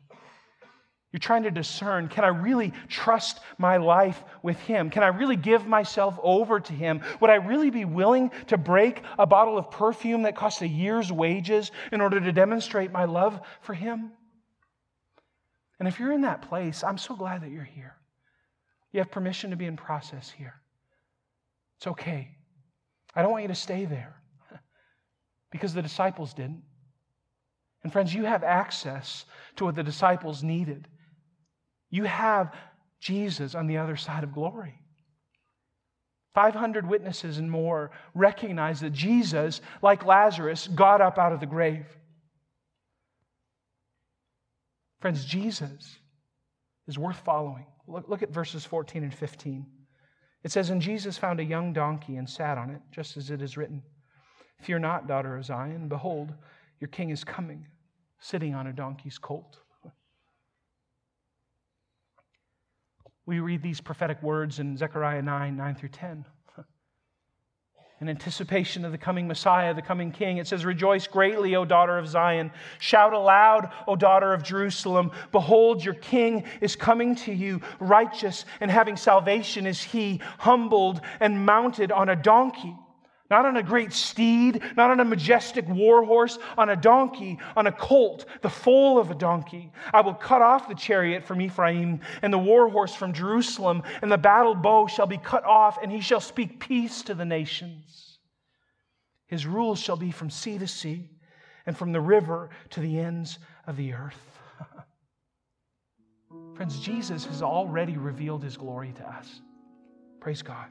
You're 1.13 1.21
trying 1.21 1.45
to 1.45 1.51
discern 1.51 2.09
can 2.09 2.25
I 2.25 2.29
really 2.29 2.73
trust 2.89 3.41
my 3.59 3.77
life 3.77 4.23
with 4.43 4.59
Him? 4.61 4.91
Can 4.91 5.03
I 5.03 5.07
really 5.07 5.37
give 5.37 5.67
myself 5.67 6.19
over 6.23 6.61
to 6.61 6.73
Him? 6.73 7.01
Would 7.21 7.31
I 7.31 7.37
really 7.37 7.71
be 7.71 7.87
willing 7.87 8.31
to 8.49 8.59
break 8.59 9.03
a 9.19 9.25
bottle 9.25 9.57
of 9.57 9.71
perfume 9.71 10.23
that 10.23 10.37
costs 10.37 10.61
a 10.61 10.69
year's 10.69 11.11
wages 11.11 11.71
in 11.91 12.03
order 12.03 12.21
to 12.21 12.33
demonstrate 12.33 12.93
my 12.93 13.07
love 13.07 13.41
for 13.63 13.73
Him? 13.73 14.11
And 15.79 15.89
if 15.89 15.99
you're 15.99 16.13
in 16.13 16.23
that 16.23 16.43
place, 16.43 16.85
I'm 16.85 16.99
so 16.99 17.15
glad 17.15 17.43
that 17.43 17.51
you're 17.51 17.65
here. 17.65 17.97
You 18.93 19.01
have 19.01 19.11
permission 19.11 19.51
to 19.51 19.57
be 19.57 19.67
in 19.67 19.77
process 19.77 20.31
here. 20.31 20.55
It's 21.79 21.87
okay. 21.87 22.37
I 23.15 23.23
don't 23.23 23.31
want 23.31 23.43
you 23.43 23.49
to 23.49 23.55
stay 23.55 23.85
there 23.85 24.17
because 25.51 25.75
the 25.75 25.83
disciples 25.83 26.35
didn't. 26.35 26.63
And 27.83 27.93
friends, 27.93 28.15
you 28.15 28.25
have 28.25 28.43
access 28.43 29.25
to 29.57 29.65
what 29.65 29.75
the 29.75 29.83
disciples 29.83 30.43
needed. 30.43 30.89
You 31.91 32.05
have 32.05 32.53
Jesus 33.01 33.55
on 33.55 33.67
the 33.67 33.79
other 33.79 33.97
side 33.97 34.25
of 34.25 34.33
glory. 34.33 34.81
500 36.35 36.87
witnesses 36.87 37.39
and 37.39 37.51
more 37.51 37.91
recognize 38.15 38.81
that 38.81 38.93
Jesus, 38.93 39.61
like 39.83 40.05
Lazarus, 40.05 40.69
got 40.69 41.01
up 41.01 41.17
out 41.19 41.33
of 41.33 41.41
the 41.41 41.47
grave. 41.47 41.87
Friends, 45.01 45.25
Jesus 45.25 45.97
is 46.87 46.99
worth 46.99 47.19
following. 47.21 47.67
Look, 47.87 48.09
look 48.09 48.23
at 48.23 48.31
verses 48.31 48.65
14 48.65 49.03
and 49.03 49.15
15. 49.15 49.67
It 50.43 50.53
says, 50.53 50.71
And 50.71 50.81
Jesus 50.81 51.19
found 51.19 51.41
a 51.41 51.45
young 51.45 51.73
donkey 51.73 52.17
and 52.17 52.29
sat 52.29 52.59
on 52.59 52.71
it, 52.71 52.81
just 52.91 53.17
as 53.17 53.31
it 53.31 53.43
is 53.43 53.57
written 53.57 53.83
Fear 54.61 54.79
not, 54.79 55.07
daughter 55.07 55.37
of 55.37 55.45
Zion. 55.45 55.89
Behold, 55.89 56.33
your 56.81 56.89
king 56.89 57.11
is 57.11 57.25
coming, 57.25 57.67
sitting 58.21 58.55
on 58.55 58.67
a 58.67 58.73
donkey's 58.73 59.19
colt. 59.19 59.59
We 63.27 63.41
read 63.41 63.63
these 63.63 63.81
prophetic 63.81 64.23
words 64.23 64.61
in 64.61 64.77
Zechariah 64.77 65.23
9 65.23 65.57
9 65.57 65.75
through 65.75 65.89
10 65.91 66.25
in 68.01 68.09
anticipation 68.11 68.85
of 68.85 68.93
the 68.93 68.99
coming 68.99 69.27
Messiah, 69.27 69.73
the 69.73 69.81
coming 69.81 70.13
King. 70.13 70.37
It 70.37 70.47
says, 70.47 70.65
Rejoice 70.65 71.07
greatly, 71.07 71.57
O 71.57 71.65
daughter 71.65 71.97
of 71.97 72.07
Zion. 72.07 72.51
Shout 72.79 73.15
aloud, 73.15 73.73
O 73.87 73.97
daughter 73.97 74.35
of 74.35 74.43
Jerusalem. 74.43 75.13
Behold, 75.33 75.83
your 75.83 75.95
King 75.95 76.45
is 76.61 76.77
coming 76.77 77.15
to 77.17 77.33
you. 77.33 77.63
Righteous 77.81 78.45
and 78.61 78.71
having 78.71 78.97
salvation 78.97 79.67
is 79.67 79.83
he, 79.83 80.21
humbled 80.39 81.01
and 81.21 81.47
mounted 81.47 81.91
on 81.91 82.11
a 82.11 82.17
donkey 82.17 82.77
not 83.31 83.45
on 83.45 83.57
a 83.57 83.63
great 83.63 83.93
steed, 83.93 84.63
not 84.77 84.91
on 84.91 85.01
a 85.01 85.05
majestic 85.05 85.69
war 85.69 86.05
horse, 86.05 86.39
on 86.57 86.69
a 86.69 86.77
donkey, 86.77 87.39
on 87.57 87.67
a 87.67 87.73
colt, 87.73 88.27
the 88.43 88.51
foal 88.51 88.99
of 88.99 89.11
a 89.11 89.15
donkey. 89.15 89.73
I 89.93 90.01
will 90.01 90.15
cut 90.15 90.43
off 90.43 90.69
the 90.69 90.75
chariot 90.75 91.25
from 91.25 91.41
Ephraim 91.41 92.01
and 92.23 92.33
the 92.33 92.39
war 92.39 92.69
horse 92.69 92.95
from 92.95 93.13
Jerusalem, 93.13 93.83
and 94.03 94.11
the 94.11 94.19
battle 94.19 94.55
bow 94.55 94.87
shall 94.87 95.07
be 95.07 95.19
cut 95.19 95.45
off, 95.45 95.79
and 95.83 95.91
he 95.91 96.01
shall 96.01 96.21
speak 96.21 96.61
peace 96.61 97.03
to 97.03 97.15
the 97.15 97.25
nations. 97.25 98.19
His 99.27 99.47
rule 99.47 99.75
shall 99.75 99.97
be 99.97 100.13
from 100.13 100.31
sea 100.31 100.59
to 100.59 100.69
sea, 100.69 101.11
and 101.67 101.77
from 101.77 101.93
the 101.93 102.01
river 102.01 102.51
to 102.71 102.81
the 102.81 103.01
ends 103.01 103.41
of 103.67 103.77
the 103.77 103.93
earth. 103.93 104.39
Friends, 106.55 106.79
Jesus 106.79 107.27
has 107.27 107.43
already 107.43 107.97
revealed 107.97 108.45
his 108.45 108.57
glory 108.57 108.93
to 108.97 109.09
us. 109.09 109.41
Praise 110.21 110.43
God. 110.43 110.69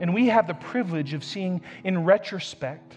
And 0.00 0.14
we 0.14 0.28
have 0.28 0.46
the 0.46 0.54
privilege 0.54 1.12
of 1.12 1.22
seeing 1.22 1.60
in 1.84 2.04
retrospect 2.04 2.96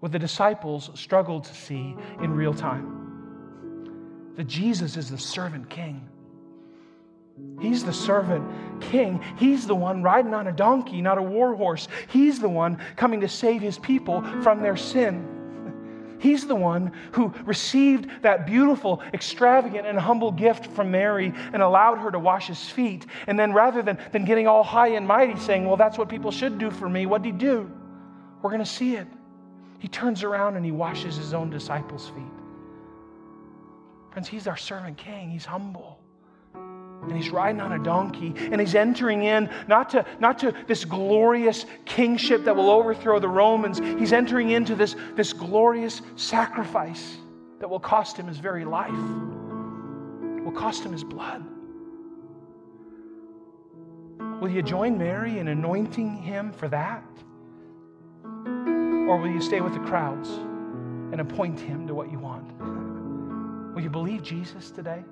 what 0.00 0.12
the 0.12 0.18
disciples 0.18 0.90
struggled 0.94 1.44
to 1.44 1.54
see 1.54 1.94
in 2.22 2.32
real 2.32 2.54
time. 2.54 4.32
That 4.36 4.46
Jesus 4.46 4.96
is 4.96 5.10
the 5.10 5.18
servant 5.18 5.68
king. 5.68 6.08
He's 7.60 7.84
the 7.84 7.92
servant 7.92 8.82
king. 8.82 9.22
He's 9.38 9.66
the 9.66 9.74
one 9.74 10.02
riding 10.02 10.34
on 10.34 10.46
a 10.46 10.52
donkey, 10.52 11.00
not 11.00 11.18
a 11.18 11.22
war 11.22 11.54
horse. 11.54 11.88
He's 12.08 12.38
the 12.38 12.48
one 12.48 12.78
coming 12.96 13.20
to 13.20 13.28
save 13.28 13.62
his 13.62 13.78
people 13.78 14.22
from 14.42 14.62
their 14.62 14.76
sin. 14.76 15.39
He's 16.20 16.46
the 16.46 16.54
one 16.54 16.92
who 17.12 17.32
received 17.44 18.08
that 18.22 18.46
beautiful, 18.46 19.02
extravagant, 19.14 19.86
and 19.86 19.98
humble 19.98 20.30
gift 20.30 20.66
from 20.66 20.90
Mary 20.90 21.32
and 21.52 21.62
allowed 21.62 21.96
her 21.96 22.10
to 22.10 22.18
wash 22.18 22.46
his 22.46 22.68
feet. 22.68 23.06
And 23.26 23.38
then 23.38 23.54
rather 23.54 23.80
than, 23.80 23.98
than 24.12 24.26
getting 24.26 24.46
all 24.46 24.62
high 24.62 24.88
and 24.88 25.06
mighty, 25.06 25.36
saying, 25.40 25.66
Well, 25.66 25.78
that's 25.78 25.96
what 25.96 26.10
people 26.10 26.30
should 26.30 26.58
do 26.58 26.70
for 26.70 26.90
me, 26.90 27.06
what 27.06 27.22
did 27.22 27.32
he 27.32 27.38
do? 27.38 27.72
We're 28.42 28.50
going 28.50 28.62
to 28.62 28.70
see 28.70 28.96
it. 28.96 29.08
He 29.78 29.88
turns 29.88 30.22
around 30.22 30.56
and 30.56 30.64
he 30.64 30.72
washes 30.72 31.16
his 31.16 31.32
own 31.32 31.48
disciples' 31.48 32.10
feet. 32.10 32.22
Friends, 34.12 34.28
he's 34.28 34.46
our 34.46 34.58
servant 34.58 34.98
king. 34.98 35.30
He's 35.30 35.46
humble. 35.46 35.99
And 37.10 37.20
he's 37.20 37.30
riding 37.30 37.60
on 37.60 37.72
a 37.72 37.82
donkey 37.82 38.32
and 38.36 38.60
he's 38.60 38.76
entering 38.76 39.24
in 39.24 39.50
not 39.66 39.90
to, 39.90 40.06
not 40.20 40.38
to 40.38 40.54
this 40.68 40.84
glorious 40.84 41.66
kingship 41.84 42.44
that 42.44 42.54
will 42.54 42.70
overthrow 42.70 43.18
the 43.18 43.28
Romans. 43.28 43.78
He's 43.78 44.12
entering 44.12 44.50
into 44.50 44.76
this, 44.76 44.94
this 45.16 45.32
glorious 45.32 46.02
sacrifice 46.14 47.18
that 47.58 47.68
will 47.68 47.80
cost 47.80 48.16
him 48.16 48.28
his 48.28 48.38
very 48.38 48.64
life, 48.64 48.92
will 48.92 50.52
cost 50.52 50.84
him 50.84 50.92
his 50.92 51.04
blood. 51.04 51.44
Will 54.40 54.50
you 54.50 54.62
join 54.62 54.96
Mary 54.96 55.38
in 55.38 55.48
anointing 55.48 56.16
him 56.16 56.52
for 56.52 56.68
that? 56.68 57.04
Or 58.24 59.18
will 59.18 59.30
you 59.30 59.42
stay 59.42 59.60
with 59.60 59.74
the 59.74 59.80
crowds 59.80 60.28
and 60.30 61.20
appoint 61.20 61.58
him 61.58 61.88
to 61.88 61.94
what 61.94 62.10
you 62.12 62.20
want? 62.20 62.48
Will 63.74 63.82
you 63.82 63.90
believe 63.90 64.22
Jesus 64.22 64.70
today? 64.70 65.04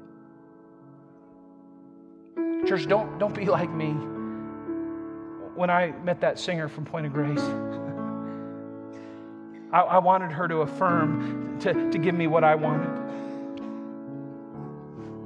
Church, 2.68 2.86
don't, 2.86 3.18
don't 3.18 3.34
be 3.34 3.46
like 3.46 3.70
me. 3.70 3.92
When 5.54 5.70
I 5.70 5.92
met 6.04 6.20
that 6.20 6.38
singer 6.38 6.68
from 6.68 6.84
Point 6.84 7.06
of 7.06 7.14
Grace, 7.14 7.40
I, 9.72 9.80
I 9.80 9.98
wanted 9.98 10.30
her 10.32 10.46
to 10.48 10.56
affirm, 10.56 11.58
to, 11.60 11.90
to 11.90 11.98
give 11.98 12.14
me 12.14 12.26
what 12.26 12.44
I 12.44 12.54
wanted. 12.54 12.90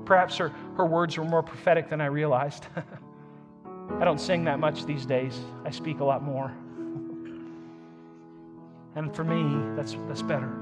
Perhaps 0.06 0.36
her, 0.36 0.50
her 0.76 0.86
words 0.86 1.18
were 1.18 1.24
more 1.24 1.42
prophetic 1.42 1.90
than 1.90 2.00
I 2.00 2.06
realized. 2.06 2.66
I 3.98 4.04
don't 4.04 4.20
sing 4.20 4.44
that 4.44 4.60
much 4.60 4.84
these 4.84 5.04
days, 5.04 5.36
I 5.64 5.70
speak 5.70 5.98
a 5.98 6.04
lot 6.04 6.22
more. 6.22 6.52
And 8.94 9.16
for 9.16 9.24
me, 9.24 9.74
that's, 9.74 9.96
that's 10.06 10.22
better. 10.22 10.52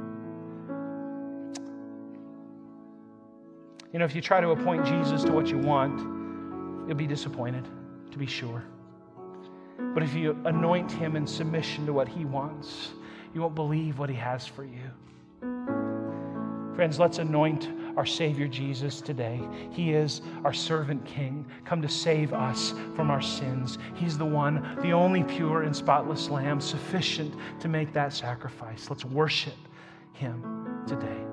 You 3.93 3.99
know, 3.99 4.05
if 4.05 4.15
you 4.15 4.21
try 4.21 4.41
to 4.41 4.51
appoint 4.51 4.87
Jesus 4.87 5.25
to 5.25 5.33
what 5.33 5.49
you 5.49 5.59
want, 5.59 6.20
you'll 6.91 6.99
be 6.99 7.07
disappointed, 7.07 7.69
to 8.11 8.19
be 8.19 8.27
sure. 8.27 8.65
But 9.95 10.03
if 10.03 10.13
you 10.13 10.37
anoint 10.45 10.91
him 10.91 11.15
in 11.15 11.25
submission 11.25 11.87
to 11.87 11.93
what 11.93 12.09
he 12.09 12.25
wants, 12.25 12.91
you 13.33 13.43
won't 13.43 13.55
believe 13.55 14.01
what 14.01 14.11
he 14.11 14.17
has 14.17 14.45
for 14.45 14.65
you. 14.65 14.91
Friends, 16.75 16.99
let's 16.99 17.19
anoint 17.19 17.69
our 17.97 18.05
Savior 18.05 18.49
Jesus 18.49 19.01
today. 19.01 19.41
He 19.71 19.93
is 19.93 20.21
our 20.45 20.53
servant 20.53 21.05
King, 21.05 21.47
come 21.65 21.81
to 21.81 21.89
save 21.89 22.33
us 22.33 22.75
from 22.97 23.09
our 23.09 23.23
sins. 23.23 23.79
He's 23.95 24.19
the 24.19 24.27
one, 24.27 24.77
the 24.83 24.91
only 24.91 25.23
pure 25.23 25.63
and 25.63 25.77
spotless 25.77 26.29
Lamb, 26.29 26.61
sufficient 26.61 27.33
to 27.61 27.69
make 27.69 27.93
that 27.93 28.13
sacrifice. 28.13 28.91
Let's 28.91 29.05
worship 29.05 29.55
Him 30.15 30.83
today. 30.89 31.30